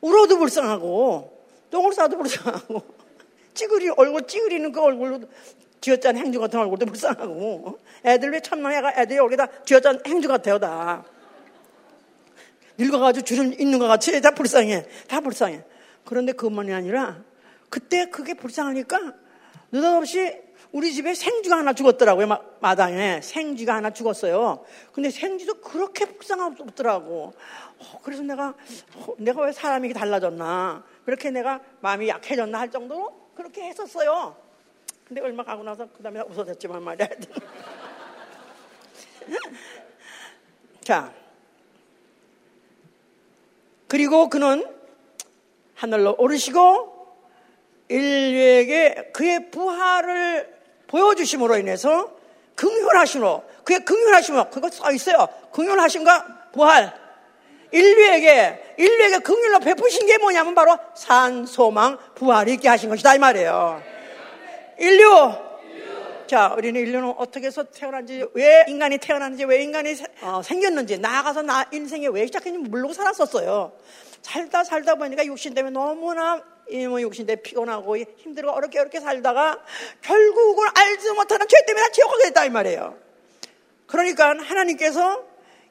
울어도 0.00 0.38
불쌍하고 0.38 1.46
똥을 1.70 1.92
싸도 1.92 2.16
불쌍하고 2.16 2.82
찌그리 3.54 3.88
얼굴 3.96 4.24
찌그리는 4.28 4.70
그 4.70 4.80
얼굴로 4.80 5.22
쥐어짠 5.80 6.16
행주 6.16 6.38
같은 6.38 6.60
얼굴도 6.60 6.86
불쌍하고 6.86 7.76
애들 8.04 8.30
왜 8.30 8.38
애가 8.38 9.00
애들이 9.00 9.18
얼굴에 9.18 9.36
다 9.36 9.48
쥐어짠 9.64 10.02
행주 10.06 10.28
같아요 10.28 10.60
다. 10.60 11.04
늙어가지고 12.78 13.24
주름 13.24 13.52
있는 13.60 13.80
것 13.80 13.88
같이 13.88 14.20
다 14.20 14.30
불쌍해 14.30 14.86
다 15.08 15.20
불쌍해. 15.20 15.64
그런데 16.04 16.30
그것만이 16.30 16.72
아니라 16.72 17.20
그때 17.68 18.10
그게 18.10 18.34
불쌍하니까 18.34 19.12
느닷없이 19.72 20.40
우리 20.72 20.92
집에 20.92 21.14
생쥐가 21.14 21.56
하나 21.56 21.72
죽었더라고요 21.72 22.26
마, 22.60 22.74
당에. 22.74 23.20
생쥐가 23.22 23.76
하나 23.76 23.90
죽었어요. 23.90 24.64
근데 24.92 25.10
생쥐도 25.10 25.60
그렇게 25.60 26.04
불쌍하더라고. 26.04 27.32
어, 27.78 28.00
그래서 28.02 28.22
내가 28.22 28.54
어, 28.96 29.14
내가 29.18 29.42
왜 29.42 29.52
사람이 29.52 29.92
달라졌나? 29.94 30.84
그렇게 31.04 31.30
내가 31.30 31.60
마음이 31.80 32.08
약해졌나 32.08 32.58
할 32.58 32.70
정도로 32.70 33.30
그렇게 33.34 33.62
했었어요. 33.62 34.36
근데 35.06 35.22
얼마 35.22 35.42
가고 35.42 35.62
나서 35.62 35.88
그 35.96 36.02
다음에 36.02 36.20
웃어졌지만 36.20 36.82
말이야. 36.82 37.08
자. 40.84 41.14
그리고 43.86 44.28
그는 44.28 44.66
하늘로 45.74 46.14
오르시고 46.18 46.98
인류에게 47.88 49.12
그의 49.14 49.50
부활을 49.50 50.57
보여주심으로 50.88 51.58
인해서 51.58 52.10
긍휼하심으로 52.56 53.44
그의 53.64 53.84
긍휼하심으로 53.84 54.50
그거 54.50 54.68
써 54.68 54.90
있어요. 54.92 55.28
긍휼하심과 55.52 56.50
부활 56.52 56.92
인류에게 57.70 58.74
인류에게 58.78 59.18
긍휼로 59.18 59.60
베푸신 59.60 60.06
게 60.06 60.18
뭐냐면 60.18 60.54
바로 60.54 60.76
산 60.94 61.46
소망 61.46 61.98
부활이 62.14 62.54
있게 62.54 62.68
하신 62.68 62.88
것이다 62.88 63.14
이 63.14 63.18
말이에요. 63.18 63.82
인류. 64.78 65.48
자, 66.26 66.54
우리는 66.58 66.78
인류는 66.78 67.14
어떻게 67.16 67.46
해서 67.46 67.64
태어난지, 67.64 68.22
왜 68.34 68.66
인간이 68.68 68.98
태어났는지, 68.98 69.44
왜 69.46 69.62
인간이 69.62 69.94
어, 70.20 70.42
생겼는지, 70.44 70.98
나아가서 70.98 71.40
나 71.40 71.64
인생에 71.72 72.06
왜 72.08 72.26
시작했는지 72.26 72.68
모르고 72.68 72.92
살았었어요. 72.92 73.72
살다 74.20 74.62
살다 74.62 74.96
보니까 74.96 75.24
육신 75.24 75.54
때문에 75.54 75.72
너무나 75.72 76.42
뭐 76.88 77.00
육신 77.00 77.26
때문에 77.26 77.42
피곤하고 77.42 77.96
힘들고 77.96 78.50
어렵게 78.50 78.78
어렵게 78.78 79.00
살다가 79.00 79.58
결국은 80.02 80.68
알지 80.74 81.12
못하는 81.12 81.46
죄 81.48 81.56
때문에 81.66 81.90
지옥하게 81.92 82.24
됐다 82.24 82.44
이 82.44 82.50
말이에요. 82.50 82.96
그러니까 83.86 84.28
하나님께서 84.38 85.24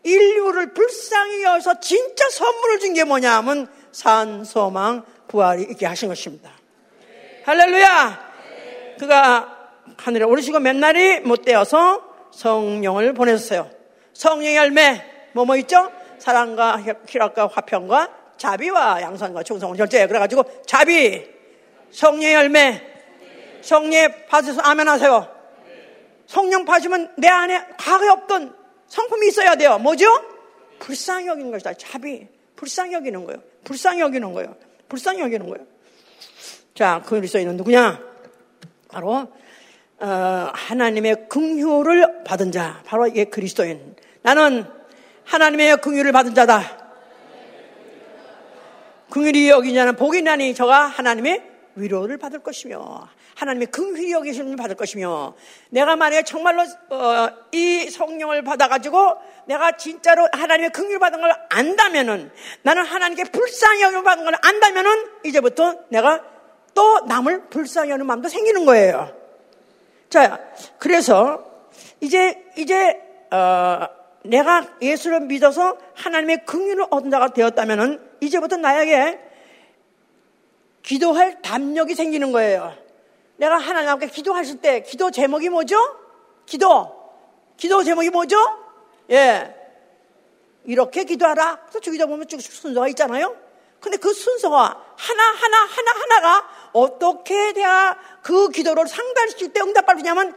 인류를 0.04 0.74
불쌍히 0.74 1.44
여서 1.44 1.80
진짜 1.80 2.30
선물을 2.30 2.80
준 2.80 2.94
게 2.94 3.04
뭐냐 3.04 3.38
하면 3.38 3.68
산, 3.92 4.44
소망, 4.44 5.04
부활이 5.28 5.64
있게 5.64 5.86
하신 5.86 6.10
것입니다. 6.10 6.52
할렐루야! 7.46 8.28
그가 9.00 9.72
하늘에 9.98 10.26
오르시고 10.26 10.60
맨날이 10.60 11.20
못 11.22 11.44
되어서 11.44 12.04
성령을 12.32 13.14
보내셨어요. 13.14 13.70
성령의 14.14 14.56
열매, 14.56 15.04
뭐뭐 15.34 15.58
있죠? 15.58 15.92
사랑과 16.20 16.82
희락과 17.08 17.48
화평과 17.48 18.17
자비와 18.38 19.02
양선과 19.02 19.44
충성을 19.44 19.76
절제. 19.78 20.08
그래가지고 20.08 20.44
자비, 20.66 21.26
성령의 21.92 22.34
열매, 22.34 22.82
성령 23.62 24.12
받으셔서 24.30 24.62
아멘 24.62 24.88
하세요. 24.88 25.28
성령 26.26 26.66
받으면 26.66 27.14
내 27.18 27.28
안에 27.28 27.66
과거에 27.78 28.10
없던 28.10 28.56
성품이 28.88 29.28
있어야 29.28 29.56
돼요. 29.56 29.78
뭐죠? 29.80 30.06
불쌍히 30.80 31.28
여기는 31.28 31.52
것이다. 31.52 31.74
자비. 31.74 32.28
불쌍히 32.56 32.94
여기는 32.94 33.26
거예요. 33.26 33.42
불쌍히 33.64 34.02
여기는 34.02 34.34
거예요. 34.34 34.56
불쌍히 34.90 35.22
여기는 35.22 35.48
거예요. 35.50 35.68
자, 36.74 37.02
그리스도인은 37.06 37.58
누구냐? 37.58 38.00
바로 38.90 39.28
어, 40.00 40.52
하나님의 40.54 41.28
긍휼을 41.30 42.24
받은 42.24 42.52
자, 42.52 42.82
바로 42.86 43.08
이게 43.08 43.26
그리스도인. 43.26 43.96
나는 44.22 44.66
하나님의 45.26 45.78
긍휼을 45.78 46.12
받은 46.12 46.36
자다. 46.36 46.87
긍휼이 49.18 49.50
여기냐는 49.50 49.96
복이 49.96 50.22
나니 50.22 50.54
저가 50.54 50.86
하나님의 50.86 51.44
위로를 51.76 52.18
받을 52.18 52.40
것이며 52.40 53.08
하나님의 53.36 53.68
긍휼이 53.68 54.12
여기심을 54.12 54.56
받을 54.56 54.76
것이며 54.76 55.34
내가 55.72 55.96
만약에 55.96 56.24
정말로 56.24 56.64
어, 56.90 57.30
이 57.52 57.90
성령을 57.90 58.44
받아가지고 58.44 59.18
내가 59.48 59.76
진짜로 59.76 60.28
하나님의 60.32 60.72
긍휼 60.72 61.00
받은 61.00 61.20
걸 61.20 61.34
안다면은 61.50 62.32
나는 62.62 62.84
하나님께 62.84 63.32
불쌍히 63.32 63.82
여김을 63.82 64.04
받은 64.04 64.24
걸 64.24 64.36
안다면은 64.40 65.08
이제부터 65.26 65.80
내가 65.90 66.24
또 66.76 67.00
남을 67.08 67.50
불쌍히 67.50 67.90
하는 67.90 68.06
마음도 68.06 68.30
생기는 68.30 68.66
거예요. 68.66 69.16
자, 70.10 70.40
그래서 70.78 71.44
이제 72.02 72.46
이제 72.56 73.02
어, 73.32 73.88
내가 74.24 74.68
예수를 74.82 75.22
믿어서 75.22 75.78
하나님의 75.96 76.46
긍휼을 76.46 76.86
얻은 76.92 77.10
자가 77.10 77.30
되었다면은 77.30 78.07
이제부터 78.22 78.58
나에게 78.58 79.20
기도할 80.84 81.42
담력이 81.42 81.96
생기는 81.96 82.32
거예요. 82.32 82.74
내가 83.38 83.58
하나님 83.58 83.90
앞에 83.90 84.08
기도하실 84.08 84.62
때 84.62 84.82
기도 84.82 85.12
제목이 85.12 85.50
뭐죠? 85.50 85.78
기도. 86.46 86.96
기도 87.58 87.84
제목이 87.84 88.10
뭐죠? 88.10 88.38
예. 89.12 89.54
이렇게 90.66 91.04
기도하라. 91.04 91.62
그래서 91.62 91.80
주기도 91.80 92.08
보면 92.08 92.28
쭉 92.28 92.42
순서가 92.42 92.88
있잖아요. 92.90 93.36
근데 93.80 93.98
그 93.98 94.14
순서가 94.14 94.84
하나하나 94.98 95.58
하나하나가 95.66 96.50
어떻게 96.74 97.54
돼야 97.54 97.98
그 98.22 98.50
기도를 98.50 98.88
상달시킬 98.88 99.54
때 99.54 99.62
응답받을 99.62 100.02
냐면 100.04 100.36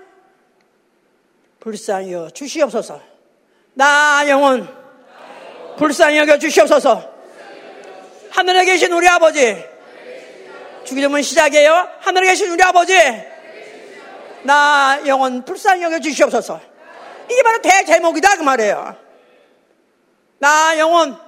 불쌍히 1.59 2.12
여 2.12 2.31
주시옵소서. 2.31 3.01
나 3.74 4.28
영혼 4.28 4.68
불쌍히 5.78 6.18
여겨 6.18 6.39
주시옵소서. 6.39 7.20
하늘에 8.31 8.64
계신 8.64 8.93
우리 8.93 9.09
아버지 9.09 9.64
주기도문 10.85 11.22
시작이에요. 11.22 11.89
하늘에 12.01 12.28
계신 12.28 12.51
우리 12.51 12.62
아버지 12.62 12.95
나 14.43 15.01
영혼 15.07 15.45
불쌍히 15.45 15.83
여겨 15.83 16.01
주시옵소서. 16.01 16.61
이게 17.31 17.43
바로 17.43 17.61
대제목이다 17.61 18.37
그 18.37 18.43
말이에요. 18.43 18.97
나 20.39 20.78
영혼 20.78 21.18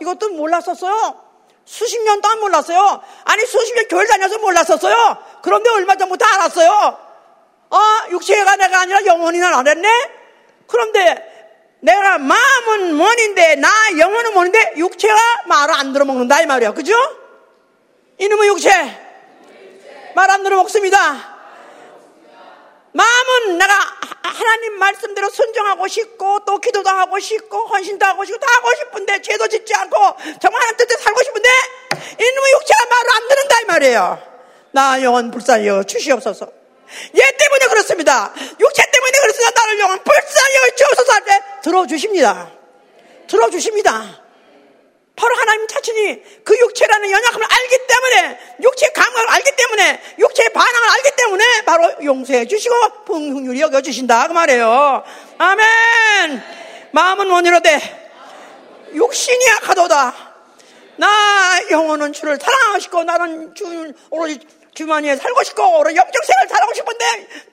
이것도 0.00 0.30
몰랐었어요. 0.30 1.24
수십 1.64 2.02
년 2.02 2.20
동안 2.22 2.40
몰랐어요. 2.40 3.02
아니 3.24 3.44
수십 3.44 3.74
년 3.74 3.86
교회 3.88 4.06
다녀서 4.06 4.38
몰랐었어요. 4.38 5.18
그런데 5.42 5.68
얼마 5.70 5.96
전부터 5.96 6.24
알았어요. 6.24 6.98
어, 7.70 7.78
육체가 8.10 8.56
내가 8.56 8.80
아니라 8.80 9.04
영혼이나 9.04 9.50
나랬네? 9.50 9.88
그런데 10.66 11.27
내가 11.80 12.18
마음은 12.18 12.98
원인데 12.98 13.54
나 13.56 13.68
영혼은 13.98 14.34
원인데 14.34 14.74
육체가 14.76 15.16
말을 15.46 15.74
안 15.74 15.92
들어먹는다 15.92 16.42
이 16.42 16.46
말이야. 16.46 16.72
그죠? 16.72 16.94
이놈의 18.18 18.48
육체 18.48 18.70
말 20.14 20.30
안 20.30 20.42
들어먹습니다. 20.42 21.36
마음은 22.92 23.58
내가 23.58 23.74
하나님 24.22 24.78
말씀대로 24.78 25.28
순종하고 25.30 25.86
싶고 25.86 26.40
또 26.44 26.58
기도도 26.58 26.88
하고 26.88 27.18
싶고 27.20 27.66
헌신도 27.66 28.04
하고 28.04 28.24
싶고 28.24 28.38
다 28.40 28.46
하고 28.56 28.74
싶은데 28.74 29.22
죄도 29.22 29.46
짓지 29.46 29.74
않고 29.74 29.96
정말 30.40 30.60
하나님 30.62 30.76
뜻대로 30.78 31.00
살고 31.00 31.22
싶은데 31.22 31.48
이놈의 32.20 32.52
육체가 32.54 32.86
말을 32.90 33.10
안 33.14 33.28
듣는다 33.28 33.60
이 33.60 33.64
말이에요. 33.66 34.22
나 34.72 35.02
영혼 35.02 35.30
불쌍히 35.30 35.68
주시옵소서. 35.86 36.57
얘 37.16 37.36
때문에 37.36 37.66
그렇습니다. 37.66 38.32
육체 38.60 38.90
때문에 38.90 39.18
그렇습니다. 39.20 39.60
나를 39.60 39.78
영혼 39.80 39.98
불쌍히 40.02 40.76
주옵소서 40.76 41.12
할때 41.12 41.42
들어주십니다. 41.62 42.50
들어주십니다. 43.26 44.22
바로 45.18 45.34
하나님 45.34 45.66
자신이 45.66 46.22
그 46.44 46.56
육체라는 46.56 47.10
연약함을 47.10 47.46
알기 47.50 47.78
때문에 47.88 48.40
육체의 48.62 48.92
감각을 48.92 49.30
알기 49.30 49.50
때문에 49.56 50.02
육체의 50.20 50.52
반항을 50.52 50.88
알기 50.90 51.10
때문에 51.16 51.44
바로 51.66 51.92
용서해 52.04 52.46
주시고 52.46 53.04
풍휼히 53.04 53.60
여겨 53.60 53.82
주신다 53.82 54.28
그 54.28 54.32
말이에요. 54.32 55.02
아멘. 55.38 56.42
마음은 56.92 57.30
원이로되 57.30 58.08
육신이 58.94 59.44
약하도다. 59.46 60.28
나 60.96 61.60
영혼은 61.70 62.12
주를 62.12 62.38
사랑하시고 62.40 63.04
나는 63.04 63.54
주 63.54 63.92
오로지 64.10 64.38
주님 64.78 64.92
안에 64.92 65.16
살고 65.16 65.42
싶고 65.42 65.80
오늘 65.80 65.96
영정생활 65.96 66.46
잘하고 66.46 66.72
싶은데 66.72 67.04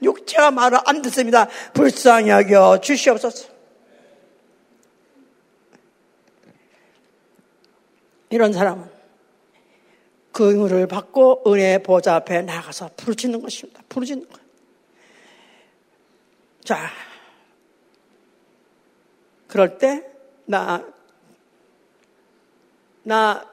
육체가 0.04 0.52
말을 0.52 0.78
안 0.86 1.02
듣습니다. 1.02 1.48
불쌍히 1.74 2.30
여겨 2.30 2.82
주시옵소서. 2.82 3.50
이런 8.30 8.54
사람은 8.54 8.92
그 10.34 10.52
의무를 10.52 10.86
받고 10.86 11.52
은혜 11.52 11.80
보좌 11.82 12.14
앞에 12.14 12.44
나가서 12.44 12.92
부르짖는 12.96 13.42
것입니다. 13.42 13.82
부르짖는 13.90 14.30
것. 14.30 14.40
자, 16.64 16.92
그럴 19.48 19.80
때 19.80 20.04
나 20.46 20.84
나 23.02 23.44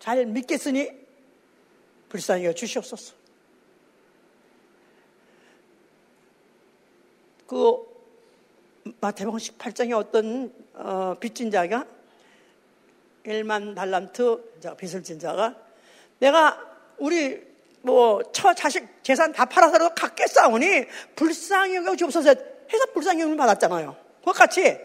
잘 0.00 0.26
믿겠으니 0.26 1.03
불쌍히 2.14 2.44
여 2.44 2.52
주시옵소서. 2.52 3.12
그 7.48 7.76
마태복음 9.00 9.40
18장에 9.40 9.96
어떤 9.96 10.52
어, 10.74 11.16
빚진 11.18 11.50
자가 11.50 11.84
1만 13.26 13.74
달란트 13.74 14.60
빚을 14.78 15.02
진 15.02 15.18
자가 15.18 15.56
내가 16.20 16.56
우리 16.98 17.42
뭐 17.82 18.22
처 18.32 18.54
자식 18.54 18.86
재산 19.02 19.32
다 19.32 19.44
팔아서라도 19.44 19.92
갖겠사오니 19.96 20.86
불쌍히 21.16 21.74
여겨 21.74 21.96
주옵소서 21.96 22.28
해서 22.28 22.86
불쌍히 22.94 23.22
여김을 23.22 23.36
받았잖아요. 23.36 23.96
그같이 24.24 24.78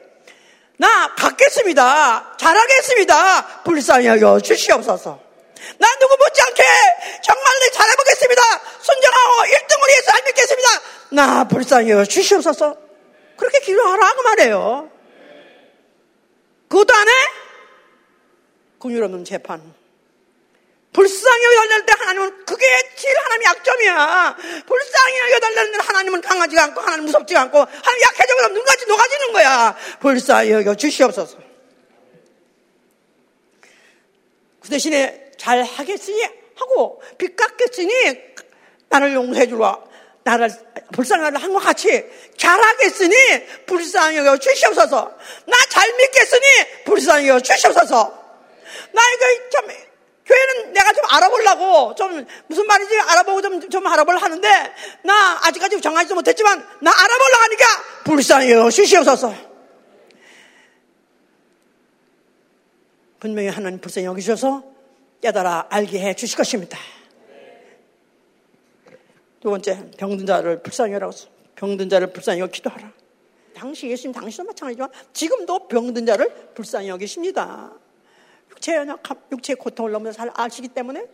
나 0.77 1.13
갖겠습니다. 1.13 2.37
잘하겠습니다. 2.37 3.61
불쌍히 3.65 4.07
여겨 4.07 4.39
주시옵소서. 4.39 5.28
나 5.77 5.95
누구 5.99 6.17
못지않게 6.17 6.63
정말 7.23 7.59
내 7.59 7.69
잘해보겠습니다. 7.71 8.41
순정하고 8.81 9.43
1등을 9.43 9.87
위해서 9.87 10.11
안 10.11 10.23
믿겠습니다. 10.25 10.69
나 11.11 11.47
여겨 11.89 12.05
주시옵소서. 12.05 12.77
그렇게 13.37 13.59
기도하라 13.59 14.13
그 14.13 14.21
말이에요. 14.21 14.91
그것도 16.67 16.93
안 16.93 17.07
해? 17.07 17.11
긍휼 18.79 19.03
없는 19.03 19.25
재판. 19.25 19.79
불쌍히 20.91 21.45
여달릴 21.45 21.85
때 21.85 21.93
하나님은 21.97 22.45
그게 22.45 22.65
제일 22.95 23.17
하나님의 23.17 23.45
약점이야. 23.45 24.37
불쌍히 24.65 25.31
여달릴 25.33 25.71
때 25.71 25.77
하나님은 25.81 26.21
강하지가 26.21 26.63
않고 26.63 26.81
하나님 26.81 27.05
무섭지가 27.05 27.41
않고 27.41 27.59
하나님 27.59 28.01
약해져 28.01 28.35
그럼 28.35 28.53
눈까지 28.53 28.85
녹아지는 28.85 29.33
거야. 29.33 29.75
여겨 30.49 30.75
주시옵소서. 30.75 31.37
그 34.61 34.69
대신에 34.69 35.28
잘 35.39 35.63
하겠으니 35.63 36.21
하고 36.55 37.01
빚 37.17 37.35
갚겠으니 37.35 37.91
나를 38.89 39.13
용서해 39.13 39.47
주라. 39.47 39.79
나를 40.23 40.51
불쌍하게 40.91 41.37
한것 41.37 41.63
같이 41.63 42.05
잘하겠으니 42.37 43.15
불쌍히 43.65 44.17
여겨 44.17 44.37
주시옵소서. 44.37 45.17
나 45.45 45.57
잘 45.69 45.91
믿겠으니 45.95 46.83
불쌍히 46.85 47.29
여겨 47.29 47.39
주시옵소서. 47.39 48.19
나 48.91 49.01
이거 49.13 49.49
참 49.49 49.67
교회는 50.25 50.73
내가 50.73 50.93
좀 50.93 51.05
알아보려고 51.09 51.95
좀 51.95 52.27
무슨 52.47 52.67
말인지 52.67 52.99
알아보고 52.99 53.41
좀, 53.41 53.69
좀 53.69 53.87
알아보려 53.87 54.19
하는데 54.19 54.49
나 55.03 55.39
아직까지 55.47 55.79
정하지 55.81 56.13
못했지만 56.13 56.59
나 56.81 56.91
알아보려고 56.91 57.43
하니까 57.43 57.65
불쌍히 58.03 58.51
여겨 58.51 58.69
주시옵소서. 58.69 59.33
분명히 63.19 63.47
하나님 63.47 63.79
불쌍히 63.79 64.05
여기셔서 64.05 64.78
깨달아 65.21 65.67
알게 65.69 65.99
해 65.99 66.13
주실 66.13 66.37
것입니다. 66.37 66.77
두 69.39 69.49
번째, 69.49 69.91
병든 69.97 70.25
자를 70.25 70.61
불쌍히 70.61 70.93
여라고 70.93 71.13
병든 71.55 71.89
자를 71.89 72.11
불쌍히 72.11 72.39
여기 72.39 72.53
기도하라. 72.53 72.91
당시 73.53 73.89
예수님 73.89 74.13
당시도 74.13 74.43
마찬가지지만 74.43 74.89
지금도 75.13 75.67
병든 75.67 76.05
자를 76.05 76.29
불쌍히 76.53 76.87
여기십니다. 76.89 77.73
육체 78.51 78.75
연약함, 78.75 79.21
육체의 79.31 79.57
고통을 79.57 79.91
너무나 79.91 80.11
잘 80.11 80.31
아시기 80.33 80.69
때문에 80.69 81.05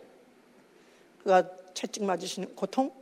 그가 1.22 1.48
채찍 1.74 2.04
맞으시는 2.04 2.54
고통, 2.54 2.92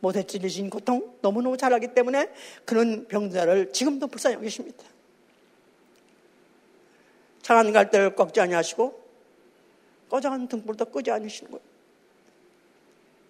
못해 0.00 0.22
찔리신 0.22 0.70
고통 0.70 1.16
너무너무 1.22 1.56
잘 1.56 1.72
알기 1.72 1.94
때문에 1.94 2.30
그런 2.64 3.06
병든 3.08 3.30
자를 3.30 3.72
지금도 3.72 4.08
불쌍히 4.08 4.36
여기십니다. 4.36 4.84
장안 7.42 7.72
갈 7.72 7.90
때를 7.90 8.14
꺾지 8.16 8.40
아니하시고 8.40 9.05
꺼져간 10.08 10.48
등불도 10.48 10.86
끄지 10.86 11.10
않으시는 11.10 11.50
거예요. 11.50 11.64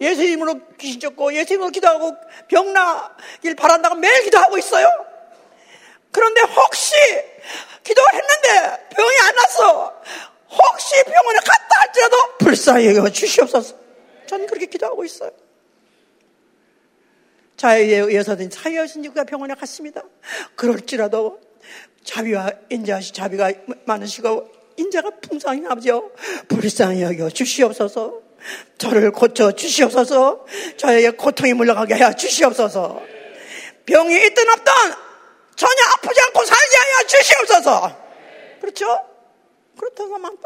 예수 0.01 0.23
이름으로 0.23 0.61
귀신 0.77 1.01
쫓고 1.01 1.35
예수 1.35 1.55
이름으로 1.55 1.71
기도하고 1.71 2.15
병 2.49 2.73
나길 2.73 3.55
바란다고 3.57 3.95
매일 3.97 4.23
기도하고 4.25 4.59
있어요. 4.59 4.89
그런데 6.11 6.43
혹시 6.43 6.95
기도했는데 7.83 8.89
병이 8.91 9.19
안 9.29 9.35
났어. 9.35 10.03
혹시 10.51 11.05
병원에 11.05 11.39
갔다 11.39 11.81
할지라도 11.81 12.17
불쌍히 12.39 12.87
여겨 12.97 13.11
주시옵소서. 13.11 13.77
저는 14.27 14.47
그렇게 14.47 14.67
기도하고 14.67 15.05
있어요. 15.05 15.31
자에 17.57 17.83
의해서든 17.83 18.51
사유하신 18.51 19.03
그가 19.03 19.25
병원에 19.25 19.55
갔습니다. 19.55 20.03
그럴지라도 20.57 21.41
자비와 22.05 22.51
인자하시 22.69 23.13
자비가 23.13 23.53
많으시고 23.87 24.56
인자가 24.77 25.11
풍성히 25.21 25.67
아버지요 25.67 26.11
불쌍히 26.49 27.03
여겨 27.03 27.31
주시옵소서. 27.31 28.21
저를 28.79 29.11
고쳐 29.13 29.53
주시옵소서. 29.53 30.45
저에게 30.77 31.11
고통이 31.11 31.55
물러가게 31.55 31.95
하여 31.95 32.13
주시옵소서. 32.13 33.03
병이 33.87 34.15
있든 34.27 34.49
없든 34.51 34.73
전혀 35.57 35.83
아프지 35.95 36.21
않고 36.21 36.45
살게 36.45 36.77
하여 36.77 37.07
주시옵소서. 37.07 38.07
그렇죠? 38.61 39.05
그렇다고 39.79 40.19
많, 40.19 40.37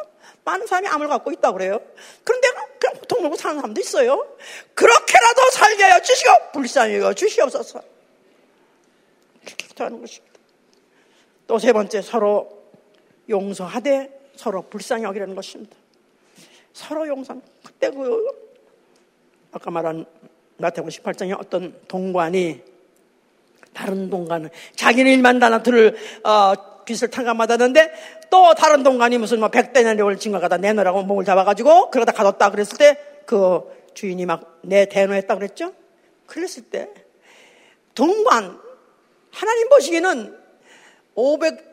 많은 0.45 0.66
사람이 0.66 0.89
암을 0.89 1.09
갖고 1.09 1.33
있다고 1.33 1.59
그래요. 1.59 1.81
그런데 2.24 2.49
그냥 2.78 2.97
고통 3.01 3.22
먹고 3.22 3.37
사는 3.37 3.57
사람도 3.57 3.81
있어요. 3.81 4.26
그렇게라도 4.74 5.51
살게 5.53 5.83
하여 5.83 6.01
주시고 6.01 6.31
불쌍히 6.53 6.97
여겨 6.97 7.14
주시옵소서. 7.14 7.83
그렇게 9.45 9.66
기도하는 9.66 10.01
것입니다. 10.01 10.31
또 11.51 11.59
세 11.59 11.72
번째 11.72 12.01
서로 12.01 12.49
용서하되 13.28 14.20
서로 14.41 14.62
불쌍히 14.62 15.05
여기라는 15.05 15.34
것입니다. 15.34 15.76
서로 16.72 17.07
용서. 17.07 17.36
그때 17.64 17.91
그 17.91 18.24
아까 19.53 19.70
말한 19.70 20.07
마태복음 20.57 20.91
18장에 20.91 21.38
어떤 21.38 21.74
동관이 21.88 22.62
다른 23.72 24.11
동관은 24.11 24.51
자기는 24.76 25.11
일만 25.12 25.38
달란트를 25.38 25.97
어, 26.24 26.84
빚을 26.84 27.11
탕감받았는데 27.11 28.28
또 28.30 28.55
다른 28.55 28.82
동관이 28.82 29.18
무슨 29.18 29.41
뭐 29.41 29.49
백대나리를 29.49 30.18
증가가다 30.18 30.57
내놓으라고 30.57 31.03
목을 31.03 31.24
잡아가지고 31.24 31.91
그러다 31.91 32.12
가뒀다 32.12 32.51
그랬을 32.51 32.78
때 32.78 33.11
그 33.30 33.62
주인이 33.95 34.26
막 34.26 34.59
내 34.62 34.86
대노했다 34.86 35.36
그랬죠? 35.36 35.72
그랬을 36.26 36.64
때 36.64 36.91
동관 37.95 38.59
하나님 39.30 39.68
보시기에는 39.68 40.36
500 41.14 41.70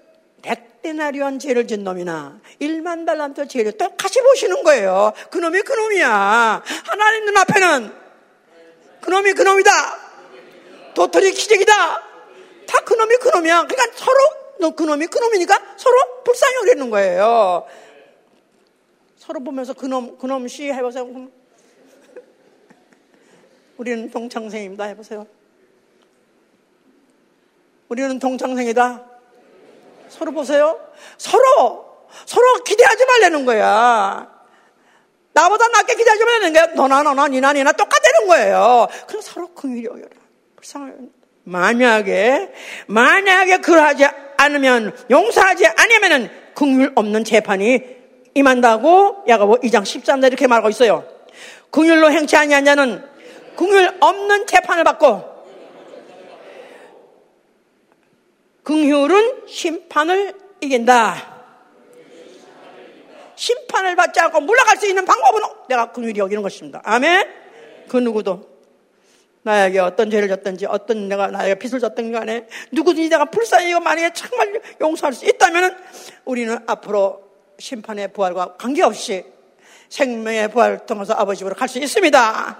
100데나리온 0.47 1.39
죄를 1.39 1.67
진 1.67 1.83
놈이나 1.83 2.39
1만 2.61 3.05
달란트 3.05 3.47
죄를 3.47 3.73
똑같이 3.73 4.21
보시는 4.21 4.63
거예요. 4.63 5.13
그놈이 5.29 5.61
그놈이야. 5.61 6.63
하나님 6.85 7.25
눈앞에는 7.25 7.91
그놈이 9.01 9.33
그놈이다. 9.33 9.71
도토리 10.93 11.31
기적이다. 11.31 11.73
다 12.65 12.79
그놈이 12.85 13.17
그놈이야. 13.17 13.67
그러니까 13.67 13.97
서로 13.97 14.17
너 14.59 14.71
그놈이 14.71 15.07
그놈이니까 15.07 15.75
서로 15.77 16.23
불쌍히 16.23 16.55
여기는 16.55 16.89
거예요. 16.89 17.67
서로 19.17 19.41
보면서 19.41 19.73
그놈 19.73 20.17
그놈 20.17 20.47
씨 20.47 20.71
해보세요. 20.71 21.05
우리는 23.77 24.09
동창생입니다. 24.09 24.85
해보세요. 24.85 25.27
우리는 27.89 28.19
동창생이다. 28.19 29.16
서로 30.17 30.31
보세요. 30.31 30.79
서로, 31.17 31.85
서로 32.25 32.63
기대하지 32.63 33.05
말라는 33.05 33.45
거야. 33.45 34.27
나보다 35.33 35.67
낫게 35.67 35.95
기대하지 35.95 36.23
말라는 36.23 36.53
거야. 36.53 36.65
너나 36.73 37.03
너나 37.03 37.27
니나 37.27 37.53
니나 37.53 37.71
똑같다는 37.71 38.27
거예요. 38.27 38.87
그럼 39.07 39.21
서로 39.21 39.47
긍휼히 39.53 39.85
여겨라. 39.85 40.09
불쌍해. 40.55 40.93
만약에, 41.43 42.51
만약에 42.87 43.57
그러하지 43.59 44.05
않으면, 44.37 44.97
용서하지 45.09 45.67
않으면은 45.67 46.29
긍휼 46.55 46.91
없는 46.95 47.23
재판이 47.23 47.97
임한다고 48.33 49.23
야가보 49.27 49.59
2장 49.59 49.83
13절 49.83 50.27
이렇게 50.27 50.47
말하고 50.47 50.69
있어요. 50.69 51.05
긍휼로 51.71 52.11
행치 52.11 52.35
아니한 52.35 52.65
자는 52.65 53.03
긍휼 53.55 53.97
없는 53.99 54.47
재판을 54.47 54.83
받고 54.83 55.36
긍휼은 58.67 59.47
심판을 59.47 60.33
이긴다. 60.59 61.37
심판을 63.33 63.95
받지 63.95 64.19
않고 64.19 64.41
물러갈 64.41 64.75
수 64.75 64.85
있는 64.87 65.05
방법은 65.05 65.41
내가 65.69 65.93
긍휼히 65.93 66.19
여기는 66.19 66.43
것입니다. 66.43 66.81
아멘. 66.83 67.29
그 67.87 67.95
누구도 67.95 68.45
나에게 69.43 69.79
어떤 69.79 70.09
죄를 70.09 70.27
졌든지 70.27 70.65
어떤 70.65 71.07
내가 71.07 71.27
나에게 71.27 71.55
빚을 71.55 71.79
졌든 71.79 72.11
간에 72.11 72.45
누구든지 72.73 73.07
내가 73.07 73.23
불쌍히 73.23 73.69
이거 73.69 73.79
만약에 73.79 74.11
정말 74.11 74.61
용서할 74.81 75.13
수 75.13 75.25
있다면 75.25 75.77
우리는 76.25 76.59
앞으로 76.67 77.21
심판의 77.59 78.11
부활과 78.11 78.57
관계없이 78.57 79.23
생명의 79.87 80.49
부활을 80.49 80.79
통해서 80.85 81.13
아버지로 81.13 81.55
갈 81.55 81.69
수 81.69 81.79
있습니다. 81.79 82.59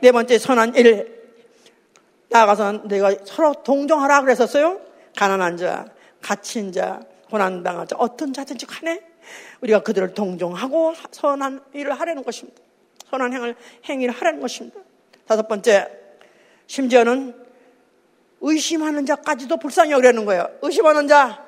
네 0.00 0.12
번째 0.12 0.38
선한 0.38 0.74
일. 0.74 1.22
나가서 2.28 2.82
내가 2.84 3.14
서로 3.24 3.54
동정하라 3.62 4.20
그랬었어요. 4.20 4.91
가난한 5.16 5.56
자, 5.56 5.86
갇힌 6.20 6.72
자, 6.72 7.00
고난당한 7.30 7.86
자, 7.88 7.96
어떤 7.98 8.32
자든지 8.32 8.66
간에 8.66 9.02
우리가 9.60 9.82
그들을 9.82 10.14
동정하고 10.14 10.94
선한 11.10 11.64
일을 11.74 11.98
하려는 11.98 12.22
것입니다. 12.24 12.60
선한 13.10 13.32
행을, 13.32 13.56
행위를 13.84 14.14
하려는 14.14 14.40
것입니다. 14.40 14.80
다섯 15.26 15.46
번째, 15.48 15.88
심지어는 16.66 17.34
의심하는 18.40 19.06
자까지도 19.06 19.58
불쌍히 19.58 19.92
여기려는 19.92 20.24
거예요. 20.24 20.48
의심하는 20.62 21.06
자. 21.08 21.44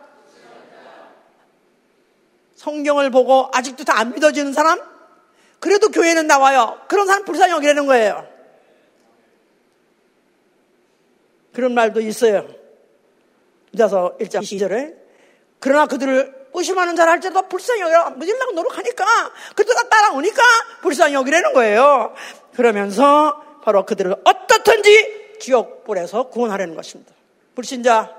성경을 2.56 3.10
보고 3.10 3.50
아직도 3.52 3.84
다 3.84 3.98
안 3.98 4.12
믿어지는 4.12 4.52
사람? 4.52 4.80
그래도 5.58 5.88
교회는 5.88 6.26
나와요. 6.26 6.80
그런 6.88 7.06
사람 7.06 7.24
불쌍히 7.24 7.52
여기려는 7.52 7.86
거예요. 7.86 8.26
그런 11.52 11.74
말도 11.74 12.00
있어요. 12.00 12.48
그래서 13.76 14.16
1장 14.20 14.40
2절에 14.42 14.94
그러나 15.58 15.86
그들을 15.86 16.44
의심하는 16.54 16.94
자를 16.94 17.12
할지라도 17.12 17.48
불쌍히 17.48 17.80
여기라 17.80 18.10
믿으려고 18.10 18.52
노력하니까 18.52 19.04
그들가 19.56 19.88
따라오니까 19.88 20.42
불쌍히 20.82 21.14
여기라는 21.14 21.52
거예요. 21.52 22.14
그러면서 22.54 23.42
바로 23.64 23.84
그들을 23.84 24.14
어떻든지 24.22 25.38
지옥불에서 25.40 26.28
구원하려는 26.28 26.76
것입니다. 26.76 27.12
불신자 27.56 28.14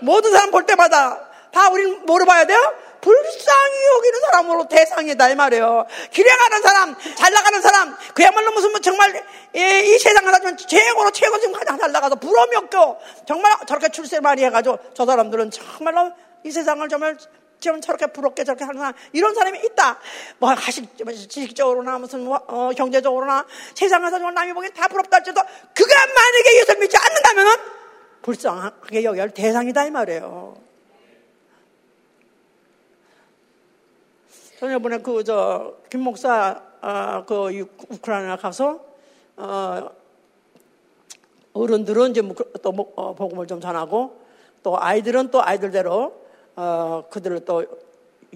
모든 0.00 0.32
사람 0.32 0.50
볼 0.50 0.66
때마다 0.66 1.28
다 1.52 1.70
우리는 1.70 2.04
뭐로 2.04 2.24
봐야 2.24 2.44
돼요? 2.44 2.58
불쌍히 3.00 3.86
여기는 3.96 4.20
사람으로 4.20 4.68
대상이다 4.68 5.30
이 5.30 5.34
말이에요. 5.34 5.86
길에 6.10 6.30
가는 6.30 6.62
사람, 6.62 6.96
잘 7.16 7.32
나가는 7.32 7.60
사람, 7.60 7.96
그야말로 8.14 8.52
무슨 8.52 8.70
뭐 8.70 8.80
정말 8.80 9.24
이 9.54 9.98
세상을 9.98 10.30
가지면 10.30 10.56
최고로 10.56 11.10
최고 11.12 11.38
지금 11.38 11.52
가장 11.52 11.78
잘 11.78 11.92
나가서 11.92 12.16
부러움이 12.16 12.56
없고 12.56 12.98
정말 13.26 13.52
저렇게 13.66 13.88
출세 13.88 14.20
많이 14.20 14.44
해가지고 14.44 14.78
저 14.94 15.06
사람들은 15.06 15.50
정말로 15.50 16.12
이 16.44 16.50
세상을 16.50 16.88
정말 16.88 17.16
지금 17.60 17.80
저렇게 17.80 18.06
부럽게 18.06 18.44
저렇게 18.44 18.64
하는 18.64 18.78
사람, 18.78 18.94
이런 19.12 19.34
사람이 19.34 19.58
있다. 19.64 19.98
뭐, 20.38 20.54
가식, 20.54 20.88
뭐 21.04 21.12
지식적으로나 21.12 21.98
무슨, 21.98 22.24
뭐, 22.24 22.40
어, 22.46 22.70
경제적으로나 22.76 23.44
세상에서 23.74 24.18
정말 24.18 24.34
남이 24.34 24.52
보기엔 24.52 24.72
다 24.74 24.86
부럽다 24.86 25.16
할지도 25.16 25.40
그가 25.74 26.06
만약에 26.06 26.60
예수 26.60 26.78
믿지 26.78 26.96
않는다면은 26.96 27.52
불쌍하게 28.22 29.04
여겨야 29.04 29.22
할 29.22 29.30
대상이다 29.30 29.86
이 29.86 29.90
말이에요. 29.90 30.67
저는 34.58 34.76
이번에 34.76 34.98
그, 34.98 35.22
저, 35.22 35.76
김 35.88 36.00
목사, 36.00 36.60
어, 36.82 37.24
그, 37.24 37.64
우크라이나 37.90 38.36
가서, 38.36 38.84
어, 39.36 39.88
어른들은 41.52 42.10
이제 42.10 42.22
뭐 42.22 42.34
그, 42.34 42.52
또 42.60 42.72
뭐, 42.72 42.92
어, 42.96 43.14
복음을 43.14 43.46
좀 43.46 43.60
전하고, 43.60 44.18
또 44.64 44.76
아이들은 44.76 45.30
또 45.30 45.40
아이들대로, 45.44 46.12
어, 46.56 47.04
그들을 47.08 47.44
또 47.44 47.64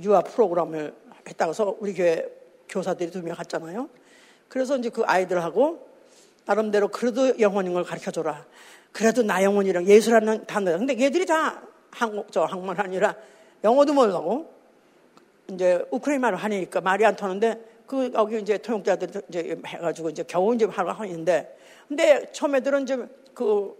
유아 0.00 0.20
프로그램을 0.20 0.94
했다고 1.28 1.50
해서 1.50 1.76
우리 1.80 1.92
교회 1.92 2.24
교사들이 2.68 3.10
두 3.10 3.20
명 3.20 3.34
갔잖아요. 3.34 3.88
그래서 4.48 4.76
이제 4.76 4.90
그 4.90 5.02
아이들하고 5.04 5.88
나름대로 6.46 6.86
그래도 6.88 7.38
영혼인 7.40 7.74
걸 7.74 7.82
가르쳐 7.82 8.12
줘라. 8.12 8.46
그래도 8.92 9.22
나 9.22 9.42
영혼이랑 9.42 9.86
예수라는 9.86 10.46
단어. 10.46 10.78
근데 10.78 10.98
얘들이 10.98 11.26
다 11.26 11.62
한국, 11.90 12.30
저 12.30 12.44
한국말 12.44 12.80
아니라 12.80 13.16
영어도 13.64 13.92
모르고 13.92 14.61
이제 15.54 15.84
우크라이나로 15.90 16.36
하니까 16.36 16.80
말이 16.80 17.04
안 17.04 17.16
터는데 17.16 17.60
그 17.86 18.10
여기 18.14 18.40
이제 18.40 18.58
통역자들이 18.58 19.20
이제 19.28 19.56
해가지고 19.66 20.10
이제 20.10 20.24
겨우 20.26 20.54
이제 20.54 20.64
하고 20.64 20.90
하는데 20.90 21.56
근데 21.88 22.26
처음 22.32 22.54
애들은 22.54 22.82
이제 22.82 23.06
그 23.34 23.76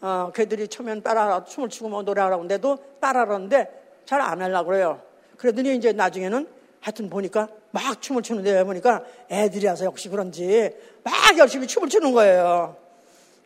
어, 0.00 0.30
걔들이 0.34 0.68
처음엔 0.68 1.02
따라 1.02 1.44
춤을 1.44 1.68
추고 1.68 1.88
뭐 1.88 2.02
노래하라고 2.02 2.42
하는데도 2.42 2.78
따라하는데 3.00 3.84
잘 4.04 4.20
안 4.20 4.40
하려고 4.40 4.68
그래요. 4.68 5.00
그러더니 5.36 5.76
이제 5.76 5.92
나중에는 5.92 6.48
하여튼 6.80 7.10
보니까 7.10 7.48
막 7.72 8.00
춤을 8.00 8.22
추는데 8.22 8.62
보니까 8.64 9.04
애들이라서 9.30 9.84
역시 9.84 10.08
그런지 10.08 10.70
막 11.02 11.12
열심히 11.38 11.66
춤을 11.66 11.88
추는 11.88 12.12
거예요. 12.12 12.76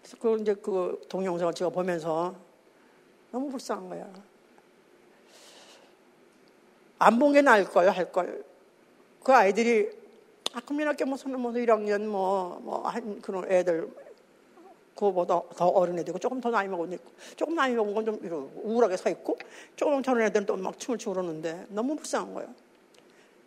그래서 0.03 0.17
그 0.21 0.39
이제 0.41 0.55
그 0.55 1.01
동영상을 1.09 1.55
제가 1.55 1.71
보면서 1.71 2.35
너무 3.31 3.49
불쌍한 3.51 3.89
거야. 3.89 4.07
안본게 7.01 7.43
나을 7.43 7.65
거예요, 7.65 7.91
할 7.91 8.13
걸. 8.13 8.45
그 9.25 9.33
아이들이 9.33 9.91
아, 10.53 10.61
국민학교 10.61 11.05
뭐 11.07 11.17
1학년 11.17 12.07
뭐, 12.07 12.61
뭐, 12.63 12.89
한 12.89 13.21
그런 13.21 13.51
애들 13.51 13.89
그보다 14.97 15.41
더 15.57 15.67
어린 15.69 15.99
애들고 15.99 16.19
조금 16.19 16.41
더 16.41 16.51
나이 16.51 16.69
먹은 16.69 16.93
있고 16.93 17.11
조금 17.37 17.55
나이 17.55 17.73
먹은 17.73 17.95
건 17.95 18.05
좀 18.05 18.19
우울하게 18.65 18.97
서 18.97 19.09
있고 19.11 19.39
조금 19.77 20.03
젊은 20.03 20.27
애들은 20.27 20.47
또 20.47 20.57
막 20.57 20.79
춤을 20.79 20.99
추고 20.99 21.15
그러는데 21.15 21.67
너무 21.71 21.97
불쌍한 21.97 22.35
거예요. 22.35 22.51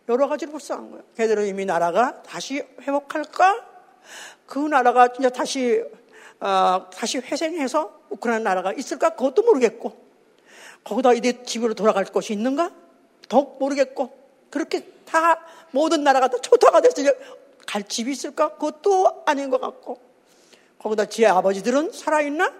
여러 0.08 0.26
가지로 0.28 0.52
불쌍한 0.52 0.90
거예요. 0.90 1.04
걔들은 1.16 1.46
이미 1.46 1.64
나라가 1.64 2.22
다시 2.22 2.62
회복할까? 2.80 3.66
그 4.46 4.58
나라가 4.58 5.12
진짜 5.12 5.28
다시 5.30 5.84
어, 6.40 6.90
다시 6.92 7.18
회생해서 7.18 8.00
우크라이나 8.10 8.50
나라가 8.50 8.72
있을까? 8.72 9.10
그것도 9.10 9.42
모르겠고 9.42 9.92
거기다 10.82 11.12
이제 11.12 11.42
집으로 11.44 11.74
돌아갈 11.74 12.04
곳이 12.04 12.32
있는가? 12.32 12.83
더욱 13.28 13.58
모르겠고 13.58 14.16
그렇게 14.50 14.86
다 15.04 15.44
모든 15.70 16.04
나라가 16.04 16.28
다 16.28 16.38
초토화가 16.38 16.80
됐으니 16.80 17.10
갈 17.66 17.82
집이 17.82 18.12
있을까? 18.12 18.54
그것도 18.54 19.22
아닌 19.26 19.50
것 19.50 19.60
같고 19.60 20.00
거기다 20.78 21.06
지혜 21.06 21.28
아버지들은 21.28 21.92
살아있나? 21.92 22.52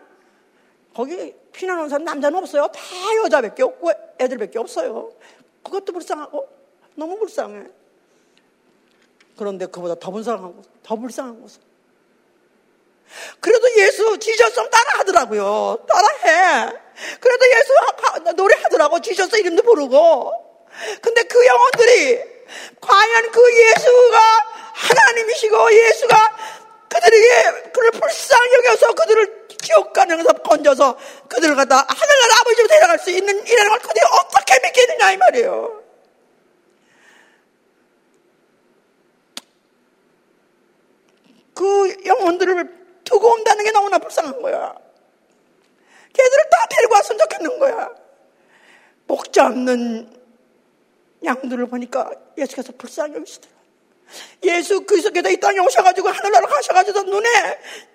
거기 0.94 1.34
피난 1.52 1.78
온 1.80 1.88
사람 1.88 2.04
남자는 2.04 2.38
없어요. 2.38 2.68
다 2.68 2.80
여자밖에 3.24 3.62
없고 3.62 3.90
애들밖에 4.20 4.58
없어요. 4.58 5.12
그것도 5.62 5.92
불쌍하고 5.92 6.48
너무 6.94 7.18
불쌍해. 7.18 7.64
그런데 9.36 9.66
그보다 9.66 9.94
더 9.96 10.10
불쌍한 10.10 10.54
곳, 10.54 10.64
더 10.82 10.96
불쌍한 10.96 11.40
곳. 11.40 11.50
그래도 13.40 13.68
예수 13.78 14.18
지저스 14.18 14.54
따라 14.70 14.98
하더라고요. 14.98 15.84
따라 15.86 16.08
해. 16.24 16.72
그래도 17.20 17.44
예수 17.46 18.34
노래 18.36 18.54
하더라고. 18.62 19.00
지저스 19.00 19.36
이름도 19.36 19.62
부르고. 19.62 20.43
근데 21.00 21.22
그 21.24 21.46
영혼들이 21.46 22.20
과연 22.80 23.30
그 23.30 23.60
예수가 23.60 24.18
하나님이시고 24.74 25.72
예수가 25.72 26.36
그들에게 26.88 27.70
그를 27.72 27.90
불쌍히 27.92 28.54
여겨서 28.54 28.92
그들을 28.94 29.48
지옥 29.62 29.92
가능해서 29.92 30.32
건져서 30.34 30.98
그들을 31.28 31.56
갖다 31.56 31.76
하늘나라 31.76 32.40
아버지로 32.40 32.68
데려갈 32.68 32.98
수 32.98 33.10
있는 33.10 33.46
이라는 33.46 33.70
걸 33.70 33.78
그들이 33.80 34.04
어떻게 34.12 34.60
믿겠느냐 34.60 35.12
이 35.12 35.16
말이에요. 35.16 35.82
그 41.54 41.96
영혼들을 42.04 42.84
두고 43.04 43.32
온다는 43.32 43.64
게 43.64 43.70
너무나 43.70 43.98
불쌍한 43.98 44.42
거야. 44.42 44.74
걔들을 46.12 46.44
다 46.50 46.66
데리고 46.70 46.94
왔으면 46.94 47.18
좋겠는 47.18 47.58
거야. 47.58 47.90
목자 49.06 49.46
없는 49.46 50.23
양들을 51.24 51.66
보니까 51.66 52.10
예수께서 52.36 52.72
불쌍히 52.76 53.14
여기시더라. 53.14 53.54
예수 54.44 54.80
그리스도께서 54.82 55.30
이 55.30 55.36
땅에 55.38 55.58
오셔가지고 55.58 56.08
하늘나라 56.08 56.46
가셔가지고 56.46 57.02
눈에 57.02 57.28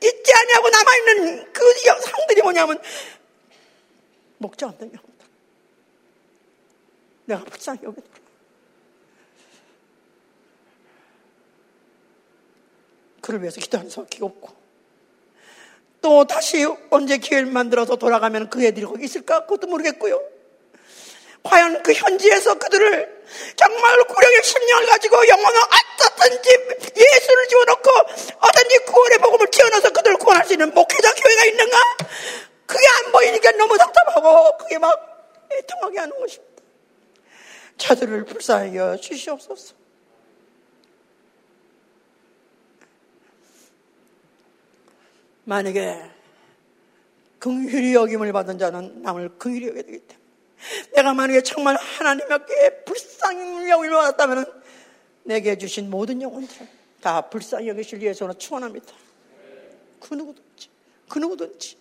있지 0.03 0.33
아니하고 0.33 0.69
남아있는 0.69 1.53
그 1.53 1.73
상들이 2.01 2.41
뭐냐면 2.41 2.81
목자 4.37 4.67
없는 4.67 4.87
영들. 4.87 5.09
내가 7.25 7.43
불쌍히 7.43 7.79
여기더라. 7.83 8.19
그를 13.21 13.41
위해서 13.41 13.61
기도하는 13.61 13.91
사람이 13.91 14.09
없고 14.21 14.49
또 16.01 16.25
다시 16.25 16.65
언제 16.89 17.17
기회를 17.17 17.51
만들어서 17.51 17.97
돌아가면 17.97 18.49
그 18.49 18.63
애들이 18.63 18.85
거기 18.85 19.05
있을까? 19.05 19.41
그것도 19.41 19.67
모르겠고요. 19.67 20.19
과연 21.43 21.83
그 21.83 21.93
현지에서 21.93 22.57
그들을 22.57 23.18
정말 23.55 24.03
구령의 24.03 24.43
심령을 24.43 24.85
가지고 24.87 25.27
영혼을 25.27 25.59
어떻든지 25.61 26.49
예수를 26.95 27.47
지어놓고 27.47 27.89
어떤지 28.39 28.77
구원의 28.85 29.17
복음을 29.19 29.47
지어넣어서 29.51 29.89
그들을 29.91 30.17
구원할 30.17 30.45
수 30.45 30.53
있는 30.53 30.73
목회자 30.73 31.13
교회가 31.13 31.45
있는가? 31.45 31.77
그게 32.65 32.85
안 32.87 33.11
보이니까 33.11 33.51
너무 33.53 33.77
답답하고 33.77 34.57
그게 34.57 34.77
막 34.77 35.47
애통하게 35.51 35.99
하는 35.99 36.19
것입니다. 36.19 36.63
저들을 37.77 38.25
불쌍히 38.25 38.75
여 38.75 38.95
주시옵소서. 38.97 39.73
만약에 45.45 46.11
긍휼히 47.39 47.95
여김을 47.95 48.31
받은 48.33 48.59
자는 48.59 49.01
남을 49.01 49.39
긍휼히 49.39 49.67
여겨야 49.67 49.81
때문에 49.81 50.18
내가 50.93 51.13
만약에 51.13 51.41
정말 51.43 51.75
하나님께 51.75 52.83
불쌍히 52.85 53.69
여김을 53.69 53.89
받았다면 53.91 54.61
내게 55.23 55.57
주신 55.57 55.89
모든 55.89 56.21
영혼들 56.21 56.67
다 57.01 57.21
불쌍히 57.21 57.67
여기실 57.69 58.01
예수로 58.01 58.33
축원합니다. 58.33 58.93
그 59.99 60.13
누구든지, 60.13 60.69
그 61.07 61.19
누구든지, 61.19 61.77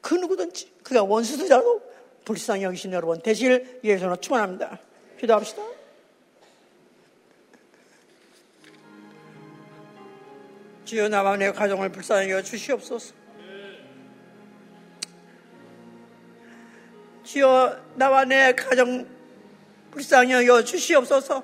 그 0.00 0.14
누구든지 0.14 0.72
그가 0.82 1.02
원수들이라도 1.02 1.82
불쌍히 2.24 2.64
여기신 2.64 2.92
여러분 2.92 3.20
되실 3.20 3.80
예수로 3.84 4.16
축원합니다. 4.16 4.78
기도합시다. 5.20 5.62
주여 10.84 11.08
나와 11.08 11.36
내 11.36 11.50
가정을 11.50 11.90
불쌍히 11.90 12.30
여겨 12.30 12.42
주시옵소서. 12.42 13.25
주여 17.26 17.76
나와 17.96 18.24
내 18.24 18.54
가정 18.54 19.04
불쌍히 19.90 20.32
여겨 20.32 20.62
주시옵소서. 20.62 21.42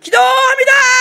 기도합니다! 0.00 0.97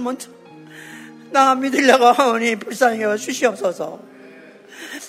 우선 0.00 0.04
먼저. 0.04 0.28
나 1.30 1.54
믿으려고 1.54 2.06
하오니 2.06 2.56
불쌍히 2.56 3.02
여 3.02 3.16
주시옵소서. 3.16 4.00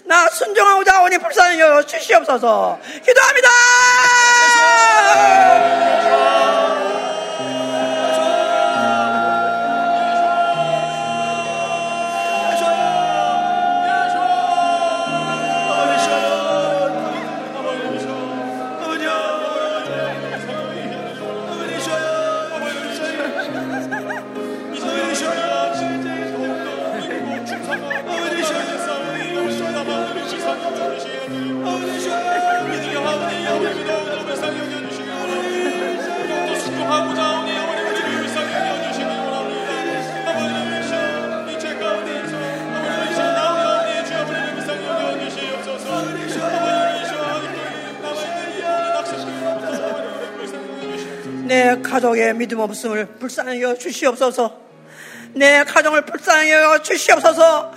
나 0.05 0.29
순종하고자 0.29 0.93
하오니 0.97 1.17
불쌍히 1.17 1.59
여 1.59 1.81
주시옵소서. 1.83 2.79
기도합니다! 3.03 3.40
가족의 52.01 52.33
믿음 52.33 52.59
없음을 52.59 53.05
불쌍히 53.19 53.61
여 53.61 53.75
주시옵소서. 53.75 54.59
내 55.33 55.63
가정을 55.63 56.01
불쌍히 56.01 56.51
여 56.51 56.81
주시옵소서. 56.81 57.73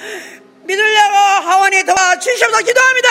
믿으려고 0.62 1.14
하원이 1.14 1.84
도와 1.84 2.18
주시옵소서 2.18 2.64
기도합니다. 2.64 3.10